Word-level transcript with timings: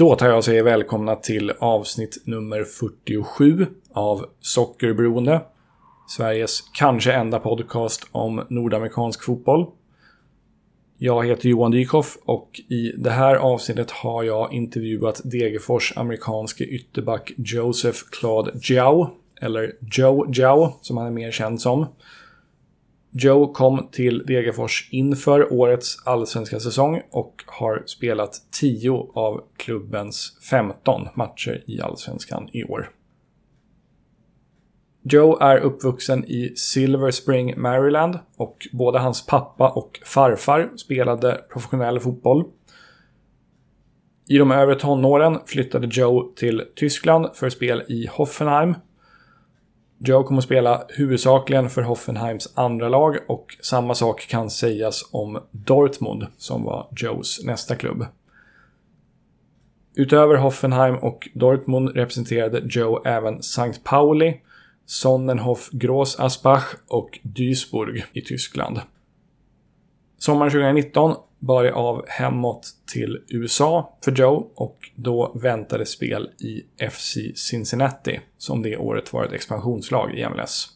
Då 0.00 0.16
tar 0.16 0.28
jag 0.28 0.36
och 0.36 0.44
säger 0.44 0.62
välkomna 0.62 1.16
till 1.16 1.52
avsnitt 1.58 2.22
nummer 2.24 2.64
47 2.64 3.66
av 3.92 4.26
Sockerberoende. 4.40 5.40
Sveriges 6.08 6.60
kanske 6.72 7.12
enda 7.12 7.38
podcast 7.38 8.06
om 8.12 8.46
nordamerikansk 8.48 9.24
fotboll. 9.24 9.66
Jag 10.98 11.26
heter 11.26 11.48
Johan 11.48 11.70
Dykhoff 11.70 12.18
och 12.24 12.60
i 12.68 12.92
det 12.98 13.10
här 13.10 13.34
avsnittet 13.36 13.90
har 13.90 14.22
jag 14.22 14.52
intervjuat 14.52 15.20
Degerfors 15.24 15.92
amerikanske 15.96 16.64
ytterback 16.64 17.32
Joseph 17.36 17.98
Claude 18.10 18.52
Jiao, 18.62 19.10
eller 19.40 19.72
Joe 19.80 20.32
Jiao 20.32 20.72
som 20.82 20.96
han 20.96 21.06
är 21.06 21.10
mer 21.10 21.30
känd 21.30 21.60
som. 21.60 21.86
Joe 23.12 23.52
kom 23.52 23.88
till 23.92 24.26
Degerfors 24.26 24.88
inför 24.92 25.52
årets 25.52 26.06
allsvenska 26.06 26.60
säsong 26.60 27.02
och 27.10 27.42
har 27.46 27.82
spelat 27.86 28.42
10 28.50 29.10
av 29.14 29.44
klubbens 29.56 30.38
15 30.50 31.08
matcher 31.14 31.64
i 31.66 31.80
allsvenskan 31.80 32.48
i 32.52 32.64
år. 32.64 32.90
Joe 35.02 35.38
är 35.40 35.58
uppvuxen 35.58 36.24
i 36.24 36.52
Silver 36.56 37.10
Spring, 37.10 37.60
Maryland 37.60 38.18
och 38.36 38.68
både 38.72 38.98
hans 38.98 39.26
pappa 39.26 39.68
och 39.68 40.00
farfar 40.04 40.70
spelade 40.76 41.44
professionell 41.52 42.00
fotboll. 42.00 42.44
I 44.28 44.38
de 44.38 44.50
övre 44.50 44.74
tonåren 44.74 45.38
flyttade 45.46 45.88
Joe 45.90 46.32
till 46.36 46.62
Tyskland 46.76 47.26
för 47.34 47.48
spel 47.48 47.82
i 47.88 48.06
Hoffenheim 48.06 48.74
Joe 50.02 50.22
kommer 50.22 50.38
att 50.38 50.44
spela 50.44 50.84
huvudsakligen 50.88 51.70
för 51.70 51.82
Hoffenheims 51.82 52.52
andra 52.54 52.88
lag 52.88 53.16
och 53.28 53.56
samma 53.60 53.94
sak 53.94 54.26
kan 54.28 54.50
sägas 54.50 55.08
om 55.12 55.38
Dortmund 55.50 56.26
som 56.36 56.64
var 56.64 56.88
Joes 56.96 57.44
nästa 57.44 57.76
klubb. 57.76 58.06
Utöver 59.94 60.34
Hoffenheim 60.34 60.96
och 60.96 61.28
Dortmund 61.34 61.88
representerade 61.96 62.62
Joe 62.64 63.02
även 63.04 63.38
St. 63.38 63.72
Pauli, 63.84 64.40
Sonnenhof 64.86 65.70
Gross-Asbach 65.72 66.76
och 66.88 67.18
Duisburg 67.22 68.04
i 68.12 68.20
Tyskland. 68.20 68.80
Sommaren 70.20 70.50
2019 70.50 71.16
bar 71.38 71.64
det 71.64 71.72
av 71.72 72.04
hemåt 72.08 72.68
till 72.92 73.18
USA 73.28 73.98
för 74.04 74.12
Joe 74.12 74.50
och 74.54 74.90
då 74.94 75.32
väntade 75.34 75.86
spel 75.86 76.30
i 76.38 76.62
FC 76.90 77.16
Cincinnati 77.34 78.20
som 78.38 78.62
det 78.62 78.76
året 78.76 79.12
var 79.12 79.24
ett 79.24 79.32
expansionslag 79.32 80.14
i 80.14 80.28
MLS. 80.28 80.68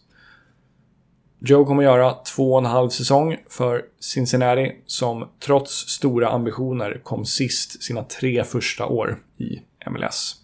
Joe 1.38 1.64
kommer 1.64 1.82
göra 1.82 2.12
två 2.12 2.52
och 2.52 2.58
en 2.58 2.64
halv 2.64 2.88
säsong 2.88 3.36
för 3.50 3.82
Cincinnati 4.00 4.72
som 4.86 5.28
trots 5.40 5.72
stora 5.72 6.28
ambitioner 6.28 7.00
kom 7.02 7.24
sist 7.24 7.82
sina 7.82 8.02
tre 8.02 8.44
första 8.44 8.86
år 8.86 9.22
i 9.38 9.60
MLS. 9.90 10.43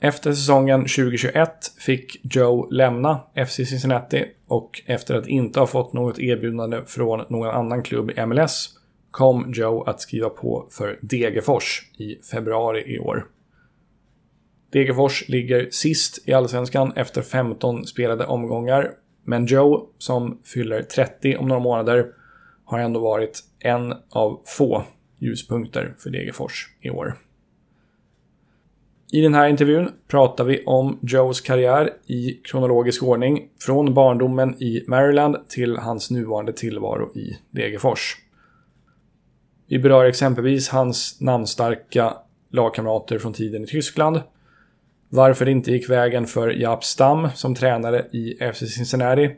Efter 0.00 0.32
säsongen 0.32 0.80
2021 0.80 1.48
fick 1.78 2.34
Joe 2.34 2.70
lämna 2.70 3.20
FC 3.46 3.54
Cincinnati 3.54 4.24
och 4.46 4.82
efter 4.86 5.14
att 5.14 5.26
inte 5.26 5.60
ha 5.60 5.66
fått 5.66 5.92
något 5.92 6.18
erbjudande 6.18 6.82
från 6.86 7.24
någon 7.28 7.50
annan 7.50 7.82
klubb 7.82 8.10
i 8.10 8.26
MLS 8.26 8.68
kom 9.10 9.52
Joe 9.52 9.82
att 9.82 10.00
skriva 10.00 10.28
på 10.28 10.66
för 10.70 10.98
Degerfors 11.02 11.90
i 11.98 12.16
februari 12.22 12.94
i 12.94 12.98
år. 12.98 13.26
Degerfors 14.72 15.28
ligger 15.28 15.70
sist 15.70 16.28
i 16.28 16.32
allsvenskan 16.32 16.92
efter 16.96 17.22
15 17.22 17.86
spelade 17.86 18.26
omgångar, 18.26 18.90
men 19.24 19.46
Joe, 19.46 19.88
som 19.98 20.40
fyller 20.44 20.82
30 20.82 21.36
om 21.36 21.48
några 21.48 21.60
månader, 21.60 22.06
har 22.64 22.78
ändå 22.78 23.00
varit 23.00 23.40
en 23.58 23.94
av 24.10 24.42
få 24.46 24.84
ljuspunkter 25.18 25.94
för 25.98 26.10
Degerfors 26.10 26.68
i 26.80 26.90
år. 26.90 27.14
I 29.12 29.20
den 29.20 29.34
här 29.34 29.48
intervjun 29.48 29.92
pratar 30.08 30.44
vi 30.44 30.64
om 30.64 30.98
Joes 31.02 31.40
karriär 31.40 31.92
i 32.06 32.32
kronologisk 32.32 33.02
ordning 33.02 33.48
från 33.60 33.94
barndomen 33.94 34.62
i 34.62 34.84
Maryland 34.86 35.48
till 35.48 35.76
hans 35.76 36.10
nuvarande 36.10 36.52
tillvaro 36.52 37.16
i 37.16 37.38
Degerfors. 37.50 38.16
Vi 39.68 39.78
berör 39.78 40.04
exempelvis 40.04 40.68
hans 40.68 41.20
namnstarka 41.20 42.14
lagkamrater 42.50 43.18
från 43.18 43.32
tiden 43.32 43.64
i 43.64 43.66
Tyskland, 43.66 44.20
varför 45.08 45.44
det 45.44 45.50
inte 45.50 45.72
gick 45.72 45.90
vägen 45.90 46.26
för 46.26 46.48
Jaap 46.48 46.84
Stam 46.84 47.28
som 47.34 47.54
tränare 47.54 48.06
i 48.12 48.52
FC 48.52 48.58
Cincinnati, 48.58 49.30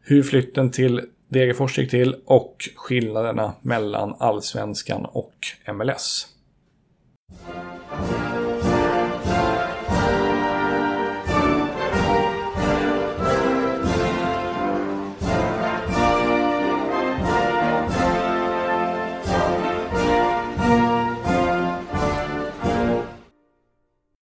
hur 0.00 0.22
flytten 0.22 0.70
till 0.70 1.00
Degerfors 1.28 1.78
gick 1.78 1.90
till 1.90 2.16
och 2.24 2.56
skillnaderna 2.76 3.54
mellan 3.62 4.14
allsvenskan 4.18 5.04
och 5.04 5.34
MLS. 5.74 6.26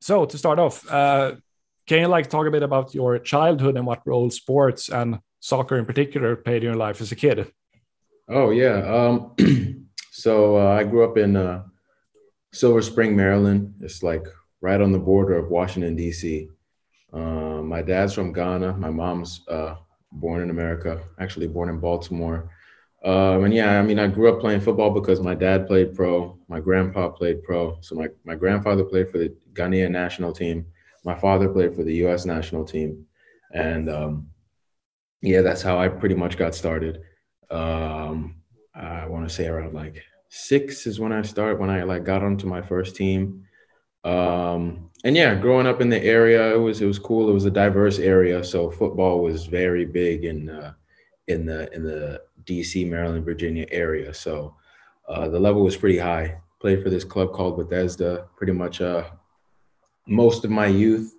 So 0.04 0.26
to 0.26 0.36
start 0.36 0.58
off, 0.58 0.86
uh, 0.90 1.36
can 1.86 2.00
you 2.00 2.08
like 2.08 2.28
talk 2.28 2.46
a 2.46 2.50
bit 2.50 2.62
about 2.62 2.94
your 2.94 3.18
childhood 3.18 3.78
and 3.78 3.86
what 3.86 4.02
role 4.04 4.28
sports 4.28 4.90
and 4.90 5.18
soccer 5.40 5.78
in 5.78 5.86
particular 5.86 6.36
played 6.36 6.62
in 6.62 6.64
your 6.64 6.76
life 6.76 7.00
as 7.00 7.10
a 7.10 7.16
kid? 7.16 7.50
Oh 8.28 8.50
yeah. 8.50 8.84
Um, 8.84 9.34
so 10.10 10.58
uh, 10.58 10.72
I 10.78 10.84
grew 10.84 11.10
up 11.10 11.16
in 11.16 11.36
uh, 11.36 11.62
Silver 12.52 12.82
Spring, 12.82 13.16
Maryland. 13.16 13.76
It's 13.80 14.02
like 14.02 14.26
right 14.60 14.78
on 14.78 14.92
the 14.92 14.98
border 14.98 15.38
of 15.38 15.48
Washington 15.48 15.96
D.C. 15.96 16.50
Uh, 17.10 17.62
my 17.62 17.80
dad's 17.80 18.12
from 18.12 18.34
Ghana. 18.34 18.74
My 18.74 18.90
mom's 18.90 19.40
uh, 19.48 19.76
born 20.12 20.42
in 20.42 20.50
America, 20.50 21.02
actually 21.18 21.46
born 21.46 21.70
in 21.70 21.80
Baltimore. 21.80 22.50
Um, 23.04 23.44
and 23.44 23.52
yeah, 23.52 23.78
I 23.78 23.82
mean, 23.82 23.98
I 23.98 24.06
grew 24.06 24.32
up 24.32 24.40
playing 24.40 24.60
football 24.60 24.90
because 24.90 25.20
my 25.20 25.34
dad 25.34 25.66
played 25.66 25.94
pro, 25.94 26.38
my 26.48 26.58
grandpa 26.58 27.10
played 27.10 27.42
pro. 27.42 27.76
So 27.82 27.94
my, 27.94 28.08
my 28.24 28.34
grandfather 28.34 28.82
played 28.82 29.10
for 29.10 29.18
the 29.18 29.34
Ghanaian 29.52 29.90
national 29.90 30.32
team. 30.32 30.66
My 31.04 31.14
father 31.14 31.50
played 31.50 31.74
for 31.74 31.84
the 31.84 31.94
U.S. 31.96 32.24
national 32.24 32.64
team, 32.64 33.04
and 33.52 33.90
um, 33.90 34.30
yeah, 35.20 35.42
that's 35.42 35.60
how 35.60 35.78
I 35.78 35.88
pretty 35.88 36.14
much 36.14 36.38
got 36.38 36.54
started. 36.54 37.02
Um, 37.50 38.36
I 38.74 39.04
want 39.06 39.28
to 39.28 39.34
say 39.34 39.46
around 39.46 39.74
like 39.74 40.02
six 40.30 40.86
is 40.86 40.98
when 40.98 41.12
I 41.12 41.20
started 41.20 41.60
when 41.60 41.68
I 41.68 41.82
like 41.82 42.04
got 42.04 42.22
onto 42.22 42.46
my 42.46 42.62
first 42.62 42.96
team. 42.96 43.44
Um, 44.02 44.90
and 45.04 45.14
yeah, 45.14 45.34
growing 45.34 45.66
up 45.66 45.82
in 45.82 45.90
the 45.90 46.02
area, 46.02 46.54
it 46.54 46.58
was 46.58 46.80
it 46.80 46.86
was 46.86 46.98
cool. 46.98 47.28
It 47.28 47.34
was 47.34 47.44
a 47.44 47.50
diverse 47.50 47.98
area, 47.98 48.42
so 48.42 48.70
football 48.70 49.22
was 49.22 49.44
very 49.44 49.84
big 49.84 50.24
in 50.24 50.48
uh, 50.48 50.72
in 51.28 51.44
the 51.44 51.72
in 51.74 51.84
the 51.84 52.22
DC, 52.46 52.88
Maryland, 52.88 53.24
Virginia 53.24 53.66
area. 53.70 54.12
So 54.14 54.56
uh, 55.08 55.28
the 55.28 55.40
level 55.40 55.62
was 55.62 55.76
pretty 55.76 55.98
high. 55.98 56.38
Played 56.60 56.82
for 56.82 56.90
this 56.90 57.04
club 57.04 57.32
called 57.32 57.56
Bethesda 57.56 58.26
pretty 58.36 58.52
much 58.52 58.80
uh, 58.80 59.04
most 60.06 60.44
of 60.44 60.50
my 60.50 60.66
youth. 60.66 61.14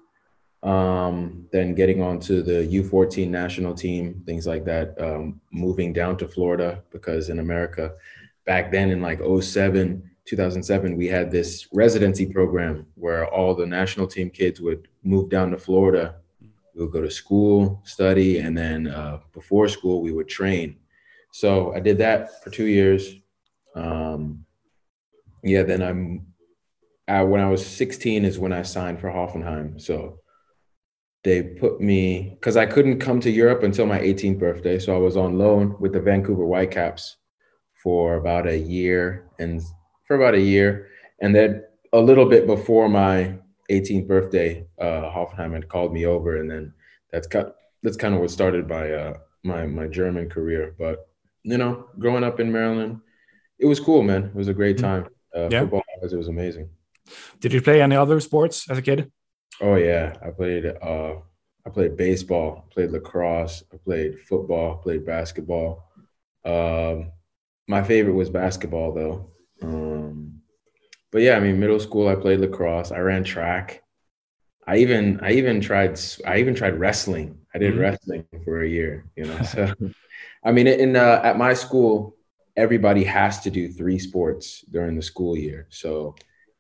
Um, 0.63 1.47
then 1.51 1.75
getting 1.75 2.01
onto 2.01 2.41
the 2.41 2.67
U14 2.81 3.29
national 3.29 3.75
team, 3.75 4.23
things 4.25 4.47
like 4.47 4.65
that. 4.65 4.99
Um, 4.99 5.39
moving 5.51 5.93
down 5.93 6.17
to 6.17 6.27
Florida 6.27 6.81
because 6.91 7.29
in 7.29 7.37
America, 7.37 7.93
back 8.45 8.71
then 8.71 8.89
in 8.89 8.99
like 8.99 9.19
07, 9.19 10.09
2007, 10.25 10.97
we 10.97 11.07
had 11.07 11.29
this 11.29 11.67
residency 11.71 12.25
program 12.25 12.87
where 12.95 13.27
all 13.27 13.53
the 13.53 13.65
national 13.65 14.07
team 14.07 14.31
kids 14.31 14.59
would 14.59 14.87
move 15.03 15.29
down 15.29 15.51
to 15.51 15.57
Florida. 15.57 16.15
We 16.73 16.83
would 16.83 16.91
go 16.91 17.01
to 17.01 17.11
school, 17.11 17.81
study, 17.83 18.39
and 18.39 18.57
then 18.57 18.87
uh, 18.87 19.19
before 19.33 19.67
school, 19.67 20.01
we 20.01 20.11
would 20.11 20.27
train. 20.27 20.77
So 21.35 21.73
I 21.75 21.81
did 21.81 21.97
that 21.97 22.41
for 22.41 22.49
two 22.49 22.67
years. 22.67 23.13
Um, 23.75 24.45
yeah, 25.43 25.63
then 25.63 25.81
I'm 25.81 26.27
uh, 27.09 27.25
when 27.25 27.41
I 27.41 27.49
was 27.49 27.65
16 27.65 28.23
is 28.23 28.39
when 28.39 28.53
I 28.53 28.61
signed 28.61 29.01
for 29.01 29.09
Hoffenheim. 29.09 29.81
So 29.81 30.21
they 31.25 31.43
put 31.43 31.81
me 31.81 32.37
because 32.39 32.55
I 32.55 32.65
couldn't 32.65 33.01
come 33.01 33.19
to 33.19 33.29
Europe 33.29 33.63
until 33.63 33.85
my 33.85 33.99
18th 33.99 34.39
birthday. 34.39 34.79
So 34.79 34.95
I 34.95 34.97
was 34.97 35.17
on 35.17 35.37
loan 35.37 35.75
with 35.77 35.91
the 35.91 35.99
Vancouver 35.99 36.45
Whitecaps 36.45 37.17
for 37.83 38.15
about 38.15 38.47
a 38.47 38.57
year 38.57 39.29
and 39.37 39.61
for 40.07 40.15
about 40.15 40.35
a 40.35 40.41
year. 40.41 40.87
And 41.19 41.35
then 41.35 41.65
a 41.91 41.99
little 41.99 42.29
bit 42.29 42.47
before 42.47 42.87
my 42.87 43.37
18th 43.69 44.07
birthday, 44.07 44.65
uh, 44.79 45.11
Hoffenheim 45.11 45.53
had 45.53 45.67
called 45.67 45.91
me 45.91 46.05
over, 46.05 46.37
and 46.37 46.49
then 46.49 46.73
that's 47.11 47.27
that's 47.83 47.97
kind 47.97 48.15
of 48.15 48.21
what 48.21 48.31
started 48.31 48.69
my 48.69 48.89
uh, 48.89 49.17
my 49.43 49.67
my 49.67 49.87
German 49.87 50.29
career. 50.29 50.73
But 50.79 51.05
you 51.45 51.57
know, 51.57 51.87
growing 51.99 52.23
up 52.23 52.39
in 52.39 52.51
Maryland, 52.51 53.01
it 53.59 53.67
was 53.67 53.79
cool, 53.79 54.03
man. 54.03 54.25
It 54.25 54.35
was 54.35 54.47
a 54.47 54.53
great 54.53 54.77
mm-hmm. 54.77 54.85
time. 54.85 55.07
Uh, 55.35 55.47
yeah. 55.49 55.61
Football 55.61 55.83
it 56.01 56.15
was 56.15 56.27
amazing. 56.27 56.69
Did 57.39 57.53
you 57.53 57.61
play 57.61 57.81
any 57.81 57.95
other 57.95 58.19
sports 58.19 58.69
as 58.69 58.77
a 58.77 58.81
kid? 58.81 59.11
Oh 59.61 59.75
yeah, 59.75 60.15
I 60.25 60.31
played. 60.31 60.65
Uh, 60.65 61.15
I 61.65 61.69
played 61.71 61.97
baseball, 61.97 62.67
played 62.71 62.91
lacrosse, 62.91 63.63
I 63.73 63.77
played 63.77 64.19
football, 64.19 64.77
played 64.77 65.03
basketball. 65.05 65.89
Um, 66.43 67.11
my 67.67 67.83
favorite 67.83 68.13
was 68.13 68.29
basketball 68.29 68.93
though. 68.93 69.31
Um, 69.63 70.41
but 71.11 71.23
yeah, 71.23 71.37
I 71.37 71.39
mean, 71.39 71.59
middle 71.59 71.79
school 71.79 72.07
I 72.07 72.15
played 72.15 72.39
lacrosse. 72.39 72.91
I 72.91 72.99
ran 72.99 73.23
track. 73.23 73.81
I 74.67 74.77
even 74.77 75.19
I 75.21 75.31
even 75.33 75.61
tried 75.61 75.99
I 76.25 76.37
even 76.37 76.55
tried 76.55 76.79
wrestling. 76.79 77.39
I 77.55 77.57
did 77.57 77.71
mm-hmm. 77.71 77.81
wrestling 77.81 78.25
for 78.43 78.63
a 78.63 78.67
year. 78.67 79.05
You 79.15 79.25
know, 79.25 79.41
so 79.43 79.73
I 80.43 80.51
mean, 80.51 80.67
in 80.67 80.97
uh, 80.97 81.21
at 81.23 81.37
my 81.37 81.53
school, 81.53 82.17
everybody 82.57 83.05
has 83.05 83.39
to 83.41 83.49
do 83.49 83.71
three 83.71 83.97
sports 83.97 84.65
during 84.69 84.97
the 84.97 85.01
school 85.01 85.37
year. 85.37 85.67
So 85.69 86.15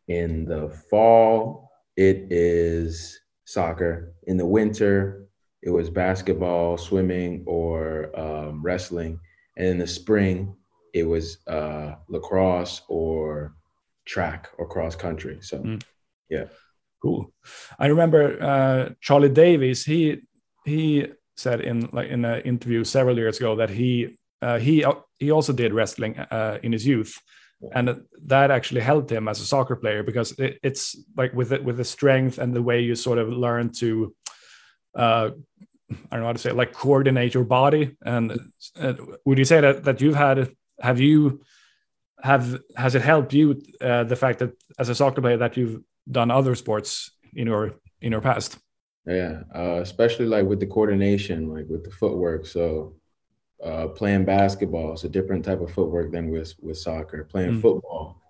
in 0.07 0.45
the 0.45 0.69
fall, 0.89 1.69
it 1.97 2.27
is 2.29 3.19
soccer. 3.43 4.13
In 4.23 4.37
the 4.37 4.45
winter, 4.45 5.27
it 5.61 5.69
was 5.69 5.89
basketball, 5.89 6.77
swimming, 6.77 7.43
or 7.45 8.17
um, 8.17 8.63
wrestling. 8.63 9.19
And 9.57 9.67
in 9.67 9.77
the 9.77 9.87
spring, 9.87 10.55
it 10.93 11.03
was 11.03 11.39
uh, 11.47 11.95
lacrosse 12.07 12.83
or 12.87 13.53
track 14.05 14.47
or 14.57 14.65
cross 14.65 14.95
country. 14.95 15.39
So, 15.41 15.57
mm. 15.59 15.83
yeah. 16.29 16.45
Cool. 17.01 17.33
I 17.77 17.87
remember 17.87 18.41
uh, 18.41 18.93
Charlie 19.01 19.29
Davies. 19.29 19.85
He 19.85 20.21
he 20.65 21.07
said 21.37 21.61
in 21.61 21.89
like 21.91 22.09
in 22.09 22.25
an 22.25 22.41
interview 22.41 22.83
several 22.83 23.17
years 23.17 23.37
ago 23.37 23.55
that 23.55 23.69
he 23.69 24.17
uh, 24.41 24.59
he 24.59 24.85
he 25.19 25.31
also 25.31 25.53
did 25.53 25.73
wrestling 25.73 26.17
uh, 26.17 26.57
in 26.63 26.71
his 26.71 26.85
youth, 26.85 27.17
and 27.73 28.01
that 28.25 28.51
actually 28.51 28.81
helped 28.81 29.11
him 29.11 29.27
as 29.27 29.39
a 29.39 29.45
soccer 29.45 29.75
player 29.75 30.03
because 30.03 30.31
it, 30.39 30.59
it's 30.63 30.95
like 31.15 31.33
with 31.33 31.51
it 31.53 31.63
with 31.63 31.77
the 31.77 31.83
strength 31.83 32.37
and 32.37 32.53
the 32.53 32.61
way 32.61 32.81
you 32.81 32.95
sort 32.95 33.17
of 33.17 33.29
learn 33.29 33.71
to 33.71 34.13
uh, 34.95 35.29
I 35.91 35.95
don't 36.11 36.21
know 36.21 36.25
how 36.25 36.33
to 36.33 36.39
say 36.39 36.49
it, 36.49 36.55
like 36.55 36.73
coordinate 36.73 37.33
your 37.33 37.43
body. 37.43 37.95
And 38.03 38.39
uh, 38.79 38.93
would 39.25 39.37
you 39.37 39.45
say 39.45 39.61
that 39.61 39.83
that 39.83 40.01
you've 40.01 40.15
had 40.15 40.49
have 40.81 40.99
you 40.99 41.41
have 42.21 42.59
has 42.75 42.95
it 42.95 43.01
helped 43.01 43.33
you 43.33 43.61
uh, 43.81 44.03
the 44.03 44.15
fact 44.15 44.39
that 44.39 44.51
as 44.79 44.89
a 44.89 44.95
soccer 44.95 45.21
player 45.21 45.37
that 45.37 45.57
you've 45.57 45.81
done 46.09 46.31
other 46.31 46.55
sports 46.55 47.11
in 47.33 47.47
your 47.47 47.75
in 48.01 48.11
your 48.11 48.21
past? 48.21 48.57
Yeah, 49.05 49.43
uh, 49.53 49.79
especially 49.81 50.25
like 50.25 50.45
with 50.45 50.59
the 50.59 50.65
coordination, 50.65 51.53
like 51.53 51.67
with 51.69 51.83
the 51.83 51.91
footwork. 51.91 52.45
So 52.47 52.95
uh, 53.63 53.87
playing 53.89 54.25
basketball 54.25 54.93
is 54.93 55.03
a 55.03 55.09
different 55.09 55.45
type 55.45 55.61
of 55.61 55.71
footwork 55.71 56.11
than 56.11 56.29
with 56.29 56.53
with 56.59 56.77
soccer. 56.77 57.23
Playing 57.23 57.53
mm. 57.53 57.61
football, 57.61 58.21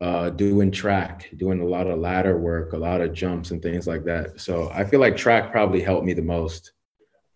uh, 0.00 0.30
doing 0.30 0.70
track, 0.70 1.30
doing 1.36 1.60
a 1.60 1.66
lot 1.66 1.86
of 1.86 1.98
ladder 1.98 2.38
work, 2.38 2.72
a 2.72 2.78
lot 2.78 3.00
of 3.00 3.14
jumps 3.14 3.50
and 3.50 3.62
things 3.62 3.86
like 3.86 4.04
that. 4.04 4.40
So 4.40 4.70
I 4.72 4.84
feel 4.84 5.00
like 5.00 5.16
track 5.16 5.50
probably 5.50 5.80
helped 5.80 6.04
me 6.04 6.12
the 6.12 6.22
most 6.22 6.72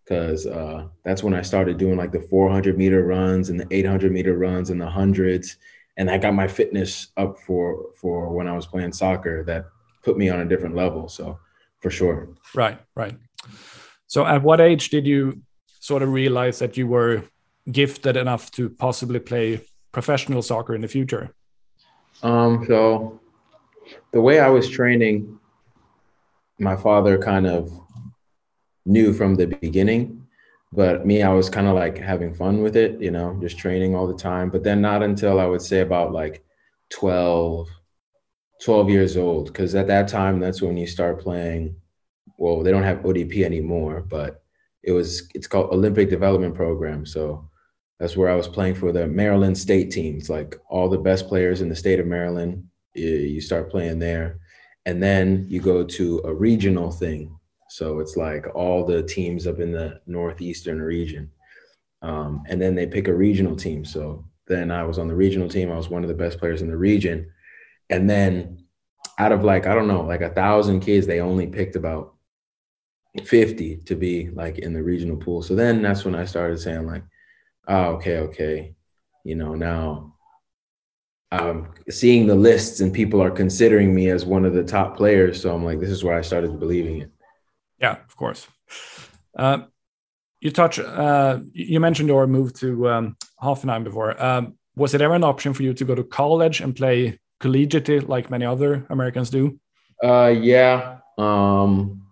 because 0.05 0.47
uh, 0.47 0.87
that's 1.05 1.23
when 1.23 1.35
I 1.35 1.43
started 1.43 1.79
doing 1.79 1.97
like 1.97 2.13
the 2.13 2.21
400 2.21 2.77
meter 2.77 3.05
runs 3.05 3.49
and 3.49 3.59
the 3.59 3.67
800 3.71 4.13
meter 4.13 4.37
runs 4.37 4.71
and 4.71 4.81
the 4.81 4.89
hundreds, 4.89 5.57
and 5.97 6.11
I 6.11 6.19
got 6.19 6.35
my 6.35 6.47
fitness 6.47 7.09
up 7.17 7.39
for 7.39 7.87
for 7.97 8.33
when 8.35 8.49
I 8.49 8.53
was 8.53 8.67
playing 8.67 8.93
soccer. 8.93 9.45
That 9.45 9.67
put 10.05 10.19
me 10.19 10.29
on 10.29 10.41
a 10.41 10.45
different 10.45 10.77
level. 10.77 11.09
So 11.09 11.39
for 11.83 11.91
sure. 11.91 12.29
Right, 12.55 12.79
right. 12.97 13.17
So 14.07 14.25
at 14.25 14.43
what 14.43 14.61
age 14.61 14.91
did 14.91 15.07
you 15.07 15.43
sort 15.81 16.03
of 16.03 16.13
realize 16.13 16.59
that 16.61 16.77
you 16.77 16.87
were 16.87 17.25
gifted 17.71 18.17
enough 18.17 18.51
to 18.53 18.71
possibly 18.71 19.21
play 19.21 19.61
professional 19.91 20.43
soccer 20.43 20.75
in 20.75 20.81
the 20.81 20.89
future? 20.89 21.31
Um, 22.23 22.65
so 22.69 23.21
the 24.13 24.21
way 24.21 24.41
I 24.41 24.49
was 24.49 24.69
training, 24.69 25.39
my 26.59 26.77
father 26.77 27.19
kind 27.19 27.47
of 27.47 27.73
knew 28.87 29.13
from 29.13 29.35
the 29.35 29.47
beginning, 29.47 30.27
but 30.73 31.05
me, 31.05 31.23
I 31.23 31.33
was 31.33 31.51
kind 31.51 31.67
of 31.67 31.75
like 31.75 31.99
having 31.99 32.33
fun 32.35 32.63
with 32.63 32.77
it, 32.77 33.01
you 33.01 33.11
know, 33.11 33.37
just 33.41 33.59
training 33.59 33.95
all 33.95 34.07
the 34.07 34.17
time. 34.17 34.51
But 34.51 34.63
then 34.63 34.81
not 34.81 35.03
until 35.03 35.41
I 35.41 35.47
would 35.47 35.63
say 35.63 35.81
about 35.81 36.13
like 36.13 36.45
12, 36.91 37.69
12 38.65 38.91
years 38.91 39.17
old, 39.17 39.47
because 39.47 39.75
at 39.75 39.89
that 39.89 40.09
time, 40.09 40.39
that's 40.39 40.63
when 40.63 40.77
you 40.77 40.87
start 40.87 41.21
playing. 41.21 41.75
Well, 42.39 42.63
they 42.63 42.71
don't 42.71 42.83
have 42.83 42.99
ODP 42.99 43.45
anymore, 43.45 44.01
but 44.01 44.43
it 44.83 44.93
was, 44.93 45.29
it's 45.35 45.47
called 45.47 45.73
Olympic 45.73 46.11
Development 46.11 46.55
Program. 46.55 47.05
So 47.07 47.49
that's 47.99 48.17
where 48.17 48.31
I 48.31 48.35
was 48.35 48.49
playing 48.49 48.75
for 48.75 48.93
the 48.93 49.07
Maryland 49.07 49.57
state 49.57 49.91
teams, 49.91 50.29
like 50.29 50.57
all 50.69 50.89
the 50.89 50.99
best 50.99 51.29
players 51.29 51.61
in 51.61 51.69
the 51.69 51.77
state 51.77 52.01
of 52.01 52.07
Maryland. 52.07 52.67
You 52.95 53.41
start 53.41 53.71
playing 53.71 53.99
there. 53.99 54.41
And 54.87 55.03
then 55.03 55.47
you 55.49 55.61
go 55.61 55.85
to 55.85 56.21
a 56.25 56.35
regional 56.35 56.91
thing. 56.91 57.37
So 57.69 58.01
it's 58.01 58.17
like 58.17 58.47
all 58.55 58.85
the 58.85 59.03
teams 59.05 59.47
up 59.47 59.61
in 59.61 59.73
the 59.73 60.01
Northeastern 60.07 60.83
region. 60.83 61.31
Um, 62.03 62.43
and 62.49 62.61
then 62.61 62.75
they 62.75 62.87
pick 62.87 63.07
a 63.07 63.15
regional 63.15 63.55
team. 63.55 63.85
So 63.85 64.25
then 64.49 64.71
I 64.71 64.83
was 64.83 64.99
on 64.99 65.09
the 65.09 65.15
regional 65.15 65.49
team. 65.49 65.71
I 65.71 65.77
was 65.77 65.89
one 65.89 66.03
of 66.03 66.09
the 66.09 66.15
best 66.15 66.39
players 66.39 66.63
in 66.63 66.69
the 66.69 66.77
region. 66.77 67.31
And 67.93 68.09
then 68.09 68.65
out 69.19 69.33
of 69.33 69.45
like, 69.45 69.67
I 69.67 69.75
don't 69.75 69.87
know, 69.87 70.01
like 70.01 70.23
a 70.23 70.31
thousand 70.31 70.81
kids, 70.81 71.07
they 71.07 71.21
only 71.21 71.47
picked 71.47 71.77
about 71.77 72.15
50 73.23 73.77
to 73.85 73.95
be 73.95 74.31
like 74.31 74.59
in 74.59 74.73
the 74.73 74.83
regional 74.83 75.19
pool. 75.19 75.43
So 75.43 75.55
then 75.55 75.83
that's 75.83 76.03
when 76.03 76.15
I 76.15 76.25
started 76.25 76.59
saying, 76.59 76.87
like, 76.87 77.05
oh, 77.69 77.85
okay, 77.97 78.17
okay, 78.19 78.75
you 79.25 79.35
know, 79.35 79.55
now 79.55 80.15
I'm 81.31 81.69
seeing 81.91 82.27
the 82.27 82.35
lists 82.35 82.81
and 82.81 82.95
people 82.95 83.23
are 83.23 83.31
considering 83.31 83.95
me 83.95 84.09
as 84.09 84.25
one 84.25 84.47
of 84.47 84.55
the 84.55 84.65
top 84.65 84.97
players. 84.97 85.43
So 85.43 85.55
I'm 85.55 85.65
like, 85.65 85.79
this 85.79 85.91
is 85.91 86.03
where 86.03 86.17
I 86.17 86.23
started 86.23 86.59
believing 86.59 87.03
it. 87.03 87.11
Yeah, 87.79 87.99
of 88.09 88.17
course. 88.17 88.49
Uh, 89.37 89.65
you 90.41 90.51
touch, 90.51 90.79
uh, 90.79 91.41
you 91.53 91.79
mentioned 91.79 92.09
your 92.09 92.27
move 92.27 92.55
to 92.55 92.89
um, 92.89 93.17
Hoffenheim 93.43 93.85
before. 93.85 94.21
Um, 94.23 94.55
was 94.77 94.95
it 94.95 95.03
ever 95.03 95.15
an 95.15 95.25
option 95.25 95.53
for 95.53 95.63
you 95.63 95.75
to 95.75 95.85
go 95.85 95.95
to 95.95 96.05
college 96.05 96.63
and 96.63 96.75
play 96.75 97.19
collegiately 97.43 98.09
like 98.09 98.31
many 98.31 98.45
other 98.45 98.87
Americans 98.89 99.31
do? 99.31 99.59
Uh, 100.03 100.35
yeah. 100.41 100.99
Um, 101.19 102.03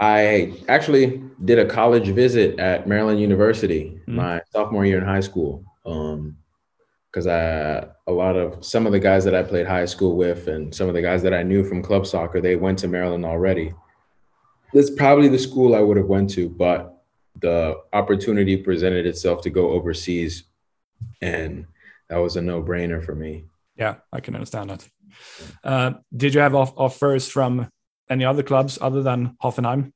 I 0.00 0.54
actually 0.68 1.22
did 1.44 1.58
a 1.58 1.66
college 1.66 2.08
visit 2.08 2.58
at 2.58 2.86
Maryland 2.86 3.20
University 3.20 4.00
mm-hmm. 4.00 4.16
my 4.16 4.40
sophomore 4.50 4.84
year 4.84 4.98
in 4.98 5.04
high 5.04 5.20
school. 5.20 5.64
Um, 5.84 6.36
because 7.12 7.26
I 7.26 7.86
a 8.06 8.12
lot 8.12 8.36
of 8.36 8.64
some 8.64 8.86
of 8.86 8.92
the 8.92 8.98
guys 8.98 9.24
that 9.24 9.34
I 9.34 9.42
played 9.42 9.66
high 9.66 9.84
school 9.84 10.16
with 10.16 10.48
and 10.48 10.74
some 10.74 10.88
of 10.88 10.94
the 10.94 11.02
guys 11.02 11.22
that 11.22 11.34
I 11.34 11.42
knew 11.42 11.62
from 11.62 11.82
club 11.82 12.06
soccer, 12.06 12.40
they 12.40 12.56
went 12.56 12.78
to 12.80 12.88
Maryland 12.88 13.26
already. 13.26 13.74
That's 14.72 14.90
probably 14.90 15.28
the 15.28 15.38
school 15.38 15.74
I 15.74 15.80
would 15.80 15.98
have 15.98 16.06
went 16.06 16.30
to, 16.30 16.48
but 16.48 17.02
the 17.40 17.76
opportunity 17.92 18.56
presented 18.56 19.06
itself 19.06 19.42
to 19.42 19.50
go 19.50 19.70
overseas, 19.70 20.44
and 21.20 21.66
that 22.08 22.16
was 22.16 22.36
a 22.36 22.42
no 22.42 22.62
brainer 22.62 23.04
for 23.04 23.14
me. 23.14 23.44
Yeah, 23.76 23.96
I 24.12 24.20
can 24.20 24.34
understand 24.34 24.70
that. 24.70 24.88
Uh, 25.64 25.92
did 26.14 26.34
you 26.34 26.40
have 26.40 26.54
offers 26.54 27.28
from 27.28 27.68
any 28.08 28.24
other 28.24 28.42
clubs 28.42 28.78
other 28.80 29.02
than 29.02 29.36
Hoffenheim? 29.42 29.92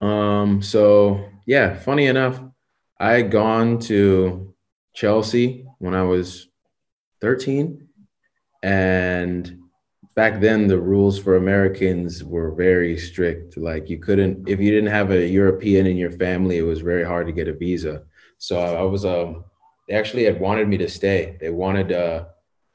Um, 0.00 0.62
so 0.62 1.28
yeah, 1.46 1.78
funny 1.78 2.06
enough, 2.06 2.40
I 2.98 3.12
had 3.12 3.30
gone 3.30 3.78
to 3.80 4.54
Chelsea 4.94 5.66
when 5.78 5.94
I 5.94 6.02
was 6.02 6.48
13. 7.20 7.86
And 8.62 9.60
back 10.14 10.40
then 10.40 10.66
the 10.66 10.80
rules 10.80 11.18
for 11.18 11.36
Americans 11.36 12.24
were 12.24 12.54
very 12.54 12.96
strict. 12.96 13.56
Like 13.56 13.88
you 13.90 13.98
couldn't, 13.98 14.48
if 14.48 14.60
you 14.60 14.70
didn't 14.70 14.90
have 14.90 15.10
a 15.10 15.26
European 15.26 15.86
in 15.86 15.96
your 15.96 16.12
family, 16.12 16.58
it 16.58 16.62
was 16.62 16.80
very 16.80 17.04
hard 17.04 17.26
to 17.26 17.32
get 17.32 17.48
a 17.48 17.52
visa. 17.52 18.04
So 18.38 18.58
I 18.58 18.82
was, 18.82 19.04
um, 19.04 19.44
they 19.88 19.94
actually 19.94 20.24
had 20.24 20.40
wanted 20.40 20.68
me 20.68 20.78
to 20.78 20.88
stay. 20.88 21.36
They 21.40 21.50
wanted, 21.50 21.92
uh, 21.92 22.24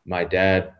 my 0.05 0.24
dad 0.24 0.74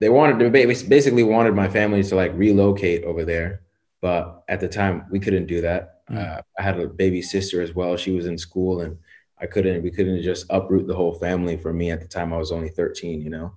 they 0.00 0.08
wanted 0.08 0.38
to 0.38 0.50
basically 0.50 1.22
wanted 1.22 1.54
my 1.54 1.68
family 1.68 2.02
to 2.02 2.14
like 2.16 2.32
relocate 2.34 3.04
over 3.04 3.24
there 3.24 3.62
but 4.00 4.44
at 4.48 4.60
the 4.60 4.68
time 4.68 5.04
we 5.10 5.20
couldn't 5.20 5.46
do 5.46 5.60
that. 5.60 6.00
Mm. 6.10 6.38
uh, 6.38 6.42
i 6.58 6.62
had 6.62 6.80
a 6.80 6.88
baby 6.88 7.22
sister 7.22 7.62
as 7.62 7.74
well. 7.74 7.96
She 7.96 8.10
was 8.10 8.26
in 8.26 8.36
school 8.36 8.80
and 8.80 8.98
i 9.38 9.46
couldn't 9.46 9.82
we 9.82 9.90
couldn't 9.90 10.22
just 10.22 10.46
uproot 10.50 10.86
the 10.86 10.94
whole 10.94 11.14
family 11.14 11.56
for 11.56 11.72
me 11.72 11.90
at 11.90 12.00
the 12.00 12.08
time. 12.08 12.32
I 12.32 12.38
was 12.38 12.52
only 12.52 12.68
13 12.70 13.20
you 13.20 13.30
know? 13.30 13.54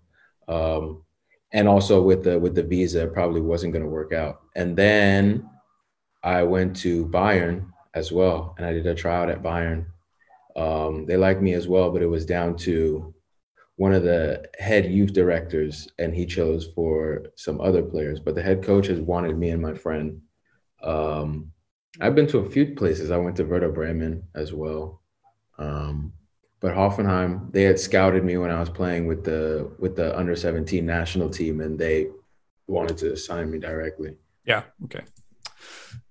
Um, 0.48 1.04
and 1.52 1.68
also 1.68 2.02
with 2.02 2.24
the 2.24 2.38
with 2.38 2.56
the 2.56 2.64
visa 2.64 3.04
it 3.04 3.14
probably 3.14 3.42
wasn't 3.42 3.74
going 3.74 3.86
to 3.86 3.90
work 3.90 4.14
out. 4.14 4.42
And 4.56 4.78
then 4.78 5.50
i 6.24 6.44
went 6.44 6.76
to 6.78 7.08
bayern 7.08 7.68
as 7.94 8.12
well 8.12 8.56
and 8.58 8.66
i 8.66 8.74
did 8.74 8.86
a 8.86 8.96
tryout 8.96 9.30
at 9.30 9.44
bayern. 9.44 9.86
Um, 10.56 11.08
they 11.08 11.18
liked 11.18 11.42
me 11.42 11.54
as 11.54 11.68
well 11.68 11.90
but 11.90 12.04
it 12.04 12.08
was 12.08 12.26
down 12.26 12.58
to 12.58 13.14
one 13.76 13.94
of 13.94 14.04
the 14.04 14.46
head 14.60 14.92
youth 14.92 15.14
directors 15.14 15.88
and 15.98 16.14
he 16.14 16.26
chose 16.26 16.68
for 16.76 17.26
some 17.36 17.60
other 17.60 17.82
players 17.82 18.20
but 18.20 18.36
the 18.36 18.42
head 18.42 18.64
coach 18.64 18.88
has 18.88 19.00
wanted 19.00 19.38
me 19.38 19.50
and 19.50 19.62
my 19.62 19.74
friend. 19.74 20.22
Um, 20.84 21.52
i've 22.02 22.16
been 22.16 22.28
to 22.28 22.40
a 22.40 22.50
few 22.50 22.76
places. 22.76 23.12
I 23.12 23.18
went 23.18 23.36
to 23.38 23.44
Werder 23.44 23.72
Bremen 23.72 24.24
as 24.36 24.54
well. 24.54 25.02
Um, 25.58 26.14
but 26.60 26.74
hoffenheim 26.74 27.52
they 27.52 27.64
had 27.64 27.78
scouted 27.78 28.24
me 28.24 28.38
when 28.38 28.50
i 28.50 28.60
was 28.60 28.70
playing 28.70 29.06
with 29.06 29.24
the 29.24 29.70
with 29.80 29.96
the 29.96 30.18
under 30.18 30.36
17 30.36 30.86
national 30.86 31.30
team 31.30 31.62
and 31.62 31.78
they 31.78 32.08
wanted 32.68 32.98
to 32.98 33.16
sign 33.18 33.52
me 33.52 33.60
directly. 33.60 34.16
Yeah 34.46 34.64
okay. 34.86 35.04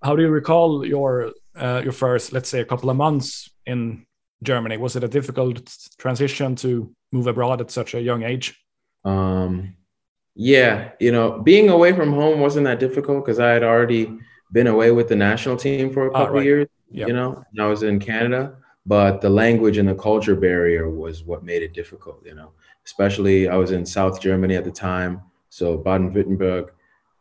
How 0.03 0.17
do 0.17 0.23
you 0.23 0.29
recall 0.29 0.85
your 0.85 1.33
uh, 1.57 1.81
your 1.83 1.93
first 1.93 2.33
let's 2.33 2.49
say 2.49 2.61
a 2.61 2.65
couple 2.65 2.91
of 2.91 2.97
months 2.97 3.51
in 3.67 4.07
germany 4.43 4.77
was 4.77 4.97
it 4.97 5.05
a 5.05 5.09
difficult 5.09 5.57
transition 5.99 6.55
to 6.57 6.91
move 7.13 7.27
abroad 7.27 7.61
at 7.61 7.71
such 7.71 7.95
a 7.95 8.01
young 8.01 8.23
age? 8.23 8.47
Um, 9.05 9.77
Yeah, 10.35 10.93
you 10.99 11.13
know, 11.13 11.27
being 11.51 11.69
away 11.69 11.93
from 11.93 12.11
home 12.13 12.41
wasn't 12.41 12.65
that 12.65 12.81
difficult 12.81 13.19
because 13.25 13.39
I 13.39 13.51
had 13.57 13.63
already 13.63 14.03
been 14.51 14.67
away 14.67 14.91
with 14.91 15.09
the 15.09 15.17
national 15.17 15.57
team 15.57 15.93
for 15.93 16.03
a 16.07 16.11
Ah, 16.13 16.19
couple 16.19 16.37
right. 16.37 16.45
years. 16.51 16.69
Yep. 16.91 17.09
You 17.09 17.15
know, 17.19 17.31
I 17.61 17.67
was 17.67 17.83
in 17.83 17.99
Canada, 17.99 18.43
but 18.87 19.21
the 19.21 19.31
language 19.31 19.77
and 19.81 19.89
the 19.89 19.95
culture 20.09 20.37
barrier 20.47 20.85
was 21.05 21.17
what 21.25 21.45
made 21.51 21.63
it 21.63 21.73
difficult. 21.81 22.19
You 22.25 22.35
know, 22.39 22.51
especially 22.89 23.49
I 23.55 23.57
was 23.63 23.71
in 23.77 23.85
South 23.87 24.17
Germany 24.27 24.57
at 24.57 24.65
the 24.65 24.71
time, 24.93 25.13
so 25.49 25.77
Baden-Württemberg. 25.87 26.65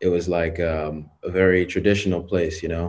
It 0.06 0.10
was 0.16 0.26
like 0.40 0.58
um, 0.74 1.10
a 1.24 1.30
very 1.42 1.66
traditional 1.66 2.22
place. 2.32 2.56
You 2.64 2.70
know, 2.76 2.88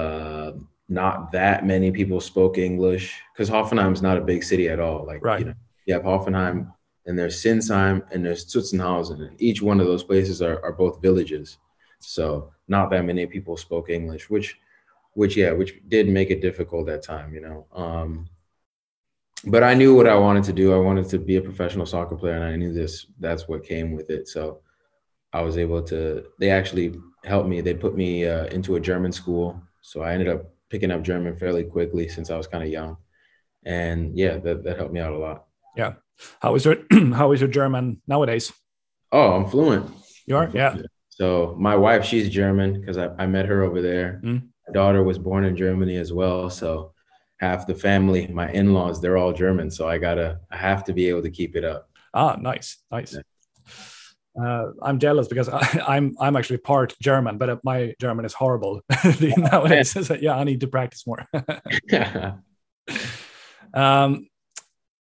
uh, 0.00 0.52
not 0.88 1.32
that 1.32 1.64
many 1.64 1.90
people 1.90 2.20
spoke 2.20 2.58
English 2.58 3.20
because 3.32 3.48
Hoffenheim's 3.48 4.02
not 4.02 4.18
a 4.18 4.20
big 4.20 4.42
city 4.42 4.68
at 4.68 4.80
all. 4.80 5.06
Like, 5.06 5.24
Right. 5.24 5.40
you 5.40 5.46
know, 5.46 5.54
you 5.86 5.94
have 5.94 6.02
Hoffenheim 6.02 6.72
and 7.06 7.18
there's 7.18 7.42
Sinsheim 7.42 8.02
and 8.12 8.24
there's 8.24 8.44
Zuzenhausen, 8.44 9.26
and 9.26 9.40
each 9.40 9.62
one 9.62 9.80
of 9.80 9.86
those 9.86 10.04
places 10.04 10.40
are, 10.42 10.62
are 10.62 10.72
both 10.72 11.02
villages. 11.02 11.58
So 12.00 12.52
not 12.68 12.90
that 12.90 13.04
many 13.04 13.26
people 13.26 13.56
spoke 13.56 13.90
English, 13.90 14.30
which, 14.30 14.58
which 15.14 15.36
yeah, 15.36 15.52
which 15.52 15.80
did 15.88 16.08
make 16.08 16.30
it 16.30 16.40
difficult 16.40 16.88
at 16.88 17.02
time, 17.02 17.34
you 17.34 17.40
know. 17.40 17.66
Um, 17.74 18.28
but 19.44 19.64
I 19.64 19.74
knew 19.74 19.94
what 19.94 20.06
I 20.06 20.14
wanted 20.14 20.44
to 20.44 20.52
do. 20.52 20.72
I 20.72 20.78
wanted 20.78 21.08
to 21.08 21.18
be 21.18 21.36
a 21.36 21.40
professional 21.42 21.86
soccer 21.86 22.16
player, 22.16 22.34
and 22.34 22.44
I 22.44 22.56
knew 22.56 22.72
this. 22.72 23.06
That's 23.18 23.48
what 23.48 23.64
came 23.64 23.92
with 23.92 24.08
it. 24.10 24.28
So 24.28 24.60
I 25.32 25.42
was 25.42 25.58
able 25.58 25.82
to. 25.84 26.24
They 26.38 26.50
actually 26.50 26.94
helped 27.24 27.48
me. 27.48 27.60
They 27.60 27.74
put 27.74 27.96
me 27.96 28.26
uh, 28.26 28.46
into 28.46 28.76
a 28.76 28.80
German 28.80 29.10
school, 29.10 29.60
so 29.80 30.02
I 30.02 30.12
ended 30.12 30.28
up 30.28 30.51
picking 30.72 30.90
up 30.90 31.02
German 31.02 31.36
fairly 31.36 31.62
quickly 31.62 32.08
since 32.08 32.30
I 32.30 32.36
was 32.36 32.48
kind 32.48 32.64
of 32.64 32.70
young, 32.70 32.96
and 33.64 34.18
yeah, 34.18 34.38
that 34.38 34.64
that 34.64 34.78
helped 34.78 34.92
me 34.92 35.00
out 35.00 35.12
a 35.12 35.18
lot. 35.18 35.44
Yeah, 35.76 35.92
how 36.40 36.56
is 36.56 36.64
your 36.64 36.76
how 37.14 37.30
is 37.32 37.40
your 37.40 37.50
German 37.50 38.02
nowadays? 38.08 38.52
Oh, 39.12 39.32
I'm 39.32 39.48
fluent. 39.48 39.88
You 40.26 40.36
are? 40.38 40.50
Yeah. 40.52 40.76
So 41.10 41.54
my 41.58 41.76
wife, 41.76 42.04
she's 42.04 42.30
German 42.30 42.80
because 42.80 42.96
I, 42.96 43.10
I 43.18 43.26
met 43.26 43.46
her 43.46 43.62
over 43.62 43.82
there. 43.82 44.20
Mm. 44.24 44.48
My 44.66 44.72
daughter 44.72 45.02
was 45.02 45.18
born 45.18 45.44
in 45.44 45.56
Germany 45.56 45.96
as 45.96 46.12
well. 46.12 46.48
So 46.48 46.94
half 47.38 47.66
the 47.66 47.74
family, 47.74 48.26
my 48.28 48.50
in-laws, 48.50 49.00
they're 49.00 49.18
all 49.18 49.32
German. 49.32 49.70
So 49.70 49.86
I 49.86 49.98
gotta, 49.98 50.40
I 50.50 50.56
have 50.56 50.84
to 50.84 50.94
be 50.94 51.08
able 51.08 51.22
to 51.22 51.30
keep 51.30 51.54
it 51.54 51.64
up. 51.64 51.90
Ah, 52.14 52.36
nice, 52.40 52.78
nice. 52.90 53.12
Yeah. 53.12 53.20
Uh, 54.40 54.68
I'm 54.82 54.98
jealous 54.98 55.28
because 55.28 55.48
I, 55.48 55.82
I'm 55.86 56.16
I'm 56.18 56.36
actually 56.36 56.58
part 56.58 56.94
German, 57.00 57.38
but 57.38 57.50
uh, 57.50 57.56
my 57.64 57.94
German 58.00 58.24
is 58.24 58.32
horrible 58.32 58.80
nowadays. 59.36 59.90
So, 60.06 60.14
yeah, 60.14 60.36
I 60.36 60.44
need 60.44 60.60
to 60.60 60.68
practice 60.68 61.06
more. 61.06 61.26
um, 63.74 64.28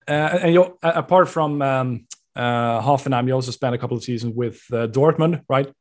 uh, 0.07 0.39
and 0.41 0.53
you, 0.53 0.77
apart 0.83 1.29
from 1.29 1.61
um, 1.61 2.07
uh, 2.35 2.81
Hoffenheim, 2.81 3.27
you 3.27 3.33
also 3.33 3.51
spent 3.51 3.75
a 3.75 3.77
couple 3.77 3.95
of 3.95 4.03
seasons 4.03 4.35
with 4.35 4.61
uh, 4.71 4.87
Dortmund, 4.87 5.43
right? 5.47 5.71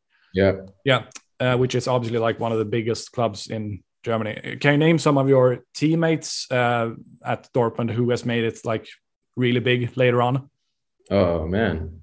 yeah. 0.84 1.04
Uh, 1.40 1.56
which 1.56 1.74
is 1.74 1.88
obviously 1.88 2.18
like 2.18 2.38
one 2.38 2.52
of 2.52 2.58
the 2.58 2.66
biggest 2.66 3.12
clubs 3.12 3.48
in 3.48 3.82
Germany. 4.02 4.58
Can 4.60 4.72
you 4.72 4.78
name 4.78 4.98
some 4.98 5.16
of 5.16 5.28
your 5.28 5.64
teammates 5.74 6.46
uh, 6.50 6.90
at 7.24 7.48
Dortmund 7.54 7.90
who 7.90 8.10
has 8.10 8.26
made 8.26 8.44
it 8.44 8.60
like 8.64 8.86
really 9.36 9.60
big 9.60 9.96
later 9.96 10.20
on? 10.20 10.50
Oh 11.10 11.46
man. 11.46 12.00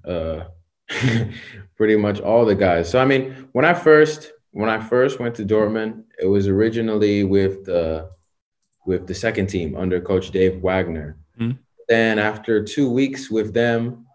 Pretty 1.76 1.96
much 1.96 2.20
all 2.20 2.44
the 2.44 2.54
guys. 2.54 2.90
So 2.90 2.98
I 2.98 3.04
mean, 3.04 3.48
when 3.52 3.64
I 3.64 3.74
first 3.74 4.32
when 4.52 4.68
I 4.68 4.80
first 4.80 5.20
went 5.20 5.34
to 5.36 5.44
Dortmund, 5.44 6.04
it 6.20 6.26
was 6.26 6.48
originally 6.48 7.24
with 7.24 7.64
the 7.64 8.10
with 8.86 9.06
the 9.06 9.14
second 9.14 9.48
team 9.48 9.76
under 9.76 10.00
Coach 10.00 10.30
Dave 10.30 10.60
Wagner. 10.62 11.16
Mm. 11.38 11.58
Then 11.88 12.18
after 12.18 12.64
two 12.64 12.90
weeks 12.90 13.30
with 13.30 13.54
them, 13.54 14.06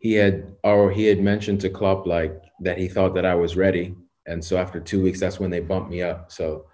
he 0.00 0.14
had 0.14 0.54
or 0.64 0.90
he 0.90 1.06
had 1.06 1.20
mentioned 1.20 1.60
to 1.62 1.70
Klopp 1.70 2.06
like 2.06 2.42
that 2.60 2.78
he 2.78 2.88
thought 2.88 3.14
that 3.14 3.24
I 3.24 3.34
was 3.34 3.56
ready, 3.56 3.94
and 4.26 4.44
so 4.44 4.56
after 4.56 4.80
two 4.80 5.02
weeks, 5.02 5.20
that's 5.20 5.40
when 5.40 5.50
they 5.50 5.60
bumped 5.60 5.90
me 5.90 6.02
up. 6.02 6.30
So 6.32 6.66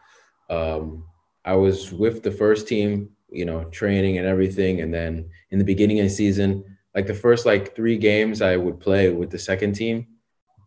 um, 0.51 1.05
I 1.45 1.55
was 1.55 1.93
with 1.93 2.23
the 2.23 2.31
first 2.31 2.67
team, 2.69 3.11
you 3.31 3.45
know, 3.45 3.65
training 3.65 4.19
and 4.19 4.27
everything, 4.27 4.81
and 4.81 4.93
then 4.93 5.29
in 5.51 5.59
the 5.59 5.65
beginning 5.65 6.01
of 6.01 6.07
the 6.07 6.11
season, 6.11 6.76
like 6.97 7.07
the 7.07 7.15
first 7.15 7.45
like 7.45 7.77
three 7.77 7.99
games, 7.99 8.41
I 8.41 8.57
would 8.57 8.81
play 8.81 9.11
with 9.11 9.31
the 9.31 9.39
second 9.39 9.75
team, 9.75 10.07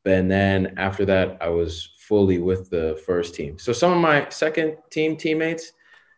and 0.06 0.30
then 0.30 0.76
after 0.78 1.04
that, 1.06 1.38
I 1.42 1.50
was 1.50 1.90
fully 2.08 2.38
with 2.38 2.70
the 2.70 3.02
first 3.06 3.34
team. 3.34 3.58
So 3.58 3.74
some 3.74 3.92
of 3.92 3.98
my 3.98 4.30
second 4.30 4.78
team 4.92 5.18
teammates, 5.18 5.72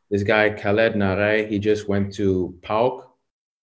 this 0.10 0.24
guy 0.24 0.50
Khaled 0.50 0.96
Narey, 0.96 1.50
he 1.50 1.60
just 1.60 1.88
went 1.88 2.14
to 2.16 2.54
PAOK. 2.62 3.08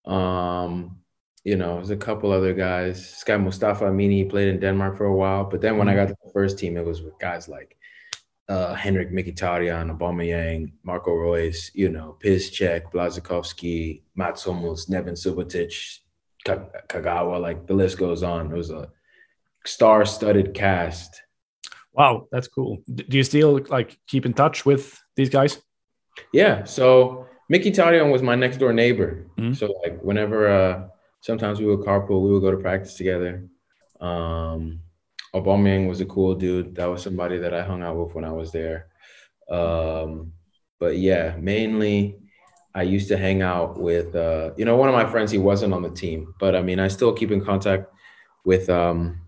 Um, 0.09 0.97
you 1.43 1.57
know, 1.57 1.75
there's 1.75 1.89
a 1.89 1.97
couple 1.97 2.31
other 2.31 2.53
guys. 2.53 2.95
This 2.95 3.23
guy 3.25 3.37
Mustafa 3.37 3.85
Amini 3.85 4.17
he 4.19 4.23
played 4.23 4.47
in 4.47 4.59
Denmark 4.59 4.97
for 4.97 5.05
a 5.05 5.15
while, 5.15 5.43
but 5.43 5.59
then 5.59 5.77
when 5.77 5.89
I 5.89 5.95
got 5.95 6.07
to 6.07 6.15
the 6.23 6.31
first 6.31 6.57
team, 6.57 6.77
it 6.77 6.85
was 6.85 7.01
with 7.01 7.19
guys 7.19 7.49
like 7.49 7.77
uh, 8.47 8.73
Henrikh 8.73 9.11
Mkhitaryan, 9.11 9.97
Aubameyang, 9.97 10.71
Marco 10.83 11.11
Reus, 11.11 11.71
you 11.73 11.89
know, 11.89 12.17
Piszczek, 12.23 12.91
Blaszczykowski, 12.91 14.01
Mats 14.15 14.43
Hummels, 14.45 14.87
Neven 14.87 15.15
Subotic, 15.15 15.99
Kagawa, 16.47 17.39
like 17.41 17.67
the 17.67 17.73
list 17.73 17.97
goes 17.97 18.23
on. 18.23 18.51
It 18.51 18.57
was 18.57 18.71
a 18.71 18.89
star-studded 19.65 20.53
cast. 20.53 21.21
Wow, 21.93 22.27
that's 22.31 22.47
cool. 22.47 22.83
Do 22.93 23.17
you 23.17 23.23
still 23.23 23.59
like 23.69 23.97
keep 24.07 24.25
in 24.25 24.33
touch 24.33 24.65
with 24.65 24.99
these 25.15 25.29
guys? 25.29 25.61
Yeah. 26.31 26.63
So 26.63 27.25
Mkhitaryan 27.51 28.11
was 28.11 28.21
my 28.21 28.35
next 28.35 28.57
door 28.57 28.73
neighbor. 28.73 29.25
Mhm. 29.37 29.55
So 29.55 29.73
like 29.83 29.99
whenever 30.01 30.47
uh 30.47 30.87
sometimes 31.21 31.59
we 31.59 31.65
would 31.65 31.85
carpool, 31.85 32.23
we 32.23 32.31
would 32.31 32.41
go 32.41 32.51
to 32.51 32.57
practice 32.57 32.95
together. 32.95 33.47
Um 33.99 34.81
Aubameyang 35.33 35.87
was 35.87 35.99
a 36.01 36.05
cool 36.05 36.35
dude. 36.35 36.75
That 36.75 36.85
was 36.85 37.01
somebody 37.03 37.37
that 37.39 37.53
I 37.53 37.63
hung 37.63 37.81
out 37.83 37.97
with 37.97 38.15
when 38.15 38.25
I 38.25 38.31
was 38.31 38.51
there. 38.51 38.87
Um 39.49 40.33
but 40.79 40.97
yeah, 40.97 41.35
mainly 41.39 42.19
I 42.77 42.83
used 42.83 43.07
to 43.09 43.17
hang 43.17 43.41
out 43.41 43.79
with 43.79 44.15
uh 44.15 44.51
you 44.57 44.65
know 44.65 44.77
one 44.77 44.89
of 44.89 44.95
my 44.95 45.07
friends 45.11 45.31
he 45.31 45.39
wasn't 45.39 45.73
on 45.73 45.81
the 45.81 45.89
team, 46.03 46.33
but 46.39 46.55
I 46.55 46.61
mean 46.61 46.79
I 46.79 46.87
still 46.87 47.13
keep 47.13 47.31
in 47.31 47.43
contact 47.43 47.83
with 48.45 48.69
um 48.69 49.21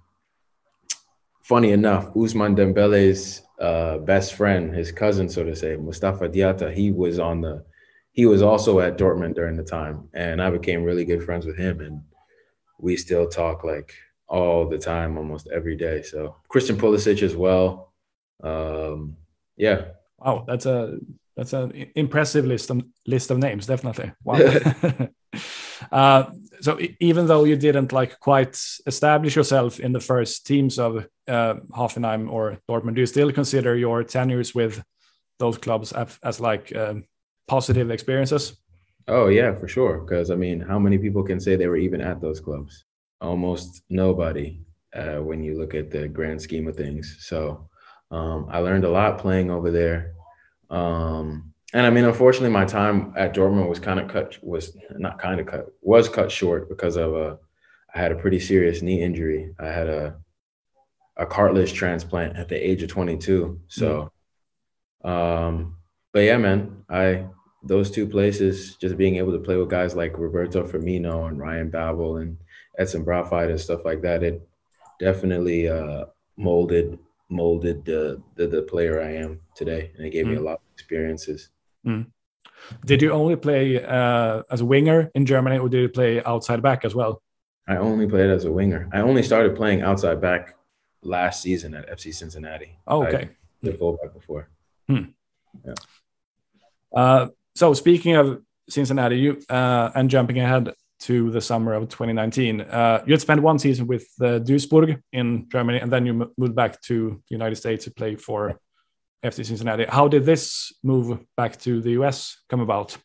funny 1.49 1.71
enough, 1.71 2.13
Ousmane 2.13 2.55
Dembélé's 2.55 3.41
uh, 3.59 3.97
best 3.97 4.35
friend, 4.35 4.71
his 4.71 4.91
cousin, 4.91 5.27
so 5.27 5.43
to 5.43 5.55
say, 5.55 5.75
Mustafa 5.75 6.29
Diatta, 6.29 6.71
he 6.71 6.91
was 6.91 7.17
on 7.17 7.41
the, 7.41 7.65
he 8.11 8.27
was 8.27 8.43
also 8.43 8.79
at 8.81 8.99
Dortmund 8.99 9.33
during 9.33 9.57
the 9.57 9.63
time, 9.63 10.09
and 10.13 10.43
I 10.43 10.51
became 10.51 10.83
really 10.83 11.05
good 11.05 11.23
friends 11.23 11.47
with 11.47 11.57
him, 11.57 11.81
and 11.81 12.03
we 12.79 12.95
still 12.95 13.27
talk 13.27 13.63
like 13.63 13.95
all 14.27 14.69
the 14.69 14.77
time, 14.77 15.17
almost 15.17 15.49
every 15.51 15.75
day. 15.75 16.03
So 16.03 16.35
Christian 16.49 16.77
Pulisic 16.77 17.23
as 17.23 17.35
well. 17.35 17.93
Um, 18.43 19.17
yeah, 19.57 19.85
Wow, 20.19 20.43
that's 20.47 20.65
a 20.65 20.99
that's 21.39 21.53
an 21.53 21.91
impressive 21.95 22.45
list 22.45 22.69
of 22.69 22.83
list 23.07 23.31
of 23.31 23.37
names, 23.37 23.65
definitely. 23.65 24.11
Wow. 24.23 24.39
uh, 25.91 26.23
so 26.59 26.77
even 26.99 27.27
though 27.27 27.45
you 27.45 27.55
didn't 27.55 27.93
like 27.93 28.19
quite 28.19 28.59
establish 28.85 29.37
yourself 29.37 29.79
in 29.79 29.93
the 29.93 30.01
first 30.01 30.45
teams 30.45 30.77
of 30.77 31.07
uh, 31.29 31.55
Hoffenheim 31.71 32.29
or 32.29 32.57
Dortmund, 32.67 32.95
do 32.95 33.01
you 33.01 33.05
still 33.05 33.31
consider 33.31 33.77
your 33.77 34.03
tenures 34.03 34.53
with 34.53 34.83
those 35.37 35.57
clubs 35.57 35.93
as, 35.93 36.19
as 36.23 36.41
like 36.41 36.75
um, 36.75 37.05
positive 37.47 37.89
experiences? 37.89 38.57
Oh 39.07 39.27
yeah, 39.27 39.55
for 39.55 39.69
sure. 39.69 39.99
Because 39.99 40.31
I 40.31 40.35
mean, 40.35 40.59
how 40.59 40.77
many 40.77 40.97
people 40.97 41.23
can 41.23 41.39
say 41.39 41.55
they 41.55 41.67
were 41.67 41.77
even 41.77 42.01
at 42.01 42.19
those 42.19 42.41
clubs? 42.41 42.83
Almost 43.21 43.83
nobody. 43.89 44.59
Uh, 44.93 45.21
when 45.21 45.41
you 45.43 45.57
look 45.57 45.73
at 45.73 45.89
the 45.89 46.07
grand 46.07 46.41
scheme 46.41 46.67
of 46.67 46.75
things, 46.75 47.17
so 47.19 47.69
um, 48.11 48.47
I 48.49 48.57
learned 48.57 48.85
a 48.85 48.89
lot 48.89 49.19
playing 49.19 49.51
over 49.51 49.71
there. 49.71 50.15
Um, 50.69 51.53
and 51.73 51.85
I 51.85 51.89
mean, 51.89 52.05
unfortunately, 52.05 52.49
my 52.49 52.65
time 52.65 53.13
at 53.15 53.35
Dortmund 53.35 53.69
was 53.69 53.79
kind 53.79 53.99
of 53.99 54.07
cut. 54.07 54.37
Was 54.41 54.75
not 54.97 55.19
kind 55.19 55.39
of 55.39 55.45
cut. 55.45 55.67
Was 55.81 56.09
cut 56.09 56.31
short 56.31 56.69
because 56.69 56.95
of 56.95 57.13
a. 57.13 57.37
I 57.93 57.99
had 57.99 58.11
a 58.11 58.15
pretty 58.15 58.39
serious 58.39 58.81
knee 58.81 59.01
injury. 59.01 59.53
I 59.59 59.67
had 59.67 59.87
a 59.87 60.15
a 61.17 61.25
cartilage 61.25 61.73
transplant 61.73 62.37
at 62.37 62.47
the 62.47 62.55
age 62.55 62.81
of 62.81 62.89
22. 62.89 63.59
So, 63.67 64.11
um, 65.03 65.75
but 66.13 66.21
yeah, 66.21 66.37
man, 66.37 66.83
I 66.89 67.25
those 67.61 67.91
two 67.91 68.07
places, 68.07 68.77
just 68.77 68.97
being 68.97 69.17
able 69.17 69.33
to 69.33 69.39
play 69.39 69.57
with 69.57 69.69
guys 69.69 69.95
like 69.95 70.17
Roberto 70.17 70.63
Firmino 70.63 71.27
and 71.27 71.37
Ryan 71.37 71.69
Babel 71.69 72.17
and 72.17 72.37
Edson 72.77 73.03
Braafheid 73.03 73.49
and 73.49 73.59
stuff 73.59 73.83
like 73.83 74.01
that, 74.01 74.23
it 74.23 74.47
definitely 74.99 75.67
uh, 75.67 76.05
molded 76.37 76.97
molded 77.29 77.85
the, 77.85 78.21
the 78.35 78.47
the 78.47 78.61
player 78.63 79.01
I 79.01 79.15
am 79.15 79.39
today, 79.55 79.91
and 79.95 80.05
it 80.05 80.09
gave 80.09 80.25
me 80.25 80.35
a 80.35 80.41
lot 80.41 80.53
of 80.53 80.73
experiences. 80.73 81.49
Did 82.85 83.01
you 83.01 83.11
only 83.11 83.35
play 83.35 83.83
uh, 83.83 84.43
as 84.51 84.61
a 84.61 84.65
winger 84.65 85.09
in 85.15 85.25
Germany, 85.25 85.57
or 85.59 85.69
did 85.69 85.81
you 85.81 85.89
play 85.89 86.23
outside 86.23 86.61
back 86.61 86.83
as 86.85 86.93
well? 86.93 87.21
I 87.67 87.77
only 87.77 88.07
played 88.07 88.29
as 88.29 88.45
a 88.45 88.51
winger. 88.51 88.89
I 88.91 89.01
only 89.01 89.23
started 89.23 89.55
playing 89.55 89.81
outside 89.81 90.19
back 90.19 90.55
last 91.03 91.41
season 91.41 91.73
at 91.75 91.89
FC 91.89 92.13
Cincinnati. 92.13 92.77
Oh, 92.87 93.03
I 93.03 93.07
okay. 93.07 93.29
played 93.61 93.77
fullback 93.79 94.13
before. 94.13 94.49
Uh, 96.93 97.27
so 97.55 97.73
speaking 97.73 98.15
of 98.15 98.41
Cincinnati, 98.69 99.17
you 99.17 99.41
uh, 99.49 99.91
and 99.95 100.09
jumping 100.09 100.39
ahead 100.39 100.73
to 100.99 101.31
the 101.31 101.41
summer 101.41 101.73
of 101.73 101.89
2019. 101.89 102.61
Uh, 102.61 103.03
you 103.05 103.13
had 103.13 103.21
spent 103.21 103.41
one 103.41 103.59
season 103.59 103.87
with 103.87 104.07
uh, 104.21 104.39
Duisburg 104.39 105.01
in 105.13 105.47
Germany, 105.49 105.79
and 105.79 105.91
then 105.91 106.05
you 106.05 106.31
moved 106.37 106.55
back 106.55 106.81
to 106.81 107.21
the 107.29 107.35
United 107.35 107.55
States 107.55 107.85
to 107.85 107.91
play 107.91 108.15
for 108.15 108.59
FC 109.23 109.45
Cincinnati. 109.45 109.85
How 109.85 110.07
did 110.07 110.25
this 110.25 110.73
move 110.83 111.19
back 111.35 111.57
to 111.61 111.81
the 111.81 111.91
US 111.91 112.37
come 112.49 112.59
about? 112.59 112.97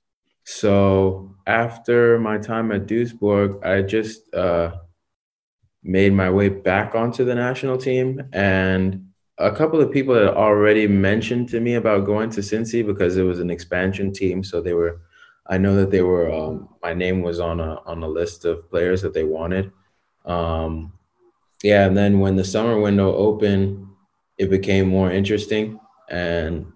So 0.44 1.34
after 1.46 2.18
my 2.18 2.38
time 2.38 2.70
at 2.72 2.86
Duisburg, 2.86 3.64
I 3.64 3.82
just 3.82 4.32
uh, 4.34 4.72
made 5.82 6.12
my 6.12 6.30
way 6.30 6.48
back 6.48 6.94
onto 6.94 7.24
the 7.24 7.34
national 7.34 7.78
team, 7.78 8.22
and 8.32 9.06
a 9.38 9.50
couple 9.50 9.80
of 9.80 9.90
people 9.90 10.14
had 10.14 10.28
already 10.28 10.86
mentioned 10.86 11.48
to 11.48 11.60
me 11.60 11.74
about 11.74 12.04
going 12.04 12.30
to 12.30 12.40
Cincy 12.40 12.86
because 12.86 13.16
it 13.16 13.22
was 13.22 13.40
an 13.40 13.50
expansion 13.50 14.12
team. 14.12 14.44
So 14.44 14.60
they 14.60 14.74
were, 14.74 15.00
I 15.46 15.58
know 15.58 15.76
that 15.76 15.90
they 15.90 16.02
were. 16.02 16.32
Um, 16.32 16.68
my 16.82 16.94
name 16.94 17.22
was 17.22 17.40
on 17.40 17.60
a 17.60 17.80
on 17.86 18.02
a 18.02 18.08
list 18.08 18.44
of 18.44 18.68
players 18.70 19.02
that 19.02 19.14
they 19.14 19.24
wanted. 19.24 19.72
Um, 20.24 20.92
yeah, 21.62 21.86
and 21.86 21.96
then 21.96 22.20
when 22.20 22.36
the 22.36 22.44
summer 22.44 22.78
window 22.78 23.14
opened, 23.14 23.86
it 24.38 24.50
became 24.50 24.88
more 24.88 25.10
interesting, 25.10 25.78
and 26.08 26.66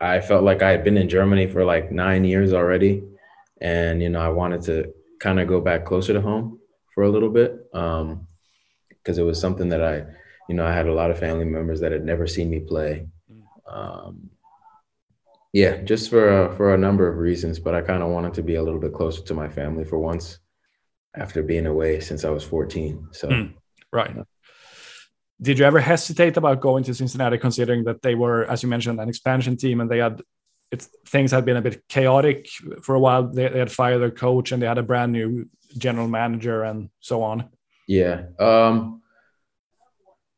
I 0.00 0.20
felt 0.20 0.44
like 0.44 0.62
I 0.62 0.70
had 0.70 0.84
been 0.84 0.96
in 0.96 1.08
Germany 1.08 1.46
for 1.46 1.64
like 1.64 1.92
nine 1.92 2.24
years 2.24 2.52
already, 2.52 3.04
and 3.60 4.02
you 4.02 4.08
know 4.08 4.20
I 4.20 4.28
wanted 4.28 4.62
to 4.62 4.92
kind 5.20 5.40
of 5.40 5.48
go 5.48 5.60
back 5.60 5.84
closer 5.84 6.12
to 6.12 6.20
home 6.20 6.60
for 6.94 7.04
a 7.04 7.10
little 7.10 7.30
bit 7.30 7.70
because 7.72 8.02
um, 8.02 8.26
it 9.04 9.22
was 9.22 9.40
something 9.40 9.68
that 9.68 9.82
I 9.82 10.06
you 10.48 10.54
know, 10.54 10.66
I 10.66 10.72
had 10.72 10.86
a 10.86 10.94
lot 10.94 11.10
of 11.10 11.18
family 11.18 11.44
members 11.44 11.80
that 11.80 11.92
had 11.92 12.04
never 12.04 12.26
seen 12.26 12.50
me 12.50 12.60
play. 12.60 13.06
Um, 13.66 14.27
yeah, 15.52 15.82
just 15.82 16.10
for 16.10 16.28
uh, 16.28 16.54
for 16.56 16.74
a 16.74 16.78
number 16.78 17.08
of 17.08 17.18
reasons, 17.18 17.58
but 17.58 17.74
I 17.74 17.80
kind 17.82 18.02
of 18.02 18.10
wanted 18.10 18.34
to 18.34 18.42
be 18.42 18.56
a 18.56 18.62
little 18.62 18.80
bit 18.80 18.92
closer 18.92 19.22
to 19.22 19.34
my 19.34 19.48
family 19.48 19.84
for 19.84 19.98
once 19.98 20.38
after 21.16 21.42
being 21.42 21.66
away 21.66 22.00
since 22.00 22.24
I 22.24 22.30
was 22.30 22.44
14. 22.44 23.08
So, 23.12 23.28
mm, 23.28 23.54
right. 23.92 24.14
Did 25.40 25.58
you 25.58 25.64
ever 25.64 25.80
hesitate 25.80 26.36
about 26.36 26.60
going 26.60 26.84
to 26.84 26.94
Cincinnati, 26.94 27.38
considering 27.38 27.84
that 27.84 28.02
they 28.02 28.14
were, 28.14 28.44
as 28.50 28.62
you 28.62 28.68
mentioned, 28.68 29.00
an 29.00 29.08
expansion 29.08 29.56
team 29.56 29.80
and 29.80 29.90
they 29.90 29.98
had 29.98 30.20
it's 30.70 30.88
things 31.06 31.30
had 31.30 31.44
been 31.44 31.56
a 31.56 31.62
bit 31.62 31.86
chaotic 31.88 32.48
for 32.82 32.94
a 32.94 33.00
while. 33.00 33.22
They, 33.22 33.48
they 33.48 33.58
had 33.58 33.72
fired 33.72 34.00
their 34.00 34.10
coach 34.10 34.52
and 34.52 34.60
they 34.60 34.66
had 34.66 34.78
a 34.78 34.82
brand 34.82 35.12
new 35.12 35.48
general 35.76 36.08
manager 36.08 36.62
and 36.62 36.90
so 37.00 37.22
on. 37.22 37.48
Yeah. 37.86 38.24
Um, 38.38 39.02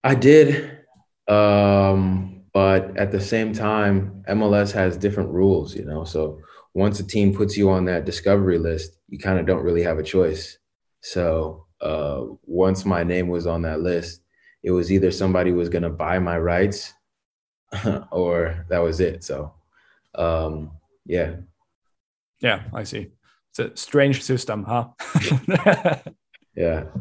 I 0.04 0.14
did. 0.14 0.78
Um, 1.26 2.39
but 2.52 2.96
at 2.96 3.12
the 3.12 3.20
same 3.20 3.52
time, 3.52 4.24
MLS 4.28 4.72
has 4.72 4.96
different 4.96 5.30
rules, 5.30 5.74
you 5.74 5.84
know. 5.84 6.04
So 6.04 6.40
once 6.74 7.00
a 7.00 7.06
team 7.06 7.34
puts 7.34 7.56
you 7.56 7.70
on 7.70 7.84
that 7.86 8.04
discovery 8.04 8.58
list, 8.58 8.96
you 9.08 9.18
kind 9.18 9.38
of 9.38 9.46
don't 9.46 9.62
really 9.62 9.82
have 9.82 9.98
a 9.98 10.02
choice. 10.02 10.58
So 11.00 11.66
uh, 11.80 12.22
once 12.44 12.84
my 12.84 13.04
name 13.04 13.28
was 13.28 13.46
on 13.46 13.62
that 13.62 13.80
list, 13.80 14.22
it 14.62 14.70
was 14.70 14.92
either 14.92 15.10
somebody 15.10 15.52
was 15.52 15.68
going 15.68 15.82
to 15.82 15.90
buy 15.90 16.18
my 16.18 16.38
rights 16.38 16.92
or 18.10 18.66
that 18.68 18.78
was 18.78 19.00
it. 19.00 19.24
So 19.24 19.54
um, 20.14 20.72
yeah. 21.06 21.36
Yeah, 22.40 22.62
I 22.72 22.84
see. 22.84 23.08
It's 23.50 23.58
a 23.58 23.76
strange 23.76 24.22
system, 24.22 24.64
huh? 24.64 24.88
yeah. 26.54 26.84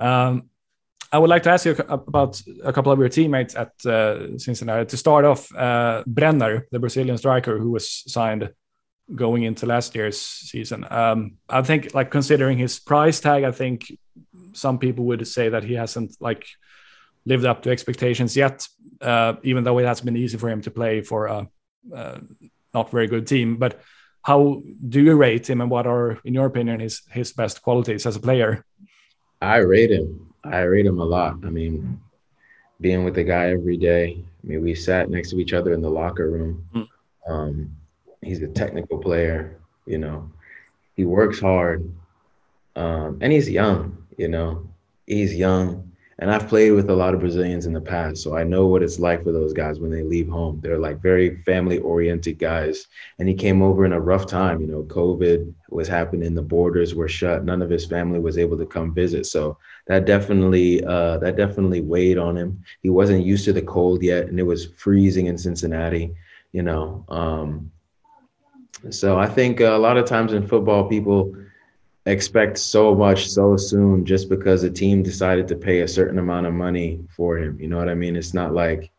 Um, 0.00 0.47
I 1.10 1.18
would 1.18 1.30
like 1.30 1.42
to 1.44 1.50
ask 1.50 1.64
you 1.64 1.74
about 1.88 2.40
a 2.62 2.72
couple 2.72 2.92
of 2.92 2.98
your 2.98 3.08
teammates 3.08 3.54
at 3.54 3.72
uh, 3.86 4.36
Cincinnati. 4.36 4.84
To 4.86 4.96
start 4.96 5.24
off, 5.24 5.54
uh, 5.54 6.04
Brenner, 6.06 6.66
the 6.70 6.78
Brazilian 6.78 7.16
striker 7.16 7.58
who 7.58 7.70
was 7.70 7.88
signed 8.06 8.50
going 9.14 9.44
into 9.44 9.64
last 9.64 9.94
year's 9.94 10.20
season. 10.20 10.84
Um, 10.90 11.38
I 11.48 11.62
think, 11.62 11.94
like 11.94 12.10
considering 12.10 12.58
his 12.58 12.78
price 12.78 13.20
tag, 13.20 13.44
I 13.44 13.52
think 13.52 13.90
some 14.52 14.78
people 14.78 15.06
would 15.06 15.26
say 15.26 15.48
that 15.48 15.64
he 15.64 15.74
hasn't 15.74 16.16
like 16.20 16.46
lived 17.24 17.46
up 17.46 17.62
to 17.62 17.70
expectations 17.70 18.36
yet. 18.36 18.66
Uh, 19.00 19.34
even 19.44 19.64
though 19.64 19.78
it 19.78 19.86
has 19.86 20.02
been 20.02 20.16
easy 20.16 20.36
for 20.36 20.50
him 20.50 20.60
to 20.60 20.70
play 20.70 21.00
for 21.00 21.26
a, 21.26 21.48
a 21.94 22.20
not 22.74 22.90
very 22.90 23.06
good 23.06 23.26
team, 23.26 23.56
but 23.56 23.80
how 24.22 24.62
do 24.86 25.00
you 25.00 25.16
rate 25.16 25.48
him, 25.48 25.62
and 25.62 25.70
what 25.70 25.86
are, 25.86 26.18
in 26.24 26.34
your 26.34 26.46
opinion, 26.46 26.80
his 26.80 27.00
his 27.10 27.32
best 27.32 27.62
qualities 27.62 28.04
as 28.04 28.16
a 28.16 28.20
player? 28.20 28.66
I 29.40 29.58
rate 29.58 29.92
him 29.92 30.27
I 30.44 30.60
rate 30.60 30.86
him 30.86 31.00
a 31.00 31.04
lot. 31.04 31.38
I 31.44 31.50
mean, 31.50 32.00
being 32.80 33.04
with 33.04 33.14
the 33.14 33.24
guy 33.24 33.50
every 33.50 33.76
day. 33.76 34.24
I 34.42 34.46
mean, 34.46 34.62
we 34.62 34.74
sat 34.74 35.10
next 35.10 35.30
to 35.30 35.40
each 35.40 35.52
other 35.52 35.72
in 35.72 35.82
the 35.82 35.90
locker 35.90 36.30
room. 36.30 36.64
Mm. 36.74 36.88
Um, 37.28 37.76
he's 38.22 38.42
a 38.42 38.48
technical 38.48 38.98
player. 38.98 39.58
You 39.86 39.98
know, 39.98 40.30
he 40.96 41.04
works 41.04 41.40
hard, 41.40 41.90
um, 42.76 43.18
and 43.20 43.32
he's 43.32 43.48
young. 43.48 43.96
You 44.16 44.28
know, 44.28 44.68
he's 45.06 45.34
young. 45.34 45.84
And 46.20 46.32
I've 46.32 46.48
played 46.48 46.72
with 46.72 46.90
a 46.90 46.96
lot 46.96 47.14
of 47.14 47.20
Brazilians 47.20 47.66
in 47.66 47.72
the 47.72 47.80
past, 47.80 48.24
so 48.24 48.36
I 48.36 48.42
know 48.42 48.66
what 48.66 48.82
it's 48.82 48.98
like 48.98 49.22
for 49.22 49.30
those 49.30 49.52
guys 49.52 49.78
when 49.78 49.92
they 49.92 50.02
leave 50.02 50.28
home. 50.28 50.58
They're 50.60 50.78
like 50.78 51.00
very 51.00 51.40
family 51.42 51.78
oriented 51.78 52.40
guys. 52.40 52.88
And 53.20 53.28
he 53.28 53.34
came 53.34 53.62
over 53.62 53.84
in 53.84 53.92
a 53.92 54.00
rough 54.00 54.26
time. 54.26 54.60
You 54.60 54.66
know, 54.66 54.82
COVID 54.82 55.54
was 55.70 55.86
happening, 55.86 56.34
the 56.34 56.42
borders 56.42 56.92
were 56.96 57.06
shut, 57.06 57.44
none 57.44 57.62
of 57.62 57.70
his 57.70 57.86
family 57.86 58.18
was 58.18 58.36
able 58.36 58.58
to 58.58 58.66
come 58.66 58.92
visit. 58.92 59.26
So 59.26 59.58
that 59.88 60.04
definitely 60.04 60.84
uh, 60.84 61.18
that 61.18 61.36
definitely 61.36 61.80
weighed 61.80 62.18
on 62.18 62.36
him. 62.36 62.62
He 62.82 62.90
wasn't 62.90 63.24
used 63.24 63.44
to 63.46 63.52
the 63.52 63.62
cold 63.62 64.02
yet, 64.02 64.28
and 64.28 64.38
it 64.38 64.44
was 64.44 64.66
freezing 64.76 65.26
in 65.26 65.36
Cincinnati. 65.36 66.14
You 66.52 66.62
know, 66.62 67.04
um, 67.08 67.70
so 68.90 69.18
I 69.18 69.26
think 69.26 69.60
a 69.60 69.70
lot 69.70 69.96
of 69.96 70.06
times 70.06 70.32
in 70.32 70.46
football, 70.46 70.88
people 70.88 71.34
expect 72.06 72.58
so 72.58 72.94
much 72.94 73.28
so 73.28 73.56
soon 73.56 74.04
just 74.04 74.28
because 74.28 74.62
a 74.62 74.70
team 74.70 75.02
decided 75.02 75.46
to 75.48 75.56
pay 75.56 75.80
a 75.80 75.88
certain 75.88 76.18
amount 76.18 76.46
of 76.46 76.54
money 76.54 77.00
for 77.14 77.36
him. 77.38 77.60
You 77.60 77.68
know 77.68 77.76
what 77.76 77.88
I 77.88 77.94
mean? 77.94 78.16
It's 78.16 78.32
not 78.32 78.54
like, 78.54 78.90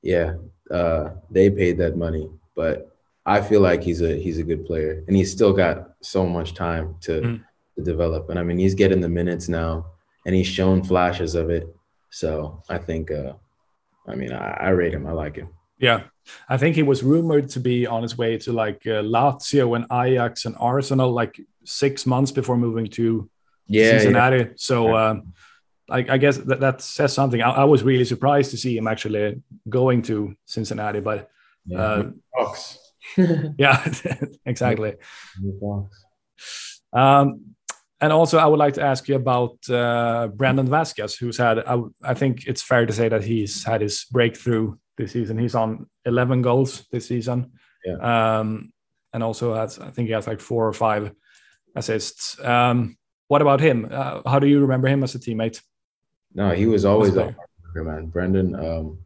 yeah, 0.00 0.34
uh, 0.70 1.10
they 1.30 1.50
paid 1.50 1.76
that 1.78 1.96
money, 1.96 2.28
but 2.54 2.96
I 3.26 3.40
feel 3.40 3.60
like 3.60 3.82
he's 3.82 4.02
a 4.02 4.16
he's 4.16 4.38
a 4.38 4.42
good 4.42 4.66
player, 4.66 5.04
and 5.06 5.16
he's 5.16 5.30
still 5.30 5.52
got 5.52 5.94
so 6.00 6.26
much 6.26 6.54
time 6.54 6.96
to, 7.02 7.20
mm. 7.20 7.44
to 7.76 7.82
develop. 7.82 8.30
And 8.30 8.38
I 8.38 8.42
mean, 8.42 8.58
he's 8.58 8.74
getting 8.74 9.00
the 9.00 9.08
minutes 9.08 9.48
now, 9.48 9.86
and 10.26 10.34
he's 10.34 10.46
shown 10.46 10.82
flashes 10.82 11.34
of 11.34 11.50
it. 11.50 11.66
So 12.10 12.62
I 12.68 12.78
think, 12.78 13.10
uh, 13.10 13.32
I 14.06 14.14
mean, 14.14 14.32
I, 14.32 14.56
I 14.60 14.68
rate 14.70 14.94
him. 14.94 15.06
I 15.06 15.12
like 15.12 15.36
him. 15.36 15.48
Yeah, 15.78 16.04
I 16.48 16.56
think 16.58 16.76
he 16.76 16.82
was 16.82 17.02
rumored 17.02 17.48
to 17.50 17.60
be 17.60 17.86
on 17.86 18.02
his 18.02 18.16
way 18.16 18.38
to 18.38 18.52
like 18.52 18.82
uh, 18.86 19.02
Lazio 19.02 19.74
and 19.74 19.84
Ajax 19.92 20.44
and 20.44 20.54
Arsenal 20.60 21.10
like 21.10 21.40
six 21.64 22.06
months 22.06 22.30
before 22.30 22.56
moving 22.56 22.86
to 22.88 23.28
yeah, 23.66 23.90
Cincinnati. 23.98 24.36
Yeah. 24.36 24.48
So 24.56 24.94
uh, 24.94 25.20
I, 25.90 25.98
I, 26.08 26.18
guess 26.18 26.36
that, 26.38 26.60
that 26.60 26.82
says 26.82 27.12
something. 27.12 27.42
I, 27.42 27.50
I, 27.50 27.64
was 27.64 27.82
really 27.82 28.04
surprised 28.04 28.50
to 28.52 28.56
see 28.56 28.76
him 28.76 28.86
actually 28.86 29.42
going 29.68 30.02
to 30.02 30.36
Cincinnati, 30.44 31.00
but 31.00 31.30
yeah, 31.66 32.10
uh, 32.38 32.54
yeah 33.58 33.92
exactly. 34.46 34.94
Um, 36.92 37.51
and 38.02 38.12
also, 38.12 38.36
I 38.36 38.46
would 38.46 38.58
like 38.58 38.74
to 38.74 38.82
ask 38.82 39.06
you 39.06 39.14
about 39.14 39.56
uh, 39.70 40.26
Brandon 40.34 40.66
Vazquez, 40.66 41.16
who's 41.16 41.36
had, 41.36 41.60
I, 41.60 41.80
I 42.02 42.14
think 42.14 42.48
it's 42.48 42.60
fair 42.60 42.84
to 42.84 42.92
say 42.92 43.08
that 43.08 43.22
he's 43.22 43.62
had 43.62 43.80
his 43.80 44.06
breakthrough 44.10 44.74
this 44.98 45.12
season. 45.12 45.38
He's 45.38 45.54
on 45.54 45.86
11 46.04 46.42
goals 46.42 46.84
this 46.90 47.06
season. 47.06 47.52
Yeah. 47.84 48.38
Um, 48.40 48.72
and 49.12 49.22
also 49.22 49.54
has, 49.54 49.78
I 49.78 49.90
think 49.90 50.08
he 50.08 50.14
has 50.14 50.26
like 50.26 50.40
four 50.40 50.66
or 50.66 50.72
five 50.72 51.12
assists. 51.76 52.40
Um, 52.40 52.96
what 53.28 53.40
about 53.40 53.60
him? 53.60 53.88
Uh, 53.88 54.28
how 54.28 54.40
do 54.40 54.48
you 54.48 54.58
remember 54.60 54.88
him 54.88 55.04
as 55.04 55.14
a 55.14 55.20
teammate? 55.20 55.62
No, 56.34 56.50
he 56.50 56.66
was 56.66 56.84
always 56.84 57.14
a 57.14 57.36
man. 57.76 58.06
Brendan, 58.06 58.56
um, 58.56 58.98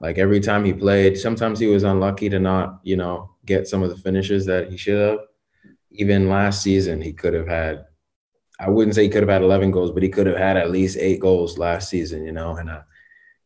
like 0.00 0.16
every 0.16 0.38
time 0.38 0.64
he 0.64 0.72
played, 0.72 1.18
sometimes 1.18 1.58
he 1.58 1.66
was 1.66 1.82
unlucky 1.82 2.28
to 2.28 2.38
not, 2.38 2.78
you 2.84 2.96
know, 2.96 3.34
get 3.44 3.66
some 3.66 3.82
of 3.82 3.90
the 3.90 3.96
finishes 3.96 4.46
that 4.46 4.70
he 4.70 4.76
should 4.76 5.10
have. 5.10 5.18
Even 5.90 6.28
last 6.28 6.62
season, 6.62 7.02
he 7.02 7.12
could 7.12 7.34
have 7.34 7.48
had, 7.48 7.84
I 8.60 8.68
wouldn't 8.68 8.94
say 8.94 9.04
he 9.04 9.08
could 9.08 9.22
have 9.22 9.30
had 9.30 9.42
11 9.42 9.70
goals, 9.70 9.92
but 9.92 10.02
he 10.02 10.08
could 10.08 10.26
have 10.26 10.36
had 10.36 10.56
at 10.56 10.70
least 10.70 10.98
eight 10.98 11.20
goals 11.20 11.58
last 11.58 11.88
season, 11.88 12.24
you 12.24 12.32
know, 12.32 12.56
and 12.56 12.68
uh, 12.68 12.82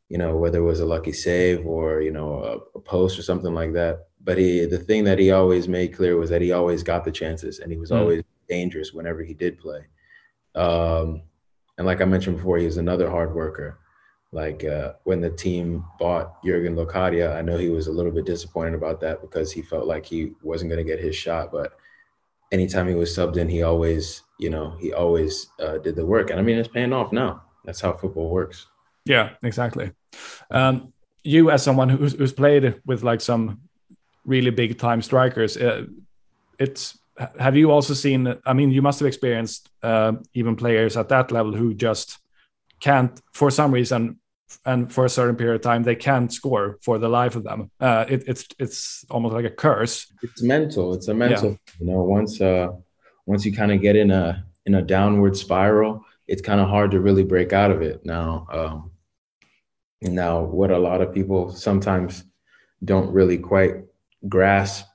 you 0.08 0.18
know, 0.18 0.36
whether 0.36 0.58
it 0.58 0.62
was 0.62 0.80
a 0.80 0.86
lucky 0.86 1.12
save 1.12 1.66
or, 1.66 2.02
you 2.02 2.10
know, 2.10 2.42
a, 2.44 2.78
a, 2.78 2.80
post 2.82 3.18
or 3.18 3.22
something 3.22 3.54
like 3.54 3.72
that. 3.72 4.08
But 4.22 4.36
he, 4.36 4.66
the 4.66 4.78
thing 4.78 5.04
that 5.04 5.18
he 5.18 5.30
always 5.30 5.68
made 5.68 5.94
clear 5.96 6.16
was 6.16 6.28
that 6.28 6.42
he 6.42 6.52
always 6.52 6.82
got 6.82 7.04
the 7.04 7.10
chances 7.10 7.60
and 7.60 7.72
he 7.72 7.78
was 7.78 7.90
mm. 7.90 7.98
always 7.98 8.22
dangerous 8.46 8.92
whenever 8.92 9.22
he 9.22 9.32
did 9.32 9.58
play. 9.58 9.86
Um, 10.54 11.22
and 11.78 11.86
like 11.86 12.02
I 12.02 12.04
mentioned 12.04 12.36
before, 12.36 12.58
he 12.58 12.66
was 12.66 12.76
another 12.76 13.08
hard 13.08 13.34
worker. 13.34 13.78
Like 14.32 14.64
uh, 14.64 14.92
when 15.04 15.22
the 15.22 15.30
team 15.30 15.84
bought 15.98 16.44
Jurgen 16.44 16.76
Locadia, 16.76 17.34
I 17.34 17.40
know 17.40 17.56
he 17.56 17.70
was 17.70 17.86
a 17.86 17.92
little 17.92 18.12
bit 18.12 18.26
disappointed 18.26 18.74
about 18.74 19.00
that 19.00 19.22
because 19.22 19.50
he 19.50 19.62
felt 19.62 19.86
like 19.86 20.04
he 20.04 20.32
wasn't 20.42 20.70
going 20.70 20.84
to 20.84 20.90
get 20.90 21.02
his 21.02 21.16
shot. 21.16 21.50
But 21.50 21.72
anytime 22.50 22.86
he 22.86 22.94
was 22.94 23.16
subbed 23.16 23.38
in, 23.38 23.48
he 23.48 23.62
always, 23.62 24.22
you 24.42 24.50
know, 24.50 24.76
he 24.80 24.92
always 24.92 25.46
uh, 25.60 25.78
did 25.78 25.94
the 25.96 26.04
work. 26.04 26.30
And 26.30 26.40
I 26.40 26.42
mean, 26.42 26.58
it's 26.58 26.68
paying 26.68 26.92
off 26.92 27.12
now. 27.12 27.42
That's 27.64 27.80
how 27.80 27.92
football 27.92 28.28
works. 28.28 28.66
Yeah, 29.04 29.30
exactly. 29.42 29.92
Um, 30.50 30.92
you, 31.22 31.50
as 31.50 31.62
someone 31.62 31.88
who's, 31.88 32.14
who's, 32.14 32.32
played 32.32 32.80
with 32.84 33.04
like 33.04 33.20
some 33.20 33.60
really 34.24 34.50
big 34.50 34.78
time 34.78 35.00
strikers, 35.00 35.56
uh, 35.56 35.84
it's 36.58 36.98
have 37.38 37.56
you 37.56 37.70
also 37.70 37.94
seen? 37.94 38.34
I 38.44 38.52
mean, 38.52 38.70
you 38.70 38.82
must 38.82 38.98
have 39.00 39.06
experienced 39.06 39.68
uh, 39.82 40.12
even 40.34 40.56
players 40.56 40.96
at 40.96 41.08
that 41.10 41.30
level 41.30 41.54
who 41.54 41.74
just 41.74 42.18
can't, 42.80 43.20
for 43.32 43.50
some 43.50 43.70
reason, 43.70 44.18
and 44.64 44.92
for 44.92 45.04
a 45.04 45.08
certain 45.08 45.36
period 45.36 45.56
of 45.56 45.60
time, 45.62 45.82
they 45.82 45.94
can't 45.94 46.32
score 46.32 46.78
for 46.82 46.98
the 46.98 47.08
life 47.08 47.36
of 47.36 47.44
them. 47.44 47.70
Uh, 47.80 48.04
it, 48.08 48.24
it's 48.26 48.46
it's 48.58 49.04
almost 49.10 49.34
like 49.34 49.44
a 49.44 49.50
curse. 49.50 50.12
It's 50.22 50.42
mental. 50.42 50.94
It's 50.94 51.08
a 51.08 51.14
mental. 51.14 51.50
Yeah. 51.50 51.56
You 51.80 51.86
know, 51.86 52.02
once 52.02 52.40
uh, 52.40 52.68
once 53.26 53.44
you 53.44 53.52
kind 53.54 53.72
of 53.72 53.80
get 53.80 53.96
in 53.96 54.10
a 54.10 54.44
in 54.66 54.74
a 54.74 54.82
downward 54.82 55.36
spiral, 55.36 56.04
it's 56.28 56.42
kind 56.42 56.60
of 56.60 56.68
hard 56.68 56.90
to 56.92 57.00
really 57.00 57.24
break 57.24 57.52
out 57.52 57.70
of 57.70 57.82
it. 57.82 58.04
Now, 58.04 58.46
um, 58.50 58.92
now 60.02 60.40
what 60.40 60.70
a 60.70 60.78
lot 60.78 61.00
of 61.00 61.14
people 61.14 61.52
sometimes 61.52 62.24
don't 62.84 63.12
really 63.12 63.38
quite 63.38 63.76
grasp 64.28 64.86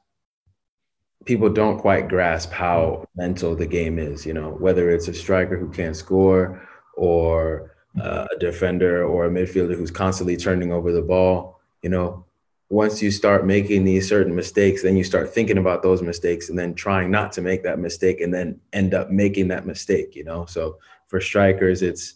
people 1.25 1.49
don't 1.49 1.79
quite 1.79 2.07
grasp 2.07 2.51
how 2.51 3.05
mental 3.15 3.55
the 3.55 3.65
game 3.65 3.99
is 3.99 4.25
you 4.25 4.33
know 4.33 4.51
whether 4.59 4.89
it's 4.89 5.07
a 5.07 5.13
striker 5.13 5.57
who 5.57 5.69
can't 5.69 5.95
score 5.95 6.67
or 6.95 7.75
uh, 8.01 8.25
a 8.33 8.39
defender 8.39 9.05
or 9.05 9.25
a 9.25 9.29
midfielder 9.29 9.75
who's 9.75 9.91
constantly 9.91 10.37
turning 10.37 10.71
over 10.71 10.91
the 10.91 11.01
ball 11.01 11.59
you 11.81 11.89
know 11.89 12.25
once 12.69 13.01
you 13.01 13.09
start 13.09 13.45
making 13.45 13.83
these 13.83 14.07
certain 14.07 14.35
mistakes 14.35 14.83
then 14.83 14.97
you 14.97 15.03
start 15.03 15.33
thinking 15.33 15.57
about 15.57 15.81
those 15.81 16.01
mistakes 16.01 16.49
and 16.49 16.57
then 16.57 16.73
trying 16.73 17.09
not 17.09 17.31
to 17.31 17.41
make 17.41 17.63
that 17.63 17.79
mistake 17.79 18.21
and 18.21 18.33
then 18.33 18.59
end 18.73 18.93
up 18.93 19.09
making 19.09 19.47
that 19.47 19.65
mistake 19.65 20.15
you 20.15 20.23
know 20.23 20.45
so 20.45 20.77
for 21.07 21.21
strikers 21.21 21.81
it's 21.81 22.15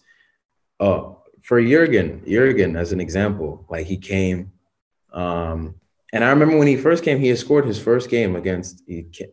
oh, 0.79 1.21
for 1.41 1.61
Jurgen 1.61 2.21
Jurgen 2.27 2.75
as 2.75 2.91
an 2.91 2.99
example 2.99 3.65
like 3.69 3.85
he 3.85 3.97
came 3.97 4.51
um 5.13 5.75
and 6.13 6.23
I 6.23 6.29
remember 6.29 6.57
when 6.57 6.67
he 6.67 6.75
first 6.75 7.03
came, 7.03 7.19
he 7.19 7.29
had 7.29 7.37
scored 7.37 7.65
his 7.65 7.79
first 7.79 8.09
game 8.09 8.35
against 8.35 8.83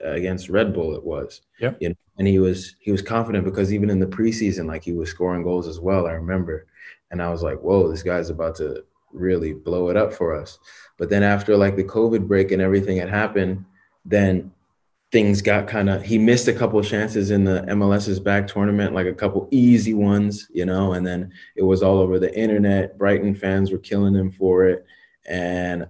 against 0.00 0.48
Red 0.48 0.72
Bull. 0.72 0.94
It 0.94 1.04
was, 1.04 1.40
yeah. 1.58 1.72
You 1.80 1.90
know, 1.90 1.94
and 2.18 2.28
he 2.28 2.38
was 2.38 2.76
he 2.80 2.92
was 2.92 3.02
confident 3.02 3.44
because 3.44 3.72
even 3.72 3.90
in 3.90 3.98
the 3.98 4.06
preseason, 4.06 4.66
like 4.66 4.84
he 4.84 4.92
was 4.92 5.10
scoring 5.10 5.42
goals 5.42 5.66
as 5.66 5.80
well. 5.80 6.06
I 6.06 6.12
remember, 6.12 6.66
and 7.10 7.20
I 7.20 7.30
was 7.30 7.42
like, 7.42 7.58
"Whoa, 7.60 7.90
this 7.90 8.04
guy's 8.04 8.30
about 8.30 8.56
to 8.56 8.84
really 9.12 9.52
blow 9.52 9.88
it 9.88 9.96
up 9.96 10.12
for 10.12 10.34
us." 10.34 10.58
But 10.98 11.10
then 11.10 11.22
after 11.22 11.56
like 11.56 11.76
the 11.76 11.84
COVID 11.84 12.26
break 12.26 12.52
and 12.52 12.62
everything 12.62 12.98
had 12.98 13.08
happened, 13.08 13.64
then 14.04 14.52
things 15.10 15.40
got 15.40 15.66
kind 15.66 15.88
of 15.88 16.02
he 16.02 16.18
missed 16.18 16.48
a 16.48 16.52
couple 16.52 16.82
chances 16.82 17.30
in 17.30 17.44
the 17.44 17.64
MLS 17.68 18.08
is 18.08 18.20
Back 18.20 18.46
tournament, 18.46 18.94
like 18.94 19.06
a 19.06 19.14
couple 19.14 19.48
easy 19.50 19.94
ones, 19.94 20.48
you 20.52 20.66
know, 20.66 20.92
and 20.92 21.06
then 21.06 21.32
it 21.56 21.62
was 21.62 21.82
all 21.82 21.98
over 21.98 22.18
the 22.18 22.36
internet. 22.38 22.98
Brighton 22.98 23.34
fans 23.34 23.70
were 23.70 23.78
killing 23.78 24.14
him 24.14 24.30
for 24.30 24.66
it. 24.66 24.84
And 25.26 25.86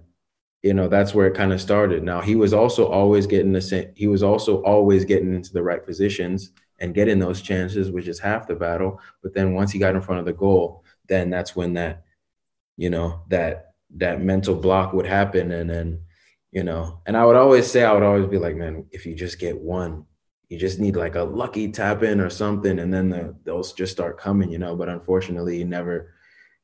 you 0.61 0.73
know 0.73 0.87
that's 0.87 1.13
where 1.13 1.27
it 1.27 1.35
kind 1.35 1.53
of 1.53 1.61
started 1.61 2.03
now 2.03 2.21
he 2.21 2.35
was 2.35 2.53
also 2.53 2.87
always 2.87 3.25
getting 3.25 3.53
the 3.53 3.61
same 3.61 3.89
he 3.95 4.07
was 4.07 4.23
also 4.23 4.61
always 4.63 5.05
getting 5.05 5.33
into 5.33 5.53
the 5.53 5.63
right 5.63 5.85
positions 5.85 6.51
and 6.79 6.93
getting 6.93 7.19
those 7.19 7.41
chances 7.41 7.91
which 7.91 8.07
is 8.07 8.19
half 8.19 8.47
the 8.47 8.55
battle 8.55 8.99
but 9.23 9.33
then 9.33 9.53
once 9.53 9.71
he 9.71 9.79
got 9.79 9.95
in 9.95 10.01
front 10.01 10.19
of 10.19 10.25
the 10.25 10.33
goal 10.33 10.83
then 11.07 11.29
that's 11.29 11.55
when 11.55 11.73
that 11.73 12.03
you 12.79 12.89
know 12.89 13.21
that 13.29 13.73
that 13.95 14.21
mental 14.21 14.55
block 14.55 14.93
would 14.93 15.05
happen 15.05 15.51
and 15.51 15.69
then 15.69 16.01
you 16.51 16.63
know 16.63 17.01
and 17.05 17.17
i 17.17 17.25
would 17.25 17.35
always 17.35 17.69
say 17.69 17.83
i 17.83 17.91
would 17.91 18.03
always 18.03 18.27
be 18.27 18.37
like 18.37 18.55
man 18.55 18.85
if 18.91 19.05
you 19.05 19.13
just 19.13 19.39
get 19.39 19.59
one 19.59 20.05
you 20.49 20.57
just 20.57 20.79
need 20.79 20.95
like 20.95 21.15
a 21.15 21.23
lucky 21.23 21.71
tap 21.71 22.01
in 22.03 22.19
or 22.19 22.29
something 22.29 22.79
and 22.79 22.93
then 22.93 23.09
the, 23.09 23.35
those 23.43 23.73
just 23.73 23.91
start 23.91 24.17
coming 24.17 24.49
you 24.49 24.57
know 24.57 24.75
but 24.75 24.89
unfortunately 24.89 25.57
he 25.57 25.63
never 25.63 26.13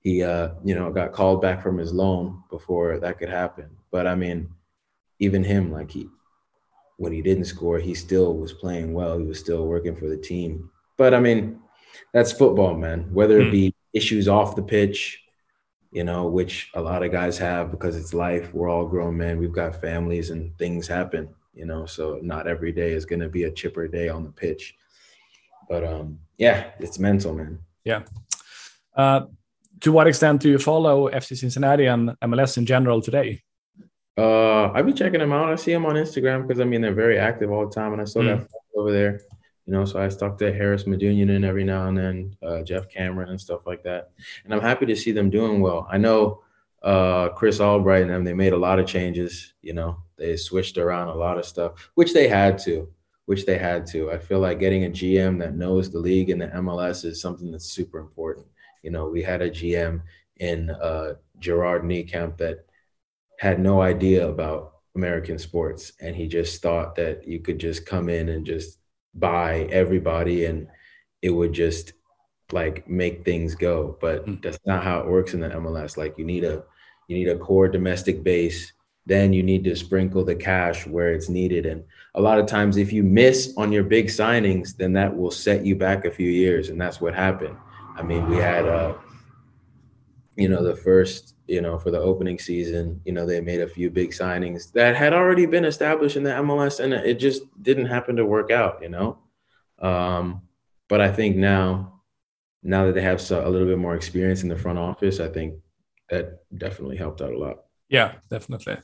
he 0.05 0.21
uh, 0.21 0.49
you 0.63 0.75
know 0.75 0.91
got 0.91 1.11
called 1.13 1.41
back 1.41 1.63
from 1.63 1.79
his 1.79 1.91
loan 1.91 2.43
before 2.51 2.99
that 2.99 3.17
could 3.17 3.27
happen. 3.27 3.75
But 3.91 4.05
I 4.05 4.13
mean, 4.13 4.51
even 5.19 5.43
him, 5.43 5.71
like 5.71 5.89
he 5.89 6.07
when 6.97 7.11
he 7.11 7.23
didn't 7.23 7.45
score, 7.45 7.79
he 7.79 7.95
still 7.95 8.37
was 8.37 8.53
playing 8.53 8.93
well. 8.93 9.17
He 9.17 9.25
was 9.25 9.39
still 9.39 9.65
working 9.65 9.95
for 9.95 10.07
the 10.07 10.15
team. 10.15 10.69
But 10.95 11.15
I 11.15 11.19
mean, 11.19 11.59
that's 12.13 12.31
football, 12.31 12.75
man. 12.75 13.11
Whether 13.11 13.41
it 13.41 13.45
hmm. 13.45 13.51
be 13.51 13.75
issues 13.93 14.27
off 14.27 14.55
the 14.55 14.61
pitch, 14.61 15.19
you 15.95 16.03
know, 16.03 16.27
which 16.27 16.71
a 16.73 16.81
lot 16.81 17.03
of 17.03 17.11
guys 17.13 17.37
have 17.37 17.71
because 17.71 17.95
it's 17.95 18.13
life. 18.13 18.53
We're 18.53 18.67
all 18.67 18.85
grown 18.85 19.15
men. 19.15 19.39
We've 19.39 19.53
got 19.53 19.79
families 19.79 20.29
and 20.29 20.55
things 20.57 20.89
happen, 20.89 21.29
you 21.53 21.65
know. 21.65 21.85
So 21.85 22.19
not 22.21 22.47
every 22.47 22.73
day 22.73 22.91
is 22.91 23.05
going 23.05 23.21
to 23.21 23.29
be 23.29 23.45
a 23.45 23.51
chipper 23.51 23.87
day 23.87 24.09
on 24.09 24.25
the 24.25 24.29
pitch. 24.29 24.75
But 25.69 25.85
um, 25.85 26.19
yeah, 26.37 26.71
it's 26.79 26.99
mental, 26.99 27.33
man. 27.33 27.59
Yeah. 27.85 28.01
Uh, 28.93 29.27
to 29.79 29.93
what 29.93 30.07
extent 30.07 30.41
do 30.41 30.49
you 30.49 30.59
follow 30.59 31.09
FC 31.09 31.37
Cincinnati 31.37 31.85
and 31.85 32.09
MLS 32.25 32.57
in 32.57 32.65
general 32.65 33.01
today? 33.01 33.41
Uh, 34.17 34.71
I 34.73 34.81
be 34.81 34.91
checking 34.91 35.21
them 35.21 35.31
out. 35.31 35.49
I 35.49 35.55
see 35.55 35.71
them 35.71 35.85
on 35.85 35.95
Instagram 35.95 36.45
because 36.45 36.59
I 36.59 36.65
mean 36.65 36.81
they're 36.81 36.93
very 36.93 37.17
active 37.17 37.53
all 37.53 37.67
the 37.67 37.73
time, 37.73 37.93
and 37.93 38.01
I 38.01 38.05
still 38.05 38.23
mm. 38.23 38.37
got 38.37 38.49
over 38.75 38.91
there. 38.91 39.21
You 39.65 39.73
know, 39.73 39.85
so 39.85 40.01
I 40.01 40.07
talk 40.09 40.37
to 40.37 40.53
Haris 40.53 40.83
Medunjanin 40.83 41.43
every 41.43 41.63
now 41.63 41.87
and 41.87 41.97
then, 41.97 42.37
uh, 42.43 42.61
Geoff 42.61 42.87
Cameron 42.87 43.29
and 43.29 43.41
stuff 43.41 43.65
like 43.65 43.83
that. 43.83 44.11
And 44.43 44.53
I'm 44.53 44.61
happy 44.61 44.85
to 44.85 44.95
see 44.95 45.11
them 45.11 45.29
doing 45.29 45.59
well. 45.59 45.87
I 45.89 45.97
know 45.97 46.43
uh, 46.83 47.29
Chris 47.29 47.59
Albright 47.59 48.03
and 48.03 48.11
them, 48.11 48.23
they 48.23 48.33
made 48.33 48.53
a 48.53 48.57
lot 48.57 48.77
of 48.77 48.85
changes. 48.85 49.53
You 49.61 49.73
know, 49.73 49.97
they 50.17 50.37
switched 50.37 50.77
around 50.77 51.07
a 51.07 51.15
lot 51.15 51.39
of 51.39 51.45
stuff, 51.45 51.89
which 51.95 52.13
they 52.13 52.27
had 52.27 52.59
to, 52.59 52.87
which 53.25 53.45
they 53.45 53.57
had 53.57 53.87
to. 53.87 54.11
I 54.11 54.19
feel 54.19 54.39
like 54.39 54.59
getting 54.59 54.85
a 54.85 54.89
GM 54.89 55.39
that 55.39 55.55
knows 55.55 55.89
the 55.89 55.99
league 55.99 56.29
and 56.29 56.41
the 56.41 56.47
MLS 56.47 57.03
is 57.03 57.19
something 57.19 57.51
that's 57.51 57.71
super 57.71 57.97
important. 57.97 58.45
You 58.83 58.91
know, 58.91 59.07
we 59.07 59.23
had 59.23 59.41
a 59.41 59.49
GM 59.49 60.01
in 60.37 60.69
uh, 60.69 61.15
Gerard 61.39 61.83
Nijkamp 61.83 62.37
that 62.37 62.65
had 63.39 63.59
no 63.59 63.81
idea 63.81 64.27
about 64.27 64.73
American 64.95 65.37
sports, 65.37 65.91
and 65.99 66.15
he 66.15 66.27
just 66.27 66.61
thought 66.61 66.95
that 66.95 67.27
you 67.27 67.39
could 67.39 67.59
just 67.59 67.85
come 67.85 68.09
in 68.09 68.29
and 68.29 68.45
just 68.45 68.77
buy 69.15 69.67
everybody, 69.71 70.45
and 70.45 70.67
it 71.21 71.29
would 71.29 71.53
just 71.53 71.93
like 72.51 72.87
make 72.87 73.25
things 73.25 73.55
go. 73.55 73.97
But 73.99 74.25
mm. 74.25 74.41
that's 74.41 74.59
not 74.65 74.83
how 74.83 74.99
it 74.99 75.07
works 75.07 75.33
in 75.33 75.39
the 75.39 75.49
MLS. 75.49 75.97
Like 75.97 76.17
you 76.17 76.25
need 76.25 76.43
a 76.43 76.63
you 77.07 77.17
need 77.17 77.29
a 77.29 77.37
core 77.37 77.67
domestic 77.67 78.23
base 78.23 78.73
then 79.05 79.33
you 79.33 79.43
need 79.43 79.63
to 79.63 79.75
sprinkle 79.75 80.23
the 80.23 80.35
cash 80.35 80.87
where 80.87 81.13
it's 81.13 81.29
needed. 81.29 81.65
And 81.65 81.83
a 82.15 82.21
lot 82.21 82.39
of 82.39 82.47
times, 82.47 82.77
if 82.77 82.91
you 82.91 83.03
miss 83.03 83.53
on 83.55 83.71
your 83.71 83.83
big 83.83 84.07
signings, 84.07 84.75
then 84.75 84.93
that 84.93 85.15
will 85.15 85.31
set 85.31 85.65
you 85.65 85.75
back 85.75 86.05
a 86.05 86.11
few 86.11 86.29
years. 86.29 86.69
And 86.69 86.81
that's 86.81 86.99
what 86.99 87.13
happened. 87.13 87.55
I 87.95 88.01
mean, 88.01 88.27
we 88.29 88.37
had, 88.37 88.65
uh, 88.65 88.95
you 90.35 90.49
know, 90.49 90.63
the 90.63 90.75
first, 90.75 91.35
you 91.47 91.61
know, 91.61 91.77
for 91.77 91.91
the 91.91 91.99
opening 91.99 92.39
season, 92.39 93.01
you 93.05 93.13
know, 93.13 93.25
they 93.25 93.39
made 93.41 93.61
a 93.61 93.67
few 93.67 93.89
big 93.89 94.11
signings 94.11 94.71
that 94.73 94.95
had 94.95 95.13
already 95.13 95.45
been 95.45 95.65
established 95.65 96.17
in 96.17 96.23
the 96.23 96.31
MLS, 96.31 96.79
and 96.79 96.93
it 96.93 97.19
just 97.19 97.43
didn't 97.61 97.85
happen 97.85 98.15
to 98.17 98.25
work 98.25 98.51
out, 98.51 98.81
you 98.81 98.89
know. 98.89 99.19
Um, 99.79 100.41
but 100.89 101.01
I 101.01 101.11
think 101.11 101.35
now, 101.35 102.01
now 102.63 102.85
that 102.85 102.95
they 102.95 103.01
have 103.01 103.19
a 103.31 103.49
little 103.49 103.67
bit 103.67 103.77
more 103.77 103.95
experience 103.95 104.43
in 104.43 104.49
the 104.49 104.57
front 104.57 104.79
office, 104.79 105.19
I 105.19 105.29
think 105.29 105.55
that 106.09 106.39
definitely 106.57 106.97
helped 106.97 107.21
out 107.21 107.33
a 107.33 107.37
lot. 107.37 107.57
Yeah, 107.89 108.13
definitely. 108.29 108.77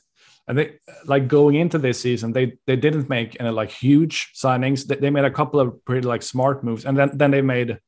And 0.48 0.58
they 0.58 0.78
like 1.04 1.28
going 1.28 1.56
into 1.56 1.78
this 1.78 2.00
season, 2.00 2.32
they 2.32 2.58
they 2.66 2.76
didn't 2.76 3.08
make 3.08 3.36
any 3.40 3.50
like 3.50 3.70
huge 3.70 4.32
signings. 4.34 4.86
They, 4.86 4.96
they 4.96 5.10
made 5.10 5.24
a 5.24 5.30
couple 5.30 5.60
of 5.60 5.84
pretty 5.84 6.06
like 6.06 6.22
smart 6.22 6.64
moves, 6.64 6.84
and 6.84 6.96
then 6.96 7.10
then 7.16 7.30
they 7.30 7.42
made 7.42 7.78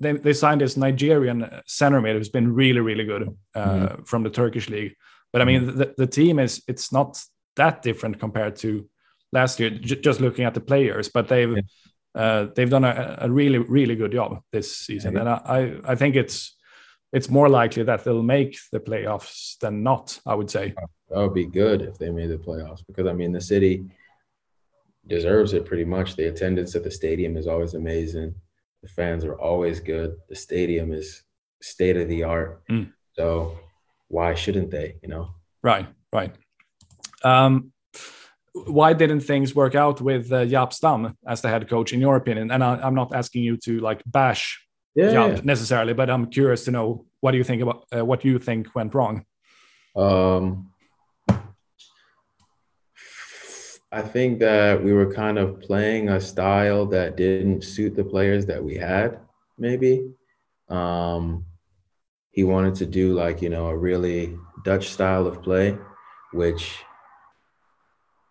they, 0.00 0.12
they 0.12 0.32
signed 0.32 0.60
this 0.60 0.76
Nigerian 0.76 1.48
center 1.66 2.00
mid 2.00 2.16
who's 2.16 2.28
been 2.28 2.54
really 2.54 2.80
really 2.80 3.04
good 3.04 3.36
uh, 3.54 3.66
mm-hmm. 3.66 4.02
from 4.04 4.22
the 4.22 4.30
Turkish 4.30 4.68
league. 4.68 4.94
But 5.32 5.42
I 5.42 5.44
mean, 5.44 5.76
the, 5.76 5.94
the 5.96 6.06
team 6.06 6.38
is 6.38 6.62
it's 6.66 6.92
not 6.92 7.22
that 7.56 7.82
different 7.82 8.18
compared 8.18 8.56
to 8.56 8.88
last 9.32 9.60
year. 9.60 9.70
J- 9.70 10.00
just 10.00 10.20
looking 10.20 10.44
at 10.44 10.54
the 10.54 10.60
players, 10.60 11.08
but 11.08 11.28
they've 11.28 11.56
yeah. 11.56 11.62
uh, 12.14 12.48
they've 12.54 12.70
done 12.70 12.84
a, 12.84 13.18
a, 13.20 13.30
really 13.30 13.58
really 13.58 13.94
good 13.94 14.12
job 14.12 14.40
this 14.52 14.76
season, 14.76 15.14
yeah. 15.14 15.20
and 15.20 15.28
I 15.28 15.92
I 15.92 15.94
think 15.94 16.16
it's 16.16 16.56
it's 17.12 17.28
more 17.28 17.48
likely 17.48 17.82
that 17.84 18.04
they'll 18.04 18.22
make 18.22 18.58
the 18.72 18.80
playoffs 18.80 19.58
than 19.58 19.82
not. 19.82 20.18
I 20.26 20.34
would 20.34 20.50
say 20.50 20.74
that 21.10 21.18
would 21.18 21.34
be 21.34 21.46
good 21.46 21.82
if 21.82 21.98
they 21.98 22.10
made 22.10 22.30
the 22.30 22.38
playoffs 22.38 22.82
because 22.86 23.06
I 23.06 23.12
mean 23.12 23.32
the 23.32 23.40
city 23.40 23.84
deserves 25.06 25.52
it 25.52 25.64
pretty 25.64 25.84
much. 25.84 26.16
The 26.16 26.28
attendance 26.28 26.74
at 26.74 26.84
the 26.84 26.90
stadium 26.90 27.36
is 27.36 27.46
always 27.46 27.74
amazing. 27.74 28.34
The 28.88 28.94
fans 28.94 29.24
are 29.24 29.38
always 29.38 29.80
good. 29.80 30.16
The 30.28 30.36
stadium 30.36 30.92
is 30.92 31.22
state 31.60 31.96
of 31.96 32.08
the 32.08 32.24
art. 32.24 32.62
Mm. 32.70 32.92
So 33.16 33.58
why 34.08 34.34
shouldn't 34.34 34.70
they? 34.70 34.96
You 35.02 35.08
know. 35.08 35.30
Right. 35.62 35.86
Right. 36.12 36.34
Um, 37.22 37.72
why 38.54 38.92
didn't 38.92 39.20
things 39.20 39.54
work 39.54 39.74
out 39.74 40.00
with 40.00 40.32
uh, 40.32 40.44
Jaap 40.44 40.72
Stam 40.72 41.16
as 41.26 41.42
the 41.42 41.48
head 41.48 41.68
coach, 41.68 41.92
in 41.92 42.00
your 42.00 42.16
opinion? 42.16 42.50
And 42.50 42.64
I, 42.64 42.86
am 42.86 42.94
not 42.94 43.14
asking 43.14 43.42
you 43.42 43.56
to 43.58 43.80
like 43.80 44.02
bash 44.06 44.66
yeah, 44.94 45.12
Jaap 45.12 45.44
necessarily, 45.44 45.92
but 45.92 46.10
I'm 46.10 46.26
curious 46.26 46.64
to 46.64 46.70
know 46.70 47.04
what 47.20 47.32
do 47.32 47.38
you 47.38 47.44
think 47.44 47.62
about 47.62 47.84
uh, 47.94 48.04
what 48.04 48.24
you 48.24 48.38
think 48.38 48.74
went 48.74 48.94
wrong. 48.94 49.24
Um, 49.94 50.70
I 53.90 54.02
think 54.02 54.38
that 54.40 54.82
we 54.82 54.92
were 54.92 55.12
kind 55.12 55.38
of 55.38 55.60
playing 55.60 56.10
a 56.10 56.20
style 56.20 56.84
that 56.86 57.16
didn't 57.16 57.62
suit 57.62 57.96
the 57.96 58.04
players 58.04 58.44
that 58.46 58.62
we 58.62 58.76
had, 58.76 59.18
maybe. 59.56 60.10
Um, 60.68 61.46
he 62.30 62.44
wanted 62.44 62.74
to 62.76 62.86
do 62.86 63.14
like, 63.14 63.40
you 63.40 63.48
know, 63.48 63.68
a 63.68 63.76
really 63.76 64.36
Dutch 64.62 64.90
style 64.90 65.26
of 65.26 65.42
play, 65.42 65.78
which 66.32 66.84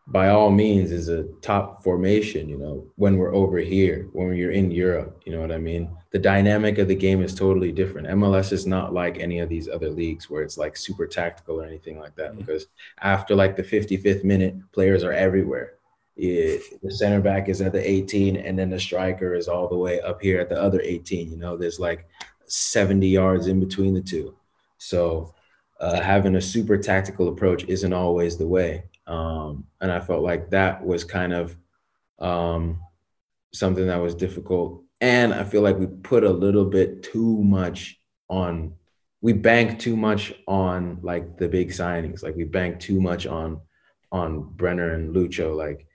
by 0.06 0.30
all 0.30 0.52
means 0.52 0.92
is 0.92 1.10
a 1.10 1.24
top 1.42 1.84
formation, 1.84 2.48
you 2.48 2.58
know, 2.58 2.86
when 2.96 3.18
we're 3.18 3.34
over 3.34 3.58
here, 3.58 4.08
when 4.14 4.36
you're 4.36 4.52
in 4.52 4.70
Europe, 4.72 5.22
you 5.26 5.34
know 5.34 5.42
what 5.42 5.52
I 5.52 5.58
mean? 5.58 5.90
The 6.12 6.20
dynamic 6.20 6.78
of 6.78 6.88
the 6.88 6.96
game 6.96 7.22
is 7.22 7.36
totally 7.36 7.72
different. 7.72 8.08
MLS 8.08 8.52
is 8.52 8.66
not 8.66 8.94
like 8.94 9.20
any 9.20 9.40
of 9.40 9.50
these 9.50 9.68
other 9.68 9.90
leagues 9.90 10.30
where 10.30 10.42
it's 10.42 10.58
like 10.58 10.78
super 10.78 11.06
tactical 11.06 11.62
or 11.62 11.66
anything 11.66 12.00
like 12.00 12.16
that, 12.16 12.32
mm-hmm. 12.32 12.40
because 12.40 12.68
after 13.02 13.36
like 13.36 13.56
the 13.56 13.64
55th 13.64 14.24
minute, 14.24 14.56
players 14.72 15.04
are 15.04 15.14
everywhere. 15.14 15.74
It, 16.16 16.82
the 16.82 16.92
center 16.92 17.22
back 17.22 17.48
is 17.50 17.62
at 17.62 17.74
the 17.74 17.90
18, 17.90 18.38
and 18.38 18.58
then 18.58 18.70
the 18.70 18.80
striker 18.80 19.36
is 19.36 19.48
all 19.48 19.68
the 19.68 19.78
way 19.78 20.02
up 20.02 20.22
here 20.22 20.40
at 20.40 20.50
the 20.50 20.60
other 20.60 20.82
18. 20.82 21.30
You 21.30 21.38
know, 21.38 21.58
there's 21.58 21.80
like 21.80 22.08
70 22.48 23.08
yards 23.08 23.48
in 23.48 23.60
between 23.60 23.94
the 23.94 24.02
two. 24.02 24.36
So 24.78 25.36
uh, 25.80 26.02
having 26.02 26.36
a 26.36 26.42
super 26.42 26.78
tactical 26.78 27.28
approach 27.28 27.66
isn't 27.66 27.94
always 27.94 28.38
the 28.38 28.48
way. 28.48 28.84
Um, 29.06 29.66
and 29.80 29.92
I 29.92 30.00
felt 30.00 30.24
like 30.24 30.50
that 30.50 30.84
was 30.84 31.04
kind 31.04 31.34
of 31.34 31.56
um, 32.20 32.82
something 33.54 33.88
that 33.88 34.02
was 34.02 34.16
difficult. 34.16 34.84
And 35.00 35.34
I 35.34 35.44
feel 35.44 35.62
like 35.62 35.78
we 35.78 35.88
put 35.88 36.24
a 36.24 36.32
little 36.32 36.66
bit 36.66 37.04
too 37.04 37.44
much 37.44 38.00
on, 38.30 38.74
we 39.22 39.34
bank 39.34 39.80
too 39.80 39.96
much 39.96 40.34
on 40.48 41.00
like 41.04 41.38
the 41.38 41.48
big 41.48 41.70
signings. 41.70 42.24
Like 42.24 42.36
we 42.36 42.44
bank 42.44 42.80
too 42.80 43.00
much 43.00 43.28
on, 43.28 43.62
on 44.12 44.42
Brenner 44.56 44.94
and 44.94 45.16
Lucho. 45.16 45.56
Like 45.56 45.86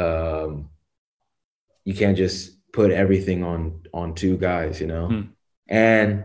um, 0.00 0.70
you 1.84 1.94
can't 1.94 2.16
just 2.16 2.58
put 2.72 2.90
everything 2.90 3.44
on, 3.44 3.80
on 3.92 4.14
two 4.14 4.36
guys, 4.36 4.80
you 4.80 4.86
know? 4.88 5.06
Hmm. 5.08 5.20
And 5.68 6.24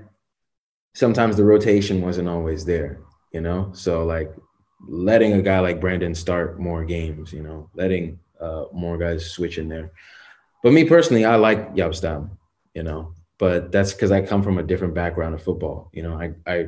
sometimes 0.96 1.38
the 1.38 1.44
rotation 1.44 2.02
wasn't 2.02 2.28
always 2.28 2.66
there, 2.66 3.02
you 3.32 3.42
know? 3.42 3.70
So 3.74 4.04
like 4.06 4.34
letting 4.88 5.34
a 5.34 5.42
guy 5.42 5.60
like 5.60 5.80
Brandon 5.80 6.16
start 6.16 6.60
more 6.60 6.86
games, 6.86 7.32
you 7.32 7.44
know, 7.44 7.70
letting 7.76 8.20
uh, 8.40 8.66
more 8.74 8.98
guys 8.98 9.30
switch 9.30 9.58
in 9.58 9.70
there. 9.70 9.92
But 10.64 10.74
me 10.74 10.84
personally, 10.86 11.26
I 11.26 11.36
like 11.36 11.76
Jaap 11.76 11.96
Stam, 11.96 12.38
you 12.74 12.84
know, 12.84 13.14
but 13.38 13.72
that's 13.72 13.94
because 13.94 14.12
I 14.12 14.22
come 14.22 14.44
from 14.44 14.58
a 14.58 14.64
different 14.64 14.94
background 14.94 15.36
of 15.36 15.44
football. 15.44 15.90
You 15.94 16.04
know, 16.04 16.20
I, 16.20 16.34
I 16.46 16.68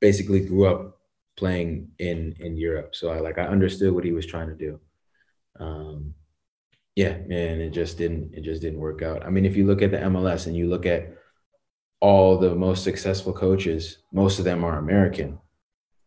basically 0.00 0.40
grew 0.40 0.66
up 0.66 0.98
playing 1.36 1.88
in 1.98 2.36
in 2.38 2.56
Europe, 2.56 2.94
so 2.94 3.10
I 3.10 3.20
like 3.20 3.38
I 3.38 3.44
understood 3.44 3.92
what 3.92 4.04
he 4.04 4.12
was 4.12 4.26
trying 4.26 4.48
to 4.48 4.54
do. 4.54 4.80
Um, 5.58 6.14
yeah, 6.94 7.16
man, 7.26 7.60
it 7.60 7.70
just 7.70 7.98
didn't 7.98 8.34
it 8.34 8.42
just 8.42 8.62
didn't 8.62 8.80
work 8.80 9.02
out. 9.02 9.24
I 9.24 9.30
mean, 9.30 9.44
if 9.44 9.56
you 9.56 9.66
look 9.66 9.82
at 9.82 9.90
the 9.90 9.98
MLS 9.98 10.46
and 10.46 10.56
you 10.56 10.68
look 10.68 10.86
at 10.86 11.14
all 12.00 12.38
the 12.38 12.54
most 12.54 12.84
successful 12.84 13.32
coaches, 13.32 13.98
most 14.12 14.38
of 14.38 14.44
them 14.44 14.64
are 14.64 14.78
American. 14.78 15.38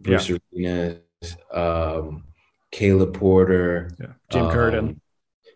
Bruce 0.02 0.30
yeah. 0.30 0.38
Arenas, 0.54 1.38
um, 1.52 2.26
Caleb 2.72 3.14
Porter, 3.14 3.90
yeah. 4.00 4.14
Jim 4.30 4.46
um, 4.46 4.52
Curtin, 4.52 5.02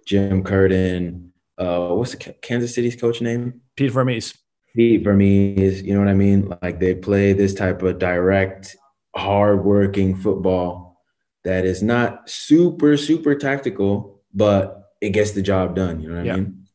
Jim 0.05 0.43
Curtin. 0.43 1.28
Uh, 1.59 1.89
what's 1.89 2.15
the 2.15 2.33
Kansas 2.41 2.73
City's 2.73 2.95
coach 2.95 3.21
name? 3.21 3.61
Pete 3.75 3.91
Vermes. 3.91 4.33
Pete 4.75 5.03
Vermes. 5.03 5.81
You 5.81 5.93
know 5.93 5.99
what 5.99 6.07
I 6.07 6.13
mean? 6.13 6.55
Like 6.61 6.79
they 6.79 6.95
play 6.95 7.33
this 7.33 7.53
type 7.53 7.81
of 7.83 7.99
direct, 7.99 8.77
hardworking 9.15 10.15
football 10.15 11.01
that 11.43 11.65
is 11.65 11.83
not 11.83 12.29
super, 12.29 12.95
super 12.97 13.35
tactical, 13.35 14.21
but 14.33 14.93
it 15.01 15.09
gets 15.09 15.31
the 15.31 15.41
job 15.41 15.75
done. 15.75 16.01
You 16.01 16.09
know 16.09 16.17
what 16.17 16.25
yeah. 16.25 16.33
I 16.33 16.37
mean? 16.37 16.67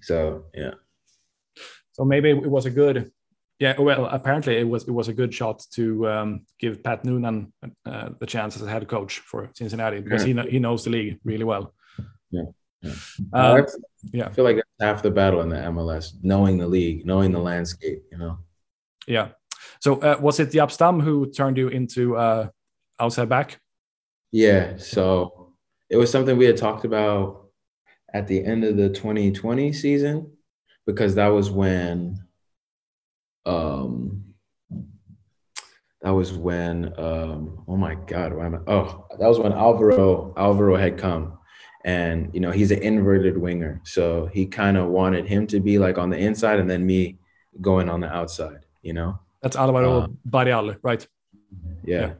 So 0.00 0.44
yeah. 0.54 0.74
So 1.92 2.04
maybe 2.04 2.30
it 2.30 2.50
was 2.50 2.66
a 2.66 2.70
good 2.70 3.12
yeah, 3.60 3.80
well, 3.80 4.06
apparently 4.06 4.56
it 4.56 4.68
was 4.68 4.84
it 4.84 4.90
was 4.90 5.08
a 5.08 5.12
good 5.12 5.32
shot 5.32 5.64
to 5.72 6.08
um, 6.08 6.46
give 6.58 6.82
Pat 6.82 7.04
Noonan 7.04 7.52
uh, 7.86 8.10
the 8.18 8.26
chance 8.26 8.56
as 8.56 8.62
a 8.62 8.68
head 8.68 8.88
coach 8.88 9.20
for 9.20 9.50
Cincinnati 9.54 10.00
because 10.00 10.26
yeah. 10.26 10.42
he 10.42 10.50
he 10.50 10.58
knows 10.58 10.84
the 10.84 10.90
league 10.90 11.20
really 11.24 11.44
well. 11.44 11.72
Yeah, 12.30 12.42
yeah. 12.84 12.92
Um, 13.32 13.66
yeah. 14.12 14.26
I 14.26 14.30
feel 14.30 14.44
like 14.44 14.56
that's 14.56 14.68
half 14.80 15.02
the 15.02 15.10
battle 15.10 15.40
in 15.40 15.48
the 15.48 15.56
MLS: 15.56 16.12
knowing 16.22 16.58
the 16.58 16.68
league, 16.68 17.06
knowing 17.06 17.32
the 17.32 17.38
landscape. 17.38 18.02
You 18.12 18.18
know. 18.18 18.38
Yeah. 19.06 19.28
So 19.80 19.96
uh, 19.96 20.16
was 20.20 20.40
it 20.40 20.50
Jaap 20.50 20.70
Stam 20.70 21.00
who 21.00 21.30
turned 21.30 21.56
you 21.56 21.68
into 21.68 22.16
uh, 22.16 22.48
outside 23.00 23.28
back? 23.28 23.60
Yeah. 24.32 24.76
So 24.76 25.54
it 25.90 25.96
was 25.96 26.10
something 26.10 26.36
we 26.36 26.46
had 26.46 26.56
talked 26.56 26.84
about 26.84 27.48
at 28.12 28.26
the 28.26 28.44
end 28.44 28.64
of 28.64 28.76
the 28.76 28.88
2020 28.88 29.72
season 29.72 30.30
because 30.86 31.14
that 31.16 31.28
was 31.28 31.50
when 31.50 32.24
um, 33.46 34.24
that 36.02 36.10
was 36.10 36.32
when 36.32 36.92
um, 36.98 37.64
oh 37.66 37.76
my 37.76 37.94
god 37.94 38.32
why 38.32 38.46
am 38.46 38.54
I, 38.54 38.58
oh 38.70 39.06
that 39.18 39.28
was 39.28 39.38
when 39.38 39.52
Alvaro 39.52 40.32
Alvaro 40.36 40.76
had 40.76 40.98
come 40.98 41.38
and 41.84 42.30
you 42.34 42.40
know 42.40 42.50
he's 42.50 42.70
an 42.70 42.82
inverted 42.82 43.36
winger. 43.38 43.80
So 43.84 44.26
he 44.26 44.46
kind 44.46 44.76
of 44.76 44.88
wanted 44.88 45.26
him 45.26 45.46
to 45.48 45.60
be 45.60 45.78
like 45.78 45.98
on 45.98 46.10
the 46.10 46.18
inside 46.18 46.58
and 46.58 46.68
then 46.68 46.84
me 46.86 47.18
going 47.60 47.88
on 47.88 48.00
the 48.00 48.12
outside 48.12 48.64
you 48.82 48.92
know? 48.92 49.18
That's 49.42 49.56
Alvaro 49.56 50.02
um, 50.02 50.18
Barreal 50.24 50.76
right. 50.82 51.06
Yeah, 51.84 52.12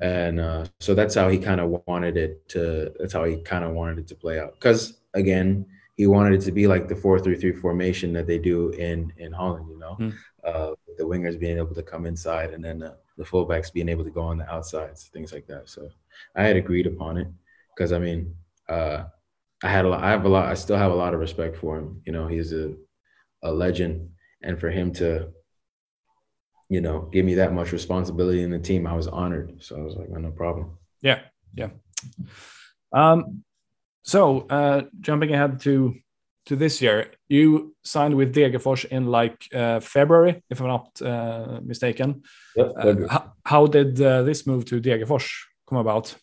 yeah. 0.00 0.26
and 0.26 0.40
uh, 0.40 0.66
so 0.80 0.94
that's 0.94 1.14
how 1.14 1.28
he 1.28 1.38
kind 1.38 1.60
of 1.60 1.82
wanted 1.86 2.16
it 2.16 2.48
to 2.50 2.92
that's 2.98 3.12
how 3.12 3.24
he 3.24 3.36
kind 3.42 3.64
of 3.64 3.72
wanted 3.72 3.98
it 3.98 4.08
to 4.08 4.14
play 4.14 4.38
out. 4.40 4.54
Because 4.54 4.98
again 5.14 5.66
he 5.96 6.06
wanted 6.06 6.34
it 6.34 6.44
to 6.44 6.52
be 6.52 6.66
like 6.66 6.88
the 6.88 6.94
4-3-3 6.94 7.58
formation 7.58 8.12
that 8.12 8.26
they 8.26 8.38
do 8.38 8.70
in 8.70 9.12
in 9.18 9.32
Holland 9.32 9.66
you 9.70 9.78
know? 9.78 9.96
Mm 9.98 10.12
uh, 10.46 10.74
the 10.96 11.04
wingers 11.04 11.38
being 11.38 11.58
able 11.58 11.74
to 11.74 11.82
come 11.82 12.06
inside 12.06 12.54
and 12.54 12.64
then 12.64 12.82
uh, 12.82 12.94
the 13.18 13.24
fullbacks 13.24 13.72
being 13.72 13.88
able 13.88 14.04
to 14.04 14.10
go 14.10 14.22
on 14.22 14.38
the 14.38 14.50
outsides, 14.50 15.10
things 15.12 15.32
like 15.32 15.46
that. 15.46 15.68
So 15.68 15.90
I 16.34 16.44
had 16.44 16.56
agreed 16.56 16.86
upon 16.86 17.18
it 17.18 17.28
because 17.74 17.92
I 17.92 17.98
mean, 17.98 18.34
uh, 18.68 19.04
I 19.62 19.68
had 19.68 19.84
a 19.84 19.88
lot, 19.88 20.02
I 20.02 20.10
have 20.10 20.24
a 20.24 20.28
lot, 20.28 20.46
I 20.46 20.54
still 20.54 20.76
have 20.76 20.92
a 20.92 20.94
lot 20.94 21.14
of 21.14 21.20
respect 21.20 21.56
for 21.56 21.78
him. 21.78 22.02
You 22.04 22.12
know, 22.12 22.26
he's 22.26 22.52
a, 22.52 22.74
a 23.42 23.50
legend. 23.52 24.10
And 24.42 24.60
for 24.60 24.70
him 24.70 24.92
to, 24.94 25.28
you 26.68 26.80
know, 26.80 27.08
give 27.12 27.24
me 27.24 27.34
that 27.34 27.52
much 27.52 27.72
responsibility 27.72 28.42
in 28.42 28.50
the 28.50 28.58
team, 28.58 28.86
I 28.86 28.94
was 28.94 29.08
honored. 29.08 29.62
So 29.62 29.76
I 29.76 29.82
was 29.82 29.96
like, 29.96 30.08
well, 30.08 30.20
no 30.20 30.30
problem. 30.30 30.78
Yeah. 31.00 31.20
Yeah. 31.54 31.70
Um, 32.92 33.44
so 34.02 34.46
uh, 34.48 34.82
jumping 35.00 35.32
ahead 35.32 35.60
to 35.60 35.94
to 36.46 36.56
this 36.56 36.80
year. 36.80 37.10
You 37.28 37.74
signed 37.84 38.14
with 38.14 38.34
Degerfors 38.34 38.84
in 38.86 39.06
like 39.06 39.46
uh, 39.52 39.80
February, 39.80 40.42
if 40.48 40.60
I'm 40.60 40.68
not 40.68 41.02
uh, 41.02 41.60
mistaken. 41.62 42.22
Yep, 42.54 42.72
uh, 42.78 42.94
how, 43.10 43.32
how, 43.44 43.66
did 43.66 44.00
uh, 44.00 44.22
this 44.22 44.46
move 44.46 44.64
to 44.66 44.80
Degerfors 44.80 45.28
come 45.68 45.78
about? 45.78 46.14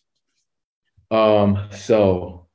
Um, 1.13 1.67
so 1.71 2.47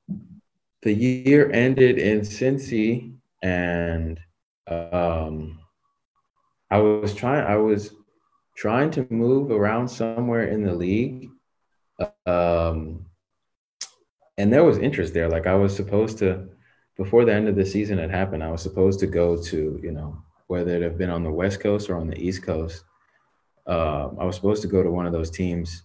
the 0.82 0.92
year 0.92 1.50
ended 1.52 1.98
in 1.98 2.20
Cincy, 2.20 3.14
and 3.42 4.18
um, 4.66 5.60
I 6.70 6.78
was 6.78 7.14
trying. 7.14 7.46
I 7.46 7.56
was 7.56 7.92
trying 8.56 8.90
to 8.90 9.06
move 9.10 9.50
around 9.52 9.88
somewhere 9.88 10.48
in 10.48 10.64
the 10.64 10.74
league. 10.74 11.28
Um, 12.26 13.06
and 14.36 14.52
there 14.52 14.64
was 14.64 14.78
interest 14.78 15.14
there. 15.14 15.28
Like 15.28 15.46
I 15.46 15.54
was 15.54 15.74
supposed 15.74 16.18
to 16.18 16.48
before 16.98 17.24
the 17.24 17.32
end 17.32 17.48
of 17.48 17.54
the 17.54 17.64
season 17.64 17.96
had 17.98 18.10
happened, 18.10 18.42
I 18.42 18.50
was 18.50 18.60
supposed 18.60 18.98
to 19.00 19.06
go 19.06 19.40
to, 19.40 19.80
you 19.80 19.92
know, 19.92 20.20
whether 20.48 20.74
it 20.74 20.82
have 20.82 20.98
been 20.98 21.10
on 21.10 21.22
the 21.22 21.30
West 21.30 21.60
Coast 21.60 21.88
or 21.88 21.96
on 21.96 22.08
the 22.08 22.18
East 22.18 22.42
Coast. 22.42 22.82
Uh, 23.68 24.08
I 24.18 24.24
was 24.24 24.34
supposed 24.34 24.62
to 24.62 24.68
go 24.68 24.82
to 24.82 24.90
one 24.90 25.06
of 25.06 25.12
those 25.12 25.30
teams, 25.30 25.84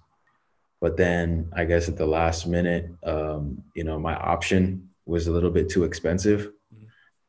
but 0.84 0.98
then 0.98 1.50
I 1.56 1.63
guess 1.63 1.88
at 1.88 1.96
the 1.96 2.06
last 2.06 2.46
minute, 2.46 2.89
um, 3.04 3.63
you 3.74 3.86
know, 3.86 3.98
my 3.98 4.17
option 4.17 4.89
was 5.06 5.28
a 5.28 5.32
little 5.32 5.50
bit 5.50 5.69
too 5.69 5.86
expensive, 5.86 6.52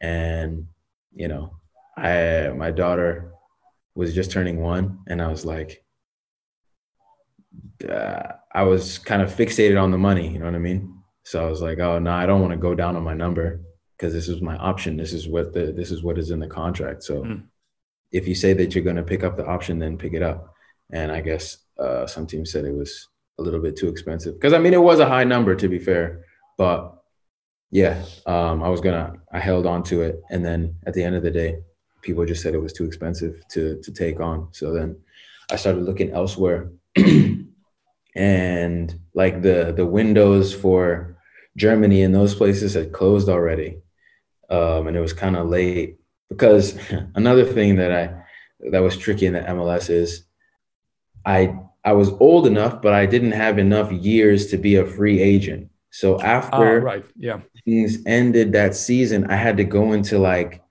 and 0.01 0.67
you 1.15 1.29
know, 1.29 1.57
I 1.97 2.49
my 2.49 2.73
daughter 2.73 3.33
was 3.95 4.13
just 4.13 4.33
turning 4.33 4.61
one, 4.61 4.99
and 5.07 5.23
I 5.23 5.29
was 5.29 5.45
like, 5.45 5.85
uh, 7.89 8.33
I 8.53 8.65
was 8.65 8.99
kind 8.99 9.23
of 9.23 9.33
fixated 9.33 9.81
on 9.81 9.93
the 9.93 9.99
money, 9.99 10.33
you 10.33 10.41
know 10.41 10.47
what 10.47 10.57
I 10.57 10.59
mean? 10.71 10.93
So 11.23 11.47
I 11.47 11.49
was 11.49 11.63
like, 11.63 11.79
oh 11.79 12.01
no, 12.01 12.11
I 12.11 12.27
don't 12.27 12.41
want 12.41 12.55
to 12.55 12.67
go 12.69 12.75
down 12.75 12.97
on 12.97 13.05
my 13.05 13.15
number 13.15 13.61
because 13.97 14.13
this 14.13 14.29
is 14.29 14.43
my 14.43 14.57
option. 14.57 14.97
This 14.97 15.13
is 15.13 15.29
what 15.29 15.53
the 15.53 15.67
this 15.71 15.93
is 15.93 16.03
what 16.03 16.19
is 16.19 16.33
in 16.33 16.41
the 16.41 16.49
contract. 16.49 17.05
So 17.05 17.23
mm. 17.23 17.45
if 18.11 18.27
you 18.27 18.35
say 18.35 18.53
that 18.55 18.75
you're 18.75 18.83
going 18.83 18.97
to 18.97 19.05
pick 19.13 19.23
up 19.23 19.37
the 19.37 19.47
option, 19.47 19.79
then 19.79 19.97
pick 19.97 20.13
it 20.13 20.25
up. 20.25 20.53
And 20.91 21.13
I 21.13 21.21
guess 21.21 21.59
uh, 21.79 22.09
some 22.09 22.27
teams 22.27 22.51
said 22.51 22.65
it 22.65 22.75
was 22.75 23.09
a 23.39 23.43
little 23.43 23.61
bit 23.61 23.77
too 23.77 23.89
expensive. 23.89 24.35
Because 24.35 24.53
I 24.53 24.59
mean 24.59 24.75
it 24.75 24.83
was 24.83 25.01
a 25.01 25.09
high 25.09 25.25
number 25.25 25.55
to 25.57 25.69
be 25.69 25.79
fair, 25.79 26.25
but 26.57 26.95
yeah, 27.71 28.05
um, 28.27 28.63
I 28.63 28.69
was 28.69 28.81
gonna 28.81 29.15
I 29.33 29.41
held 29.41 29.67
on 29.67 29.83
to 29.85 30.03
it, 30.03 30.21
and 30.31 30.45
then 30.45 30.77
at 30.87 30.95
the 30.95 31.03
end 31.03 31.17
of 31.17 31.23
the 31.23 31.31
day, 31.31 31.59
people 32.03 32.25
just 32.25 32.43
said 32.43 32.55
it 32.55 32.63
was 32.63 32.73
too 32.73 32.85
expensive 32.85 33.43
to 33.51 33.81
to 33.83 33.93
take 33.93 34.21
on. 34.21 34.49
So 34.53 34.73
then 34.73 34.97
I 35.51 35.57
started 35.57 35.83
looking 35.83 36.11
elsewhere, 36.13 36.71
and 38.15 39.01
like 39.15 39.43
the 39.43 39.73
the 39.77 39.87
windows 39.87 40.55
for 40.55 41.17
Germany 41.57 42.03
and 42.03 42.15
those 42.15 42.35
places 42.35 42.75
had 42.75 42.93
closed 42.93 43.29
already. 43.29 43.79
Um, 44.51 44.87
and 44.87 44.97
it 44.97 45.01
was 45.01 45.13
kind 45.13 45.37
of 45.37 45.49
late. 45.49 45.99
Because 46.29 46.79
another 47.15 47.45
thing 47.45 47.77
that 47.77 47.93
I 47.93 48.71
that 48.71 48.83
was 48.83 48.97
tricky 48.97 49.27
in 49.27 49.35
the 49.35 49.41
MLS 49.41 49.91
is 49.91 50.25
I 51.27 51.59
I 51.85 51.93
was 51.93 52.11
old 52.21 52.47
enough, 52.47 52.81
but 52.81 52.95
I 52.95 53.07
didn't 53.07 53.33
have 53.33 53.59
enough 53.59 53.93
years 53.93 54.47
to 54.49 54.57
be 54.57 54.77
a 54.77 54.87
free 54.87 55.21
agent. 55.21 55.71
So 55.91 56.21
after 56.21 56.81
ah, 56.81 56.85
right, 56.85 57.05
yeah, 57.17 57.41
things 57.65 57.99
ended 58.07 58.53
that 58.53 58.75
season, 58.75 59.31
I 59.31 59.37
had 59.37 59.57
to 59.59 59.65
go 59.65 59.93
into 59.93 60.19
like 60.19 60.63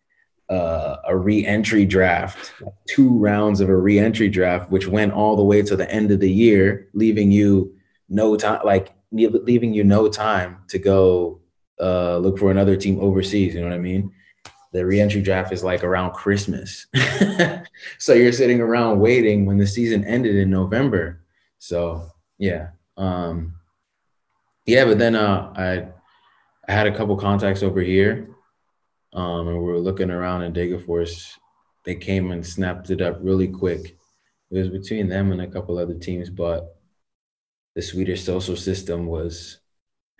uh, 0.49 0.97
a 1.07 1.15
re-entry 1.15 1.85
draft, 1.85 2.53
two 2.87 3.17
rounds 3.17 3.61
of 3.61 3.69
a 3.69 3.75
re-entry 3.75 4.29
draft, 4.29 4.69
which 4.69 4.87
went 4.87 5.13
all 5.13 5.35
the 5.35 5.43
way 5.43 5.61
to 5.61 5.75
the 5.75 5.89
end 5.89 6.11
of 6.11 6.19
the 6.19 6.31
year, 6.31 6.89
leaving 6.93 7.31
you 7.31 7.75
no 8.09 8.35
time, 8.35 8.61
like 8.65 8.93
leaving 9.11 9.73
you 9.73 9.83
no 9.83 10.09
time 10.09 10.57
to 10.67 10.79
go 10.79 11.39
uh, 11.79 12.17
look 12.17 12.37
for 12.37 12.51
another 12.51 12.75
team 12.75 12.99
overseas. 12.99 13.55
You 13.55 13.61
know 13.61 13.67
what 13.67 13.75
I 13.75 13.79
mean? 13.79 14.11
The 14.73 14.85
re-entry 14.85 15.21
draft 15.21 15.53
is 15.53 15.63
like 15.63 15.83
around 15.83 16.13
Christmas, 16.13 16.87
so 17.99 18.13
you're 18.13 18.31
sitting 18.31 18.59
around 18.59 18.99
waiting 18.99 19.45
when 19.45 19.57
the 19.57 19.67
season 19.67 20.03
ended 20.03 20.35
in 20.35 20.49
November. 20.49 21.21
So 21.59 22.11
yeah, 22.37 22.69
um, 22.97 23.53
yeah. 24.65 24.85
But 24.85 24.97
then 24.97 25.15
uh, 25.15 25.53
I 25.55 25.87
I 26.67 26.75
had 26.75 26.87
a 26.87 26.97
couple 26.97 27.15
contacts 27.17 27.63
over 27.63 27.81
here 27.81 28.33
um, 29.13 29.47
and 29.47 29.57
we 29.57 29.63
were 29.63 29.79
looking 29.79 30.09
around 30.09 30.41
in 30.41 30.53
Degerfors. 30.53 31.37
They 31.85 31.95
came 31.95 32.31
and 32.31 32.45
snapped 32.45 32.89
it 32.89 33.01
up 33.01 33.17
really 33.21 33.47
quick. 33.47 33.97
It 34.51 34.57
was 34.57 34.69
between 34.69 35.07
them 35.07 35.31
and 35.31 35.41
a 35.41 35.47
couple 35.47 35.77
other 35.77 35.93
teams, 35.93 36.29
but 36.29 36.75
the 37.75 37.81
Swedish 37.81 38.23
social 38.23 38.55
system 38.55 39.07
was 39.07 39.59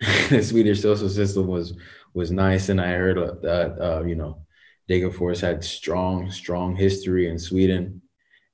the 0.30 0.42
Swedish 0.42 0.82
social 0.82 1.08
system 1.08 1.46
was 1.46 1.74
was 2.14 2.30
nice, 2.30 2.68
and 2.68 2.80
I 2.80 2.92
heard 2.92 3.18
that 3.42 3.78
uh, 3.80 4.02
you 4.04 4.14
know 4.14 4.46
Degerfors 4.88 5.40
had 5.40 5.62
strong 5.64 6.30
strong 6.30 6.76
history 6.76 7.28
in 7.28 7.38
Sweden, 7.38 8.02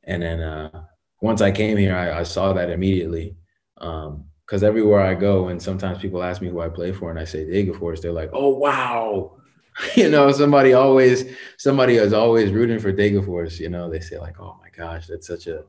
and 0.04 0.22
then 0.22 0.40
uh, 0.40 0.84
once 1.20 1.40
I 1.40 1.52
came 1.52 1.76
here, 1.76 1.94
I, 1.94 2.20
I 2.20 2.22
saw 2.22 2.52
that 2.54 2.70
immediately. 2.70 3.36
Because 3.76 4.62
um, 4.62 4.68
everywhere 4.68 5.00
I 5.00 5.14
go, 5.14 5.48
and 5.48 5.62
sometimes 5.62 5.98
people 5.98 6.22
ask 6.22 6.42
me 6.42 6.48
who 6.48 6.60
I 6.60 6.68
play 6.68 6.92
for, 6.92 7.10
and 7.10 7.18
I 7.18 7.24
say 7.24 7.44
Degerfors, 7.44 8.00
they're 8.00 8.12
like, 8.12 8.30
"Oh 8.32 8.48
wow, 8.48 9.36
you 9.94 10.08
know, 10.08 10.32
somebody 10.32 10.72
always 10.72 11.24
somebody 11.58 11.96
is 11.96 12.12
always 12.12 12.52
rooting 12.52 12.78
for 12.78 12.92
Degerfors. 12.92 13.58
You 13.58 13.68
know, 13.68 13.90
they 13.90 14.00
say 14.00 14.18
like, 14.18 14.40
"Oh 14.40 14.58
my 14.60 14.70
gosh, 14.70 15.06
that's 15.06 15.26
such 15.26 15.46
a 15.46 15.64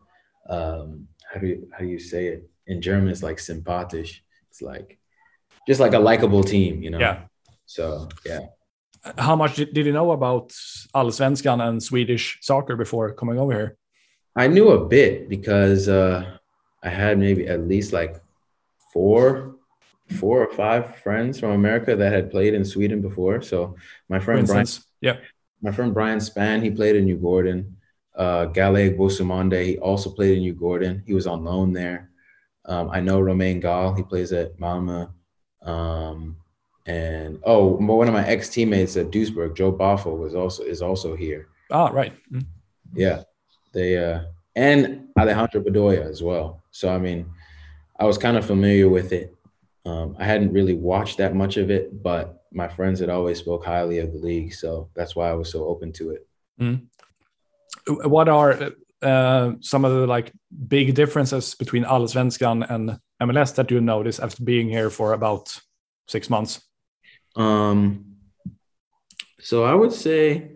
um, 0.50 1.08
how 1.32 1.40
do 1.40 1.48
you 1.48 1.68
how 1.72 1.80
do 1.80 1.88
you 1.88 2.00
say 2.00 2.28
it 2.28 2.50
in 2.68 2.82
German? 2.82 3.10
It's 3.10 3.24
like 3.24 3.40
sympathisch. 3.40 4.24
It's 4.50 4.62
like 4.62 5.00
just 5.68 5.80
like 5.80 5.94
a 5.94 6.00
likable 6.00 6.44
team. 6.44 6.82
You 6.82 6.92
know. 6.92 7.00
Yeah. 7.00 7.24
So 7.72 8.10
yeah. 8.26 8.42
How 9.18 9.36
much 9.36 9.56
did, 9.56 9.74
did 9.74 9.86
you 9.86 9.94
know 9.94 10.12
about 10.12 10.50
Allsvenskan 10.94 11.62
and 11.68 11.82
Swedish 11.82 12.38
soccer 12.42 12.76
before 12.76 13.14
coming 13.14 13.40
over 13.40 13.54
here? 13.54 13.78
I 14.36 14.48
knew 14.48 14.70
a 14.72 14.86
bit 14.86 15.30
because 15.30 15.88
uh, 15.88 16.38
I 16.84 16.90
had 16.90 17.18
maybe 17.18 17.48
at 17.48 17.68
least 17.68 17.94
like 17.94 18.22
four 18.94 19.56
four 20.20 20.44
or 20.44 20.52
five 20.54 20.98
friends 20.98 21.40
from 21.40 21.52
America 21.52 21.96
that 21.96 22.12
had 22.12 22.30
played 22.30 22.54
in 22.54 22.66
Sweden 22.66 23.02
before. 23.02 23.42
So 23.42 23.76
my 24.10 24.20
friend 24.20 24.46
Brian, 24.46 24.68
yeah, 25.00 25.18
my 25.62 25.72
friend 25.72 25.94
Brian 25.94 26.20
Span, 26.20 26.62
he 26.62 26.70
played 26.70 26.98
in 26.98 27.08
Djurgården. 27.08 27.72
Uh, 28.14 28.48
Galeg 28.48 28.98
Boussoumande, 28.98 29.64
he 29.64 29.78
also 29.78 30.10
played 30.10 30.38
in 30.38 30.44
Djurgården. 30.44 31.04
He 31.08 31.14
was 31.14 31.26
on 31.26 31.46
loan 31.46 31.72
there. 31.72 32.12
Um, 32.66 32.90
I 32.92 33.00
know 33.00 33.22
Romain 33.22 33.62
Gall, 33.62 33.96
he 33.96 34.04
plays 34.04 34.34
at 34.34 34.58
Malmö. 34.60 35.10
Um, 35.62 36.41
and 36.86 37.40
oh, 37.44 37.68
one 37.68 38.08
of 38.08 38.14
my 38.14 38.26
ex 38.26 38.50
teammates 38.50 38.98
at 38.98 39.12
Duisburg, 39.12 39.56
Joe 39.56 39.72
Boffel, 39.72 40.18
was 40.18 40.34
also 40.34 40.64
is 40.64 40.82
also 40.82 41.16
here. 41.16 41.48
Ah, 41.72 41.88
right. 41.88 42.14
Mm-hmm. 42.32 42.48
Yeah, 42.96 43.24
they 43.74 43.98
uh, 43.98 44.24
and 44.56 45.08
Alejandro 45.18 45.62
Bedoya 45.62 46.10
as 46.10 46.24
well. 46.24 46.62
So 46.72 46.94
I 46.94 46.98
mean, 46.98 47.30
I 48.00 48.06
was 48.06 48.18
kind 48.18 48.38
of 48.38 48.46
familiar 48.46 48.90
with 48.90 49.14
it. 49.14 49.36
Um, 49.86 50.16
I 50.20 50.26
hadn't 50.26 50.54
really 50.54 50.74
watched 50.74 51.18
that 51.18 51.36
much 51.36 51.58
of 51.58 51.70
it, 51.70 52.02
but 52.04 52.44
my 52.52 52.68
friends 52.68 53.00
had 53.00 53.10
always 53.10 53.40
spoke 53.40 53.66
highly 53.66 54.00
of 54.00 54.12
the 54.12 54.20
league, 54.20 54.54
so 54.54 54.90
that's 54.96 55.16
why 55.16 55.30
I 55.30 55.34
was 55.34 55.52
so 55.52 55.66
open 55.66 55.92
to 55.94 56.12
it. 56.12 56.28
Mm. 56.60 56.88
What 57.88 58.28
are 58.28 58.72
uh, 59.02 59.54
some 59.62 59.86
of 59.86 59.92
the 59.92 60.08
like 60.08 60.32
big 60.68 60.94
differences 60.94 61.56
between 61.56 61.84
Allsvenskan 61.84 62.70
and 62.70 63.00
MLS 63.22 63.56
that 63.56 63.72
you 63.72 63.82
notice 63.82 64.20
after 64.20 64.44
being 64.44 64.68
here 64.68 64.90
for 64.90 65.14
about 65.14 65.60
six 66.08 66.30
months? 66.30 66.62
Um, 67.36 68.18
so 69.40 69.64
I 69.64 69.74
would 69.74 69.94
say, 69.94 70.52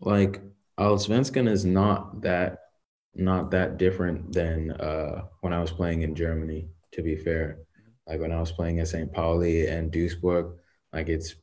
like 0.00 0.40
Allsvenskan 0.78 1.48
is 1.48 1.64
not 1.64 2.22
that 2.22 2.58
not 3.14 3.50
that 3.50 3.78
different 3.78 4.32
than 4.32 4.72
uh, 4.72 5.22
when 5.40 5.52
I 5.52 5.60
was 5.60 5.72
playing 5.72 6.02
in 6.02 6.14
Germany. 6.14 6.68
To 6.92 7.02
be 7.02 7.16
fair, 7.16 7.58
like 8.06 8.20
when 8.20 8.32
I 8.32 8.40
was 8.40 8.52
playing 8.52 8.80
at 8.80 8.88
St. 8.88 9.12
Pauli 9.12 9.66
and 9.66 9.92
Duisburg, 9.92 10.54
like 10.92 11.08
it's 11.08 11.34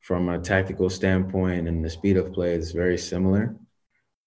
from 0.00 0.28
a 0.28 0.38
tactical 0.38 0.90
standpoint 0.90 1.68
and 1.68 1.84
the 1.84 1.90
speed 1.90 2.16
of 2.16 2.32
play 2.32 2.54
is 2.54 2.72
very 2.72 2.98
similar. 2.98 3.56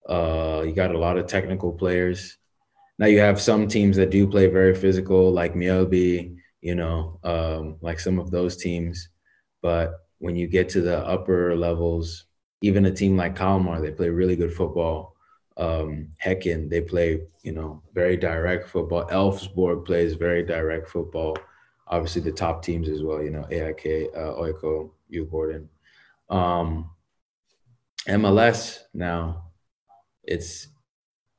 Uh, 0.08 0.64
you 0.66 0.74
got 0.74 0.94
a 0.94 0.98
lot 0.98 1.18
of 1.18 1.28
technical 1.28 1.72
players. 1.72 2.38
Now 2.98 3.08
you 3.08 3.20
have 3.20 3.42
some 3.42 3.68
teams 3.68 3.98
that 3.98 4.10
do 4.10 4.28
play 4.28 4.48
very 4.48 4.74
physical, 4.74 5.32
like 5.32 5.54
Mjällby, 5.54 6.36
you 6.62 6.76
know, 6.76 7.20
um, 7.24 7.78
like 7.82 8.00
some 8.00 8.20
of 8.20 8.32
those 8.32 8.58
teams. 8.58 9.10
But 9.66 9.86
when 10.20 10.36
you 10.36 10.48
get 10.48 10.70
to 10.70 10.82
the 10.82 10.98
upper 11.16 11.56
levels, 11.56 12.26
even 12.62 12.86
a 12.86 12.92
team 12.92 13.18
like 13.18 13.36
Kalmar, 13.36 13.82
they 13.82 13.92
play 13.92 14.10
really 14.10 14.36
good 14.36 14.54
football. 14.54 15.16
Um, 15.58 16.10
Häcken, 16.24 16.70
they 16.70 16.82
play, 16.82 17.22
you 17.44 17.54
know, 17.58 17.82
very 17.94 18.18
direct 18.18 18.70
football. 18.70 19.06
Elfsborg 19.06 19.86
plays 19.86 20.14
very 20.14 20.44
direct 20.44 20.88
football 20.90 21.38
obviously 21.88 22.22
the 22.22 22.32
top 22.32 22.64
teams 22.64 22.90
as 22.90 23.04
well, 23.04 23.22
you 23.22 23.30
know, 23.30 23.46
AIK, 23.52 24.10
uh, 24.16 24.34
Oiko, 24.36 24.92
Djurgården. 25.12 25.68
Um, 26.30 26.90
MLS 28.08 28.80
now, 28.94 29.52
it's 30.24 30.68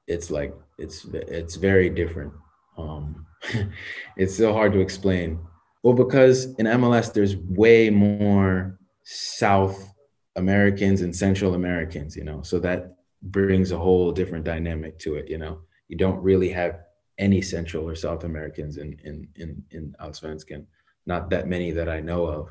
it's 0.06 0.30
like 0.30 0.54
it's 0.78 1.04
it's 1.12 1.56
very 1.56 1.90
different. 1.90 2.32
Um, 2.78 3.26
it's 4.16 4.36
so 4.36 4.52
hard 4.52 4.72
to 4.72 4.80
explain. 4.80 5.40
Well, 5.86 5.94
because 5.94 6.46
in 6.56 6.66
MLS 6.66 7.12
there's 7.12 7.36
way 7.36 7.90
more 7.90 8.76
South 9.04 9.94
Americans 10.34 11.00
and 11.00 11.14
Central 11.14 11.54
Americans, 11.54 12.16
you 12.16 12.24
know, 12.24 12.42
so 12.42 12.58
that 12.58 12.96
brings 13.22 13.70
a 13.70 13.78
whole 13.78 14.10
different 14.10 14.44
dynamic 14.44 14.98
to 15.04 15.14
it. 15.14 15.28
You 15.28 15.38
know, 15.38 15.60
you 15.86 15.96
don't 15.96 16.20
really 16.20 16.48
have 16.48 16.80
any 17.18 17.40
Central 17.40 17.88
or 17.88 17.94
South 17.94 18.24
Americans 18.24 18.78
in 18.78 18.98
in 19.04 19.28
in 19.36 19.62
in 19.70 19.94
Allsvenskan. 20.00 20.66
Not 21.06 21.30
that 21.30 21.46
many 21.46 21.70
that 21.70 21.88
I 21.88 22.00
know 22.00 22.26
of. 22.26 22.48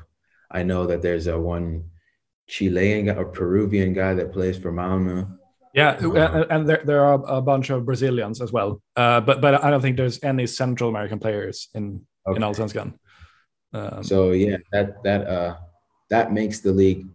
I 0.50 0.62
know 0.62 0.86
that 0.86 1.02
there's 1.02 1.26
a 1.26 1.38
one 1.38 1.90
Chilean 2.46 3.04
guy, 3.04 3.16
a 3.20 3.24
Peruvian 3.26 3.92
guy 3.92 4.14
that 4.14 4.32
plays 4.32 4.56
for 4.56 4.72
Malmo. 4.72 5.28
Yeah, 5.74 5.90
uh, 5.90 6.46
and 6.48 6.66
there, 6.66 6.80
there 6.86 7.04
are 7.04 7.22
a 7.26 7.42
bunch 7.42 7.68
of 7.68 7.84
Brazilians 7.84 8.40
as 8.40 8.50
well. 8.50 8.80
Uh, 8.96 9.20
but 9.20 9.42
but 9.42 9.62
I 9.62 9.68
don't 9.68 9.82
think 9.82 9.98
there's 9.98 10.24
any 10.24 10.46
Central 10.46 10.88
American 10.88 11.18
players 11.18 11.68
in 11.74 12.00
okay. 12.26 12.36
in 12.36 12.42
Allsvenskan. 12.42 12.94
Um, 13.76 14.02
so 14.02 14.30
yeah, 14.30 14.56
that 14.72 15.02
that 15.04 15.26
uh 15.26 15.56
that 16.08 16.32
makes 16.32 16.60
the 16.60 16.72
league 16.72 17.06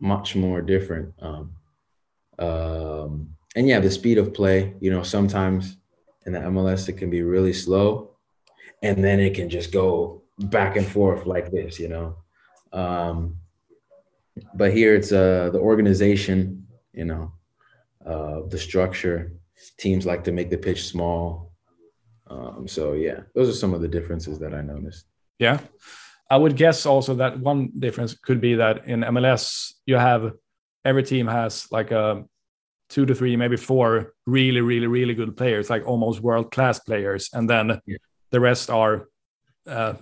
much 0.00 0.36
more 0.36 0.60
different. 0.60 1.14
Um, 1.20 1.56
um, 2.38 3.36
and 3.56 3.66
yeah, 3.68 3.80
the 3.80 3.90
speed 3.90 4.18
of 4.18 4.34
play. 4.34 4.74
You 4.80 4.90
know, 4.90 5.02
sometimes 5.02 5.76
in 6.26 6.32
the 6.32 6.40
MLS, 6.40 6.88
it 6.88 6.94
can 6.94 7.10
be 7.10 7.22
really 7.22 7.52
slow, 7.52 8.10
and 8.82 9.02
then 9.02 9.20
it 9.20 9.34
can 9.34 9.48
just 9.48 9.72
go 9.72 10.22
back 10.38 10.76
and 10.76 10.86
forth 10.86 11.26
like 11.26 11.50
this, 11.50 11.78
you 11.78 11.88
know. 11.88 12.16
Um, 12.72 13.36
but 14.54 14.72
here 14.72 14.94
it's 14.94 15.12
uh, 15.12 15.50
the 15.52 15.60
organization, 15.60 16.66
you 16.92 17.04
know, 17.04 17.32
uh, 18.04 18.40
the 18.48 18.58
structure. 18.58 19.32
Teams 19.78 20.04
like 20.04 20.24
to 20.24 20.32
make 20.32 20.50
the 20.50 20.58
pitch 20.58 20.86
small. 20.86 21.52
Um, 22.26 22.68
so 22.68 22.92
yeah, 22.92 23.20
those 23.34 23.48
are 23.48 23.58
some 23.58 23.72
of 23.72 23.80
the 23.80 23.88
differences 23.88 24.38
that 24.40 24.52
I 24.52 24.60
noticed. 24.60 25.06
Yeah, 25.38 25.60
I 26.30 26.36
would 26.36 26.56
guess 26.56 26.86
also 26.86 27.14
that 27.16 27.38
one 27.38 27.70
difference 27.78 28.14
could 28.14 28.40
be 28.40 28.54
that 28.54 28.86
in 28.86 29.00
MLS 29.00 29.72
you 29.86 29.96
have 29.96 30.32
every 30.84 31.02
team 31.02 31.26
has 31.26 31.70
like 31.70 31.90
a 31.90 32.24
two 32.88 33.06
to 33.06 33.14
three, 33.14 33.36
maybe 33.36 33.56
four 33.56 34.14
really, 34.26 34.60
really, 34.60 34.86
really 34.86 35.14
good 35.14 35.36
players, 35.36 35.70
like 35.70 35.86
almost 35.86 36.20
world 36.20 36.50
class 36.50 36.78
players, 36.78 37.30
and 37.32 37.48
then 37.48 37.80
yeah. 37.86 37.96
the 38.30 38.40
rest 38.40 38.70
are 38.70 39.08
uh, 39.66 39.94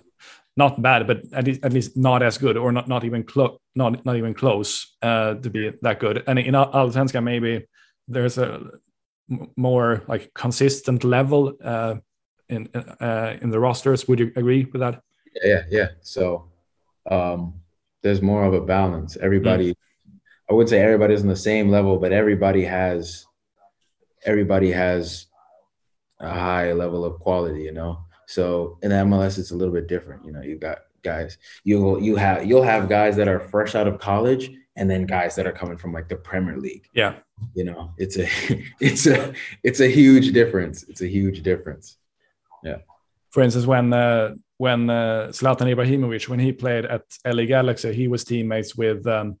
not 0.55 0.81
bad, 0.81 1.07
but 1.07 1.21
at 1.33 1.45
least, 1.45 1.63
at 1.63 1.73
least 1.73 1.97
not 1.97 2.21
as 2.21 2.37
good, 2.37 2.57
or 2.57 2.71
not 2.71 2.87
not 2.87 3.03
even 3.03 3.23
close, 3.23 3.57
not 3.75 4.05
not 4.05 4.15
even 4.15 4.33
close 4.33 4.95
uh, 5.01 5.33
to 5.35 5.49
be 5.49 5.71
that 5.81 5.99
good. 5.99 6.23
And 6.27 6.37
in 6.39 6.53
Allsvenskan, 6.53 7.23
maybe 7.23 7.65
there's 8.07 8.37
a 8.37 8.61
more 9.55 10.03
like 10.07 10.31
consistent 10.33 11.03
level 11.03 11.53
uh, 11.63 11.95
in 12.49 12.69
uh, 12.75 13.37
in 13.41 13.49
the 13.49 13.59
rosters. 13.59 14.07
Would 14.07 14.19
you 14.19 14.31
agree 14.35 14.65
with 14.65 14.81
that? 14.81 15.01
Yeah, 15.41 15.63
yeah. 15.69 15.87
So 16.01 16.49
um, 17.09 17.53
there's 18.01 18.21
more 18.21 18.43
of 18.43 18.53
a 18.53 18.61
balance. 18.61 19.17
Everybody. 19.17 19.71
Mm 19.71 19.77
I 20.49 20.53
would 20.53 20.69
say 20.69 20.81
everybody's 20.81 21.21
on 21.21 21.27
the 21.27 21.35
same 21.35 21.69
level, 21.69 21.97
but 21.97 22.11
everybody 22.11 22.63
has 22.65 23.25
everybody 24.25 24.71
has 24.71 25.27
a 26.19 26.29
high 26.29 26.73
level 26.73 27.05
of 27.05 27.19
quality, 27.19 27.63
you 27.63 27.71
know. 27.71 28.05
So 28.27 28.77
in 28.81 28.89
the 28.89 28.97
MLS, 28.97 29.37
it's 29.37 29.51
a 29.51 29.55
little 29.55 29.73
bit 29.73 29.87
different. 29.87 30.25
You 30.25 30.31
know, 30.31 30.41
You've 30.41 30.59
got 30.59 30.79
guys. 31.01 31.37
You'll 31.63 32.01
you 32.01 32.15
have 32.17 32.45
you'll 32.45 32.63
have 32.63 32.89
guys 32.89 33.15
that 33.15 33.27
are 33.27 33.39
fresh 33.39 33.73
out 33.75 33.87
of 33.87 33.99
college 33.99 34.51
and 34.75 34.89
then 34.89 35.05
guys 35.05 35.35
that 35.35 35.47
are 35.47 35.51
coming 35.51 35.77
from 35.77 35.93
like 35.93 36.09
the 36.09 36.15
Premier 36.15 36.57
League. 36.57 36.87
Yeah. 36.93 37.15
You 37.55 37.63
know, 37.65 37.93
it's 37.97 38.17
a 38.17 38.27
it's 38.79 39.07
a 39.07 39.33
it's 39.63 39.79
a 39.79 39.87
huge 39.87 40.33
difference. 40.33 40.83
It's 40.83 41.01
a 41.01 41.07
huge 41.07 41.41
difference. 41.41 41.97
Yeah. 42.63 42.77
For 43.31 43.41
instance, 43.41 43.65
when 43.65 43.93
uh, 43.93 44.35
when 44.57 44.89
uh, 44.89 45.27
Zlatan 45.31 45.73
Ibrahimovic 45.73 46.27
when 46.27 46.39
he 46.39 46.51
played 46.51 46.85
at 46.85 47.03
LA 47.25 47.45
Galaxy, 47.45 47.93
he 47.93 48.07
was 48.07 48.23
teammates 48.23 48.75
with 48.75 49.05
um, 49.07 49.37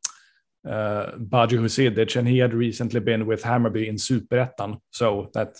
uh, 0.67 1.11
Husidic, 1.11 2.15
and 2.15 2.27
he 2.27 2.39
had 2.39 2.53
recently 2.53 2.99
been 2.99 3.25
with 3.25 3.43
Hammarby 3.43 3.87
in 3.87 3.95
Superettan. 3.95 4.79
So 4.91 5.29
that 5.33 5.55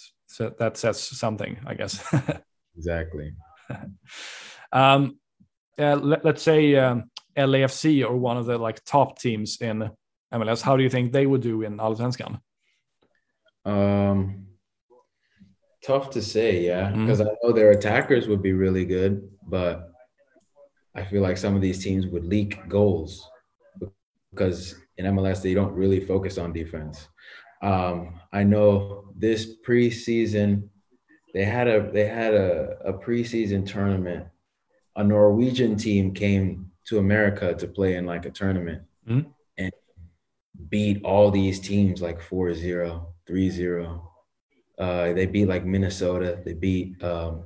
that 0.60 0.78
says 0.78 1.00
something, 1.00 1.60
I 1.66 1.74
guess. 1.76 2.04
exactly. 2.78 3.34
um, 4.72 5.20
uh, 5.78 5.96
let, 5.96 6.26
us 6.26 6.42
say 6.42 6.76
um, 6.76 7.10
LAFC 7.38 8.06
or 8.08 8.18
one 8.18 8.38
of 8.38 8.46
the 8.46 8.58
like 8.58 8.84
top 8.84 9.20
teams 9.20 9.58
in 9.62 9.90
MLS. 10.34 10.62
How 10.62 10.78
do 10.78 10.84
you 10.84 10.90
think 10.90 11.12
they 11.12 11.26
would 11.26 11.42
do 11.42 11.62
in 11.62 11.78
Allsvenskan? 11.78 12.40
Um, 13.66 14.48
tough 15.86 16.10
to 16.12 16.22
say, 16.22 16.66
yeah, 16.66 16.92
because 16.92 17.20
mm-hmm. 17.20 17.30
I 17.30 17.36
know 17.44 17.54
their 17.54 17.72
attackers 17.72 18.28
would 18.28 18.42
be 18.42 18.54
really 18.54 18.86
good, 18.86 19.30
but 19.48 19.92
I 20.96 21.04
feel 21.04 21.22
like 21.22 21.38
some 21.38 21.56
of 21.56 21.62
these 21.62 21.84
teams 21.84 22.08
would 22.08 22.26
leak 22.26 22.68
goals 22.68 23.28
because 24.32 24.76
in 24.98 25.06
MLS 25.06 25.42
they 25.42 25.54
don't 25.54 25.74
really 25.74 26.00
focus 26.00 26.38
on 26.38 26.54
defense. 26.54 27.08
Um, 27.62 28.20
I 28.32 28.44
know 28.44 29.06
this 29.16 29.56
preseason 29.66 30.70
they 31.34 31.46
had 31.46 31.68
a 31.68 31.92
they 31.92 32.06
had 32.06 32.34
a, 32.34 32.78
a 32.86 32.94
preseason 32.94 33.66
tournament. 33.66 34.28
A 34.96 35.04
Norwegian 35.04 35.76
team 35.76 36.14
came 36.14 36.72
to 36.86 37.00
America 37.00 37.56
to 37.56 37.68
play 37.68 37.96
in 37.96 38.06
like 38.06 38.26
a 38.26 38.30
tournament 38.30 38.84
mm-hmm. 39.08 39.28
and 39.58 39.72
beat 40.70 41.04
all 41.04 41.32
these 41.32 41.60
teams 41.60 42.02
like 42.02 42.22
4-0, 42.22 43.04
3-0. 43.28 44.02
Uh, 44.78 45.14
they 45.14 45.26
beat 45.26 45.48
like 45.48 45.66
Minnesota, 45.66 46.42
they 46.44 46.54
beat 46.54 47.02
um, 47.04 47.46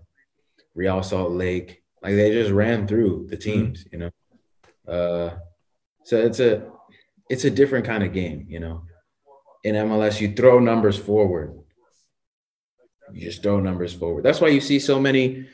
Real 0.75 1.03
Salt 1.03 1.31
Lake. 1.31 1.83
Like 2.01 2.15
they 2.15 2.31
just 2.31 2.51
ran 2.51 2.87
through 2.87 3.27
the 3.29 3.37
teams, 3.37 3.83
mm-hmm. 3.83 3.95
you 3.95 4.11
know. 4.87 4.93
Uh, 4.93 5.37
so 6.03 6.17
it's 6.17 6.39
a 6.39 6.69
it's 7.29 7.43
a 7.43 7.51
different 7.51 7.85
kind 7.85 8.03
of 8.03 8.13
game, 8.13 8.45
you 8.47 8.59
know. 8.59 8.83
In 9.63 9.75
MLS, 9.75 10.21
you 10.21 10.33
throw 10.33 10.59
numbers 10.59 10.97
forward. 10.97 11.59
You 13.11 13.21
just 13.21 13.43
throw 13.43 13.59
numbers 13.59 13.93
forward. 13.93 14.23
That's 14.23 14.39
why 14.39 14.49
you 14.49 14.61
see 14.61 14.79
so 14.79 14.99
many 14.99 15.47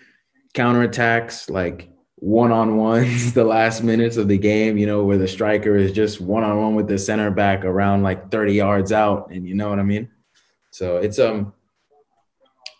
counterattacks, 0.53 1.49
like 1.49 1.89
one 2.15 2.51
on 2.51 2.77
ones, 2.77 3.33
the 3.33 3.43
last 3.43 3.83
minutes 3.83 4.17
of 4.17 4.27
the 4.27 4.37
game, 4.37 4.77
you 4.77 4.85
know, 4.85 5.03
where 5.03 5.17
the 5.17 5.27
striker 5.27 5.75
is 5.75 5.91
just 5.91 6.21
one 6.21 6.43
on 6.43 6.61
one 6.61 6.75
with 6.75 6.87
the 6.87 6.97
center 6.97 7.31
back 7.31 7.65
around 7.65 8.03
like 8.03 8.31
30 8.31 8.53
yards 8.53 8.91
out. 8.91 9.31
And 9.31 9.47
you 9.47 9.55
know 9.55 9.69
what 9.69 9.79
I 9.79 9.83
mean? 9.83 10.09
So 10.71 10.97
it's, 10.97 11.19
um, 11.19 11.53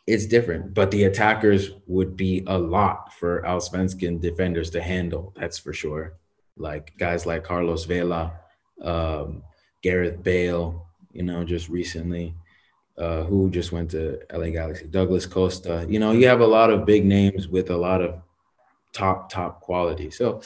it's 0.05 0.25
different, 0.25 0.73
but 0.73 0.91
the 0.91 1.05
attackers 1.05 1.71
would 1.87 2.17
be 2.17 2.43
a 2.47 2.57
lot 2.57 3.13
for 3.13 3.41
Allsvenskan 3.43 4.19
defenders 4.19 4.69
to 4.71 4.81
handle. 4.81 5.33
That's 5.35 5.57
for 5.57 5.71
sure. 5.71 6.17
Like 6.57 6.93
guys 6.97 7.25
like 7.25 7.43
Carlos 7.43 7.85
Vela, 7.85 8.33
um, 8.81 9.43
Gareth 9.81 10.21
Bale, 10.21 10.87
you 11.13 11.23
know, 11.23 11.43
just 11.43 11.69
recently, 11.69 12.35
uh, 12.97 13.23
who 13.23 13.49
just 13.49 13.71
went 13.71 13.91
to 13.91 14.19
LA 14.31 14.49
Galaxy, 14.49 14.85
Douglas 14.87 15.25
Costa. 15.25 15.85
You 15.89 15.99
know, 15.99 16.11
you 16.11 16.27
have 16.27 16.41
a 16.41 16.47
lot 16.47 16.69
of 16.69 16.85
big 16.85 17.05
names 17.05 17.47
with 17.47 17.69
a 17.69 17.77
lot 17.77 18.01
of 18.01 18.21
top, 18.91 19.31
top 19.31 19.61
quality. 19.61 20.11
So 20.11 20.41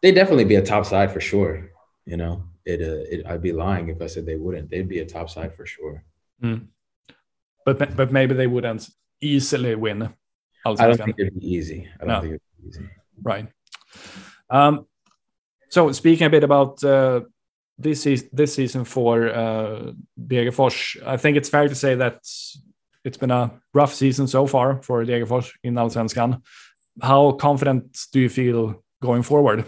they 0.00 0.12
definitely 0.12 0.44
be 0.44 0.54
a 0.54 0.62
top 0.62 0.86
side 0.86 1.12
for 1.12 1.20
sure. 1.20 1.70
You 2.06 2.16
know, 2.16 2.44
it, 2.64 2.80
uh, 2.80 3.04
it 3.10 3.26
I'd 3.26 3.42
be 3.42 3.52
lying 3.52 3.88
if 3.88 4.00
I 4.00 4.06
said 4.06 4.26
they 4.26 4.36
wouldn't. 4.36 4.70
They'd 4.70 4.88
be 4.88 5.00
a 5.00 5.06
top 5.06 5.28
side 5.28 5.54
for 5.54 5.66
sure. 5.66 6.04
Mm. 6.42 6.68
But 7.64 7.96
but 7.96 8.12
maybe 8.12 8.34
they 8.34 8.46
wouldn't 8.46 8.88
easily 9.20 9.74
win. 9.74 10.08
I 10.64 10.74
don't 10.74 10.96
think 10.96 11.18
it'd 11.18 11.40
be 11.40 11.46
easy. 11.46 11.88
I 12.00 12.04
don't 12.04 12.08
no. 12.08 12.20
think 12.20 12.34
it'd 12.34 12.42
be 12.62 12.68
easy. 12.68 12.88
Right. 13.22 13.46
Um, 14.48 14.86
so 15.68 15.92
speaking 15.92 16.26
a 16.26 16.30
bit 16.30 16.44
about 16.44 16.82
uh, 16.84 17.20
this 17.78 18.06
is 18.06 18.28
this 18.32 18.54
season 18.54 18.84
for 18.84 19.28
uh, 19.28 19.92
Degerfors, 20.18 21.02
I 21.06 21.16
think 21.16 21.36
it's 21.36 21.48
fair 21.48 21.68
to 21.68 21.74
say 21.74 21.94
that 21.94 22.20
it's 23.04 23.16
been 23.16 23.30
a 23.30 23.52
rough 23.72 23.94
season 23.94 24.26
so 24.26 24.46
far 24.46 24.82
for 24.82 25.04
Diego 25.04 25.24
Degerfors 25.24 25.52
in 25.62 25.74
Allsvenskan. 25.74 26.42
How 27.00 27.32
confident 27.32 27.98
do 28.12 28.20
you 28.20 28.28
feel 28.28 28.82
going 29.02 29.22
forward? 29.22 29.64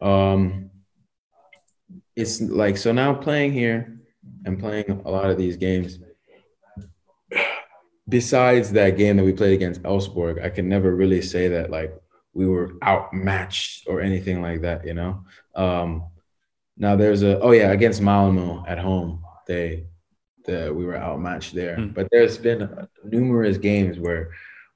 Um, 0.00 0.70
it's 2.14 2.40
like 2.40 2.76
so 2.76 2.92
now 2.92 3.12
playing 3.14 3.52
here 3.52 4.00
and 4.44 4.58
playing 4.58 5.02
a 5.04 5.10
lot 5.10 5.30
of 5.30 5.36
these 5.36 5.56
games. 5.56 5.98
Besides 8.08 8.72
that 8.72 8.96
game 8.96 9.16
that 9.16 9.24
we 9.24 9.32
played 9.32 9.54
against 9.54 9.82
Elfsborg, 9.82 10.44
I 10.44 10.48
can 10.48 10.68
never 10.68 10.94
really 10.94 11.22
say 11.22 11.48
that 11.48 11.70
like 11.70 11.92
we 12.34 12.46
were 12.46 12.74
outmatched 12.84 13.88
or 13.88 14.00
anything 14.00 14.42
like 14.42 14.60
that, 14.62 14.86
you 14.86 14.94
know. 14.94 15.24
Um, 15.54 16.06
now 16.76 16.94
there's 16.94 17.22
a 17.22 17.40
oh 17.40 17.52
yeah 17.52 17.72
against 17.72 18.02
Malmo 18.02 18.64
at 18.68 18.78
home 18.78 19.24
they 19.46 19.84
the 20.44 20.72
we 20.72 20.84
were 20.84 20.96
outmatched 20.96 21.54
there, 21.54 21.76
mm. 21.76 21.92
but 21.92 22.06
there's 22.10 22.38
been 22.38 22.86
numerous 23.04 23.58
games 23.58 23.98
where 23.98 24.30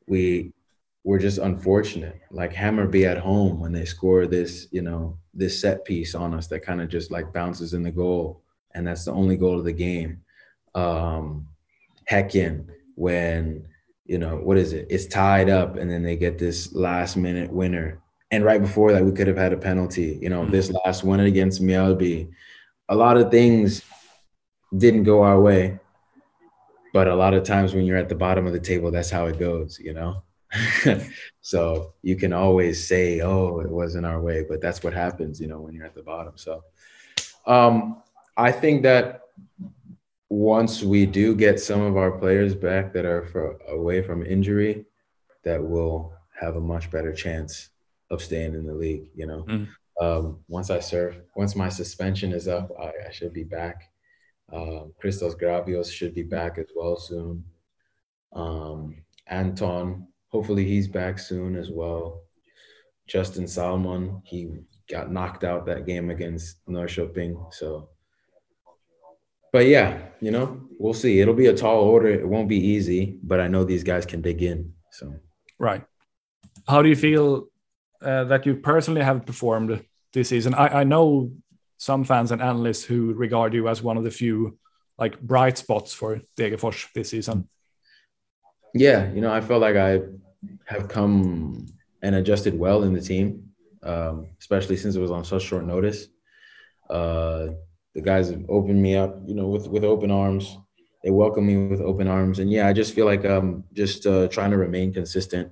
we 0.06 0.52
were 1.04 1.18
just 1.18 1.38
unfortunate. 1.38 2.20
Like 2.30 2.52
Hammarby 2.52 3.06
at 3.06 3.18
home 3.18 3.60
when 3.60 3.72
they 3.72 3.84
score 3.84 4.26
this 4.26 4.66
you 4.70 4.82
know 4.82 5.18
this 5.32 5.60
set 5.60 5.84
piece 5.84 6.14
on 6.14 6.34
us 6.34 6.48
that 6.48 6.60
kind 6.60 6.80
of 6.80 6.88
just 6.88 7.10
like 7.10 7.32
bounces 7.32 7.74
in 7.74 7.82
the 7.82 7.92
goal, 7.92 8.42
and 8.74 8.86
that's 8.86 9.04
the 9.04 9.12
only 9.12 9.36
goal 9.36 9.58
of 9.58 9.64
the 9.64 9.72
game. 9.72 10.22
Um, 10.74 11.46
Häcken 12.10 12.66
when 13.00 13.64
you 14.10 14.18
know, 14.18 14.36
what 14.36 14.58
is 14.58 14.72
it? 14.72 14.88
It's 14.90 15.06
tied 15.06 15.48
up, 15.48 15.76
and 15.76 15.88
then 15.88 16.02
they 16.02 16.16
get 16.16 16.36
this 16.36 16.74
last 16.74 17.16
minute 17.16 17.52
winner. 17.52 18.02
And 18.32 18.44
right 18.44 18.60
before 18.60 18.92
that, 18.92 19.04
we 19.04 19.12
could 19.12 19.28
have 19.28 19.36
had 19.36 19.52
a 19.52 19.56
penalty. 19.56 20.18
You 20.20 20.28
know, 20.28 20.44
this 20.44 20.66
mm-hmm. 20.66 20.78
last 20.84 21.04
one 21.04 21.20
against 21.20 21.62
Mjällby, 21.62 22.28
a 22.88 22.96
lot 22.96 23.16
of 23.16 23.30
things 23.30 23.82
didn't 24.76 25.04
go 25.04 25.22
our 25.22 25.40
way. 25.40 25.78
But 26.92 27.06
a 27.06 27.14
lot 27.14 27.34
of 27.34 27.44
times 27.44 27.72
when 27.72 27.84
you're 27.84 27.96
at 27.96 28.08
the 28.08 28.16
bottom 28.16 28.48
of 28.48 28.52
the 28.52 28.58
table, 28.58 28.90
that's 28.90 29.10
how 29.10 29.26
it 29.26 29.38
goes, 29.38 29.78
you 29.78 29.94
know? 29.94 30.24
so 31.40 31.94
you 32.02 32.16
can 32.16 32.32
always 32.32 32.84
say, 32.84 33.20
oh, 33.20 33.60
it 33.60 33.70
wasn't 33.70 34.06
our 34.06 34.20
way, 34.20 34.44
but 34.48 34.60
that's 34.60 34.82
what 34.82 34.92
happens, 34.92 35.40
you 35.40 35.46
know, 35.46 35.60
when 35.60 35.72
you're 35.72 35.86
at 35.86 35.94
the 35.94 36.02
bottom. 36.02 36.32
So 36.34 36.64
um, 37.46 38.02
I 38.36 38.50
think 38.50 38.82
that 38.82 39.20
once 40.30 40.82
we 40.84 41.04
do 41.06 41.34
get 41.34 41.58
some 41.58 41.80
of 41.82 41.96
our 41.96 42.12
players 42.12 42.54
back 42.54 42.92
that 42.92 43.04
are 43.04 43.26
for, 43.26 43.58
away 43.68 44.00
from 44.00 44.24
injury, 44.24 44.86
that 45.42 45.62
will 45.62 46.12
have 46.40 46.56
a 46.56 46.60
much 46.60 46.90
better 46.90 47.12
chance 47.12 47.70
of 48.10 48.22
staying 48.22 48.54
in 48.54 48.64
the 48.64 48.72
league. 48.72 49.08
You 49.14 49.26
know, 49.26 49.44
mm. 49.48 49.68
um, 50.00 50.38
once 50.48 50.70
I 50.70 50.78
serve, 50.78 51.20
once 51.34 51.56
my 51.56 51.68
suspension 51.68 52.32
is 52.32 52.46
up, 52.46 52.70
I, 52.80 52.92
I 53.08 53.10
should 53.10 53.32
be 53.32 53.42
back. 53.42 53.90
Um, 54.52 54.94
Christos 55.00 55.34
Gravius 55.34 55.92
should 55.92 56.14
be 56.14 56.22
back 56.22 56.58
as 56.58 56.68
well 56.76 56.96
soon. 56.96 57.44
Um, 58.32 58.96
Anton, 59.26 60.06
hopefully 60.28 60.64
he's 60.64 60.86
back 60.86 61.18
soon 61.18 61.56
as 61.56 61.70
well. 61.70 62.22
Justin 63.08 63.48
Salmon, 63.48 64.22
he 64.24 64.52
got 64.88 65.10
knocked 65.10 65.42
out 65.42 65.66
that 65.66 65.86
game 65.86 66.10
against 66.10 66.64
Norrköping, 66.68 67.52
so 67.52 67.88
but 69.52 69.66
yeah, 69.66 69.98
you 70.20 70.30
know, 70.30 70.60
we'll 70.78 70.94
see. 70.94 71.20
It'll 71.20 71.34
be 71.34 71.46
a 71.46 71.56
tall 71.56 71.80
order. 71.80 72.08
It 72.08 72.26
won't 72.26 72.48
be 72.48 72.58
easy, 72.58 73.18
but 73.22 73.40
I 73.40 73.48
know 73.48 73.64
these 73.64 73.84
guys 73.84 74.06
can 74.06 74.20
dig 74.20 74.42
in. 74.42 74.72
So 74.90 75.14
right. 75.58 75.84
How 76.68 76.82
do 76.82 76.88
you 76.88 76.96
feel 76.96 77.48
uh, 78.02 78.24
that 78.24 78.46
you 78.46 78.56
personally 78.56 79.02
have 79.02 79.26
performed 79.26 79.84
this 80.12 80.28
season? 80.28 80.54
I, 80.54 80.80
I 80.80 80.84
know 80.84 81.32
some 81.78 82.04
fans 82.04 82.30
and 82.30 82.42
analysts 82.42 82.84
who 82.84 83.14
regard 83.14 83.54
you 83.54 83.68
as 83.68 83.82
one 83.82 83.96
of 83.96 84.04
the 84.04 84.10
few 84.10 84.58
like 84.98 85.20
bright 85.20 85.56
spots 85.56 85.94
for 85.94 86.20
Degerfors 86.36 86.86
this 86.94 87.10
season. 87.10 87.48
Yeah, 88.74 89.10
you 89.12 89.20
know, 89.20 89.32
I 89.32 89.40
felt 89.40 89.62
like 89.62 89.76
I 89.76 90.00
have 90.66 90.88
come 90.88 91.66
and 92.02 92.14
adjusted 92.14 92.56
well 92.56 92.82
in 92.84 92.92
the 92.92 93.00
team, 93.00 93.50
um, 93.82 94.28
especially 94.38 94.76
since 94.76 94.94
it 94.94 95.00
was 95.00 95.10
on 95.10 95.24
such 95.24 95.42
short 95.42 95.64
notice. 95.64 96.06
Uh, 96.88 97.48
the 97.94 98.00
guys 98.00 98.30
have 98.30 98.44
opened 98.48 98.80
me 98.80 98.96
up, 98.96 99.20
you 99.26 99.34
know, 99.34 99.48
with 99.48 99.68
with 99.68 99.84
open 99.84 100.10
arms. 100.10 100.58
They 101.02 101.10
welcome 101.10 101.46
me 101.46 101.68
with 101.68 101.80
open 101.80 102.08
arms, 102.08 102.38
and 102.38 102.50
yeah, 102.50 102.66
I 102.66 102.72
just 102.72 102.94
feel 102.94 103.06
like 103.06 103.24
I'm 103.24 103.64
just 103.72 104.06
uh, 104.06 104.28
trying 104.28 104.50
to 104.50 104.58
remain 104.58 104.92
consistent, 104.92 105.50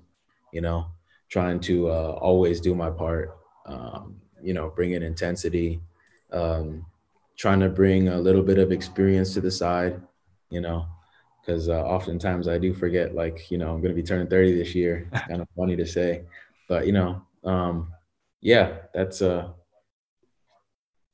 you 0.53 0.61
know, 0.61 0.87
trying 1.31 1.61
to 1.61 1.89
uh, 1.89 2.19
always 2.21 2.61
do 2.61 2.75
my 2.75 2.91
part, 2.91 3.39
um, 3.67 4.21
you 4.43 4.53
know, 4.53 4.69
bring 4.69 4.93
in 4.93 5.03
intensity, 5.03 5.81
um, 6.33 6.85
trying 7.37 7.61
to 7.61 7.69
bring 7.69 8.09
a 8.09 8.19
little 8.19 8.43
bit 8.43 8.59
of 8.59 8.73
experience 8.73 9.33
to 9.35 9.41
the 9.41 9.51
side, 9.51 10.01
you 10.51 10.61
know, 10.61 10.87
because 11.41 11.69
uh, 11.71 11.83
oftentimes 11.83 12.47
I 12.47 12.59
do 12.59 12.75
forget, 12.75 13.15
like, 13.15 13.51
you 13.51 13.57
know, 13.57 13.73
I'm 13.73 13.81
going 13.81 13.95
to 13.95 14.01
be 14.01 14.07
turning 14.07 14.27
30 14.27 14.55
this 14.59 14.75
year. 14.75 15.09
It's 15.13 15.23
kind 15.29 15.41
of 15.41 15.49
funny 15.57 15.77
to 15.77 15.87
say, 15.87 16.25
but 16.69 16.87
you 16.87 16.93
know, 16.93 17.23
um, 17.45 17.93
yeah, 18.41 18.79
that's 18.93 19.23
uh, 19.23 19.49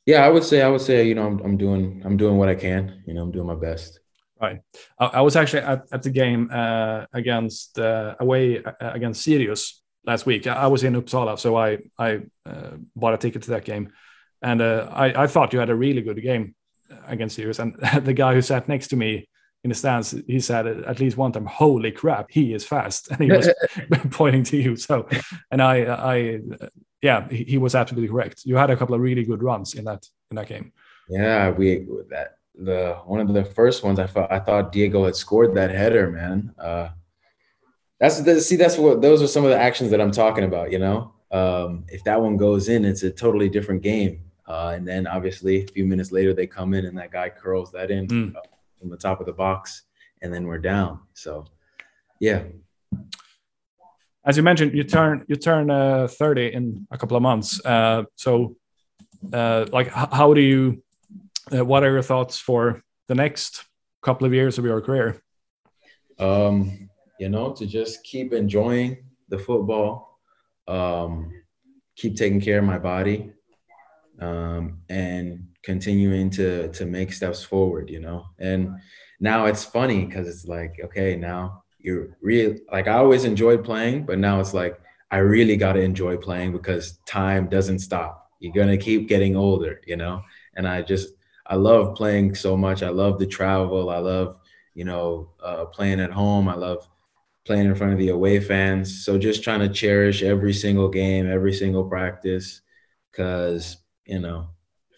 yeah, 0.07 0.25
I 0.25 0.29
would 0.29 0.45
say 0.45 0.63
I 0.63 0.69
would 0.69 0.81
say 0.81 1.07
you 1.09 1.15
know 1.15 1.27
I'm 1.27 1.39
I'm 1.41 1.57
doing 1.57 2.03
I'm 2.05 2.17
doing 2.17 2.37
what 2.37 2.49
I 2.49 2.55
can. 2.55 3.03
You 3.07 3.15
know, 3.15 3.23
I'm 3.23 3.33
doing 3.33 3.47
my 3.47 3.55
best. 3.55 4.01
Right. 4.41 4.61
I, 4.99 5.07
I 5.07 5.21
was 5.21 5.37
actually 5.37 5.63
at, 5.63 5.85
at 5.93 6.03
the 6.03 6.11
game 6.11 6.51
uh, 6.53 7.07
against 7.13 7.79
uh, 7.79 8.15
away 8.21 8.63
uh, 8.63 8.73
against 8.81 9.23
Sirius 9.23 9.83
last 10.07 10.27
week. 10.27 10.47
I 10.47 10.67
was 10.67 10.85
in 10.85 10.95
Uppsala, 10.95 11.39
so 11.39 11.57
I 11.57 11.79
I 11.99 12.21
uh, 12.45 12.73
bought 12.95 13.15
a 13.15 13.19
ticket 13.19 13.43
to 13.43 13.51
that 13.51 13.65
game, 13.65 13.93
and 14.43 14.61
uh, 14.61 14.89
I 14.93 15.25
I 15.25 15.27
thought 15.27 15.53
you 15.53 15.59
had 15.59 15.71
a 15.71 15.75
really 15.75 16.03
good 16.03 16.21
game 16.23 16.55
against 17.07 17.37
Sirius, 17.37 17.59
and 17.59 17.75
the 18.03 18.13
guy 18.13 18.35
who 18.35 18.43
sat 18.43 18.69
next 18.69 18.89
to 18.89 18.97
me 18.97 19.29
in 19.63 19.71
the 19.71 19.75
stands, 19.75 20.15
he 20.27 20.41
said 20.41 20.67
at 20.67 21.01
least 21.01 21.17
one 21.17 21.33
time, 21.33 21.47
"Holy 21.47 21.91
crap, 21.91 22.31
he 22.31 22.53
is 22.53 22.67
fast," 22.67 23.09
and 23.11 23.21
he 23.21 23.31
was 23.31 23.49
pointing 24.11 24.45
to 24.45 24.57
you. 24.57 24.77
So, 24.77 25.09
and 25.51 25.63
I 25.63 25.85
I 25.85 26.41
yeah, 27.05 27.29
he, 27.29 27.45
he 27.45 27.59
was 27.59 27.75
absolutely 27.75 28.09
correct. 28.09 28.47
You 28.47 28.57
had 28.57 28.71
a 28.71 28.77
couple 28.77 28.95
of 28.95 29.01
really 29.03 29.25
good 29.25 29.43
runs 29.43 29.75
in 29.75 29.85
that 29.85 30.03
in 30.31 30.37
that 30.37 30.49
game. 30.49 30.73
Yeah, 31.09 31.51
we 31.51 31.87
that 32.09 32.39
the 32.55 32.97
one 33.05 33.21
of 33.21 33.29
the 33.35 33.45
first 33.45 33.85
ones 33.85 33.99
I 33.99 34.07
thought 34.07 34.33
I 34.33 34.39
thought 34.39 34.73
Diego 34.73 35.05
had 35.05 35.15
scored 35.15 35.55
that 35.55 35.71
header, 35.71 36.11
man. 36.11 36.55
Uh, 36.59 36.89
that's 38.01 38.21
the, 38.23 38.41
see 38.41 38.57
that's 38.57 38.79
what 38.79 39.03
those 39.03 39.21
are 39.23 39.27
some 39.27 39.45
of 39.45 39.51
the 39.51 39.59
actions 39.59 39.91
that 39.91 40.01
I'm 40.01 40.13
talking 40.13 40.45
about. 40.45 40.73
You 40.73 40.79
know, 40.79 41.13
um, 41.31 41.85
if 41.89 42.03
that 42.05 42.21
one 42.21 42.39
goes 42.39 42.71
in, 42.71 42.87
it's 42.87 43.03
a 43.03 43.11
totally 43.11 43.51
different 43.51 43.83
game. 43.83 44.21
Uh, 44.47 44.73
and 44.75 44.89
then 44.89 45.07
obviously 45.07 45.63
a 45.63 45.67
few 45.67 45.85
minutes 45.85 46.11
later 46.13 46.33
they 46.35 46.47
come 46.47 46.75
in 46.75 46.85
and 46.87 46.97
that 46.97 47.11
guy 47.11 47.29
curls 47.31 47.71
that 47.73 47.91
in 47.91 48.07
mm. 48.07 48.35
from 48.79 48.89
the 48.91 48.97
top 48.97 49.21
of 49.21 49.27
the 49.27 49.33
box, 49.33 49.83
and 50.23 50.33
then 50.33 50.47
we're 50.47 50.59
down. 50.59 51.01
So, 51.15 51.47
yeah, 52.21 52.43
as 54.25 54.37
you 54.37 54.43
mentioned, 54.43 54.73
you 54.75 54.85
turn 54.85 55.25
you 55.29 55.37
turn 55.37 55.71
uh, 55.71 56.09
30 56.09 56.53
in 56.53 56.87
a 56.91 56.99
couple 56.99 57.17
of 57.17 57.23
months. 57.23 57.65
Uh, 57.65 58.05
so, 58.17 58.57
uh, 59.33 59.67
like, 59.73 59.89
how 59.89 60.33
do 60.33 60.41
you? 60.41 60.83
Uh, 61.53 61.65
what 61.65 61.85
are 61.85 61.93
your 61.93 62.03
thoughts 62.03 62.39
for 62.39 62.83
the 63.07 63.15
next 63.15 63.65
couple 64.03 64.27
of 64.27 64.33
years 64.33 64.59
of 64.59 64.65
your 64.65 64.81
career? 64.81 65.23
Um, 66.19 66.89
you 67.21 67.29
know, 67.29 67.53
to 67.53 67.67
just 67.67 68.03
keep 68.03 68.33
enjoying 68.33 69.05
the 69.29 69.39
football, 69.39 70.19
um, 70.69 71.31
keep 71.97 72.17
taking 72.17 72.41
care 72.41 72.61
of 72.61 72.65
my 72.65 72.79
body, 72.79 73.31
um, 74.21 74.79
and 74.89 75.49
continuing 75.63 76.31
to 76.31 76.73
to 76.73 76.87
make 76.87 77.13
steps 77.13 77.43
forward. 77.45 77.91
You 77.91 78.01
know, 78.01 78.25
and 78.39 78.77
now 79.21 79.45
it's 79.45 79.65
funny 79.65 80.07
because 80.07 80.27
it's 80.29 80.47
like, 80.47 80.77
okay, 80.83 81.15
now 81.15 81.64
you're 81.85 82.17
real 82.23 82.57
like 82.73 82.89
I 82.89 82.95
always 82.95 83.25
enjoyed 83.25 83.63
playing, 83.63 84.07
but 84.07 84.19
now 84.19 84.41
it's 84.41 84.55
like 84.55 84.81
I 85.11 85.19
really 85.19 85.55
got 85.57 85.75
to 85.75 85.81
enjoy 85.81 86.17
playing 86.17 86.53
because 86.53 86.99
time 87.07 87.49
doesn't 87.49 87.81
stop. 87.81 88.31
You're 88.41 88.55
gonna 88.55 88.79
keep 88.79 89.07
getting 89.07 89.37
older, 89.37 89.81
you 89.87 89.97
know. 89.97 90.23
And 90.57 90.67
I 90.67 90.81
just 90.81 91.11
I 91.47 91.57
love 91.57 91.95
playing 91.95 92.37
so 92.37 92.57
much. 92.57 92.83
I 92.83 92.89
love 92.89 93.19
the 93.19 93.27
travel. 93.27 93.91
I 93.91 93.99
love 93.99 94.39
you 94.75 94.87
know 94.87 95.31
uh, 95.43 95.67
playing 95.67 96.01
at 96.01 96.11
home. 96.11 96.49
I 96.49 96.55
love 96.55 96.89
playing 97.45 97.67
in 97.67 97.75
front 97.75 97.93
of 97.93 97.99
the 97.99 98.09
away 98.09 98.41
fans. 98.41 99.05
So 99.05 99.19
just 99.19 99.45
trying 99.45 99.61
to 99.61 99.69
cherish 99.69 100.23
every 100.23 100.55
single 100.55 100.89
game, 100.89 101.31
every 101.31 101.53
single 101.53 101.85
practice, 101.85 102.63
because 103.13 103.77
you 104.07 104.21
know 104.21 104.49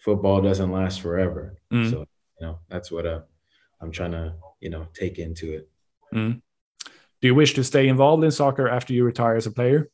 football 0.05 0.41
doesn't 0.41 0.71
last 0.71 1.01
forever. 1.01 1.57
Mm. 1.71 1.91
So 1.91 1.99
you 2.39 2.47
know 2.47 2.59
that's 2.69 2.91
what 2.91 3.05
uh, 3.05 3.21
I'm 3.81 3.91
trying 3.91 4.11
to 4.11 4.35
you 4.61 4.69
know 4.69 4.87
take 4.93 5.19
into 5.19 5.51
it. 5.53 5.69
Mm. 6.13 6.41
Do 7.21 7.27
you 7.27 7.35
wish 7.35 7.53
to 7.55 7.63
stay 7.63 7.87
involved 7.87 8.23
in 8.23 8.31
soccer 8.31 8.69
after 8.69 8.93
you 8.93 9.03
retire 9.03 9.35
as 9.35 9.47
a 9.47 9.51
player? 9.51 9.89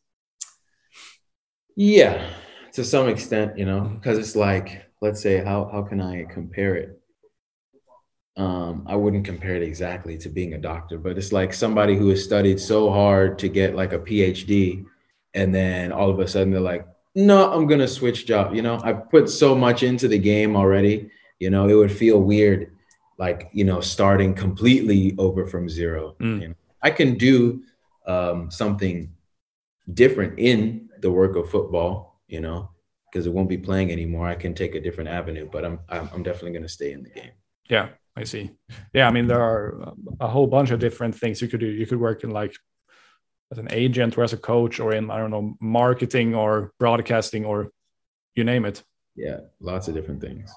Yeah, 1.76 2.30
to 2.74 2.84
some 2.84 3.08
extent, 3.08 3.58
you 3.58 3.66
know, 3.66 3.82
because 3.82 4.18
it's 4.18 4.36
like, 4.36 4.84
let's 5.02 5.22
say, 5.22 5.44
how 5.44 5.70
how 5.72 5.84
can 5.84 6.02
I 6.02 6.26
compare 6.26 6.76
it? 6.76 7.00
Um, 8.36 8.86
I 8.88 8.96
wouldn't 8.96 9.26
compare 9.26 9.56
it 9.56 9.64
exactly 9.64 10.18
to 10.18 10.30
being 10.30 10.54
a 10.54 10.58
doctor, 10.58 10.98
but 10.98 11.18
it's 11.18 11.32
like 11.32 11.54
somebody 11.54 11.96
who 11.96 12.10
has 12.10 12.24
studied 12.24 12.60
so 12.60 12.92
hard 12.92 13.40
to 13.40 13.48
get 13.48 13.76
like 13.76 13.94
a 13.94 14.00
PhD, 14.00 14.86
and 15.34 15.54
then 15.54 15.92
all 15.92 16.10
of 16.10 16.20
a 16.20 16.28
sudden 16.28 16.52
they're 16.52 16.62
like, 16.62 16.86
no, 17.16 17.52
I'm 17.54 17.68
gonna 17.68 17.88
switch 17.88 18.26
job. 18.26 18.54
You 18.54 18.64
know, 18.64 18.80
I 18.84 18.94
put 18.94 19.30
so 19.30 19.56
much 19.56 19.82
into 19.82 20.08
the 20.08 20.20
game 20.20 20.56
already. 20.56 21.10
You 21.40 21.52
know, 21.52 21.70
it 21.70 21.74
would 21.74 21.92
feel 21.92 22.20
weird, 22.22 22.76
like 23.18 23.50
you 23.54 23.64
know, 23.64 23.80
starting 23.82 24.34
completely 24.34 25.16
over 25.18 25.48
from 25.48 25.70
zero. 25.70 26.16
Mm. 26.20 26.42
You 26.42 26.48
know? 26.50 26.56
I 26.84 26.92
can 26.92 27.18
do 27.18 27.64
um, 28.06 28.52
something 28.52 29.14
different 29.94 30.38
in 30.38 30.90
the 31.02 31.12
work 31.12 31.36
of 31.36 31.50
football, 31.50 32.22
you 32.28 32.42
know, 32.42 32.70
because 33.12 33.26
it 33.26 33.34
won't 33.34 33.50
be 33.50 33.58
playing 33.58 33.92
anymore. 33.92 34.28
I 34.28 34.36
can 34.36 34.54
take 34.54 34.76
a 34.76 34.82
different 34.82 35.10
avenue, 35.10 35.50
but 35.52 35.66
I'm 35.66 35.80
I'm, 35.90 36.10
I'm 36.14 36.24
definitely 36.24 36.52
going 36.52 36.64
to 36.64 36.70
stay 36.70 36.92
in 36.92 37.04
the 37.04 37.10
game. 37.10 37.32
Yeah, 37.70 37.90
I 38.16 38.26
see. 38.26 38.52
Yeah, 38.94 39.08
I 39.08 39.12
mean 39.12 39.28
there 39.28 39.42
are 39.42 39.94
a 40.20 40.28
whole 40.28 40.48
bunch 40.48 40.72
of 40.72 40.80
different 40.80 41.16
things 41.16 41.42
you 41.42 41.48
could 41.48 41.62
do. 41.62 41.68
You 41.68 41.88
could 41.88 42.00
work 42.00 42.24
in 42.24 42.32
like 42.32 42.56
as 43.52 43.58
an 43.58 43.68
agent 43.72 44.18
or 44.18 44.24
as 44.24 44.34
a 44.34 44.38
coach 44.38 44.80
or 44.80 44.94
in 44.94 45.10
I 45.10 45.18
don't 45.18 45.32
know 45.32 45.56
marketing 45.62 46.36
or 46.36 46.74
broadcasting 46.80 47.46
or 47.46 47.70
you 48.36 48.44
name 48.44 48.66
it. 48.66 48.84
Yeah, 49.16 49.42
lots 49.60 49.88
of 49.88 49.94
different 49.94 50.22
things. 50.22 50.52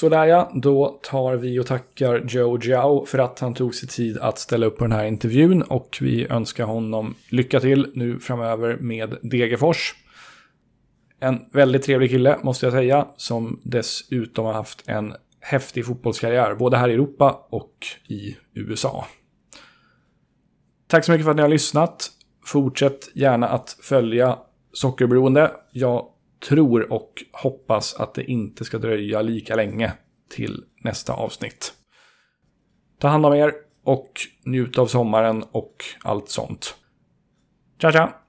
Sådär 0.00 0.24
ja, 0.24 0.52
då 0.54 1.00
tar 1.02 1.36
vi 1.36 1.58
och 1.58 1.66
tackar 1.66 2.24
Joe 2.28 2.58
Jiao 2.62 3.06
för 3.06 3.18
att 3.18 3.40
han 3.40 3.54
tog 3.54 3.74
sig 3.74 3.88
tid 3.88 4.18
att 4.18 4.38
ställa 4.38 4.66
upp 4.66 4.78
på 4.78 4.84
den 4.84 4.92
här 4.92 5.04
intervjun 5.04 5.62
och 5.62 5.98
vi 6.00 6.26
önskar 6.26 6.64
honom 6.64 7.14
lycka 7.28 7.60
till 7.60 7.92
nu 7.94 8.18
framöver 8.18 8.76
med 8.76 9.16
Degerfors. 9.22 9.94
En 11.20 11.40
väldigt 11.52 11.82
trevlig 11.82 12.10
kille 12.10 12.38
måste 12.42 12.66
jag 12.66 12.72
säga, 12.72 13.06
som 13.16 13.60
dessutom 13.62 14.44
har 14.46 14.52
haft 14.52 14.82
en 14.86 15.14
häftig 15.40 15.86
fotbollskarriär, 15.86 16.54
både 16.54 16.76
här 16.76 16.88
i 16.88 16.94
Europa 16.94 17.46
och 17.50 17.86
i 18.08 18.36
USA. 18.54 19.06
Tack 20.86 21.04
så 21.04 21.12
mycket 21.12 21.24
för 21.24 21.30
att 21.30 21.36
ni 21.36 21.42
har 21.42 21.48
lyssnat. 21.48 22.10
Fortsätt 22.44 23.10
gärna 23.14 23.48
att 23.48 23.76
följa 23.82 24.38
Sockerberoende. 24.72 25.50
Jag 25.72 26.06
tror 26.40 26.92
och 26.92 27.24
hoppas 27.32 27.94
att 27.94 28.14
det 28.14 28.24
inte 28.24 28.64
ska 28.64 28.78
dröja 28.78 29.22
lika 29.22 29.56
länge 29.56 29.92
till 30.28 30.64
nästa 30.84 31.12
avsnitt. 31.12 31.74
Ta 32.98 33.08
hand 33.08 33.26
om 33.26 33.34
er 33.34 33.52
och 33.84 34.12
njut 34.44 34.78
av 34.78 34.86
sommaren 34.86 35.44
och 35.52 35.84
allt 36.02 36.28
sånt. 36.28 36.76
Tja 37.80 37.92
tja! 37.92 38.25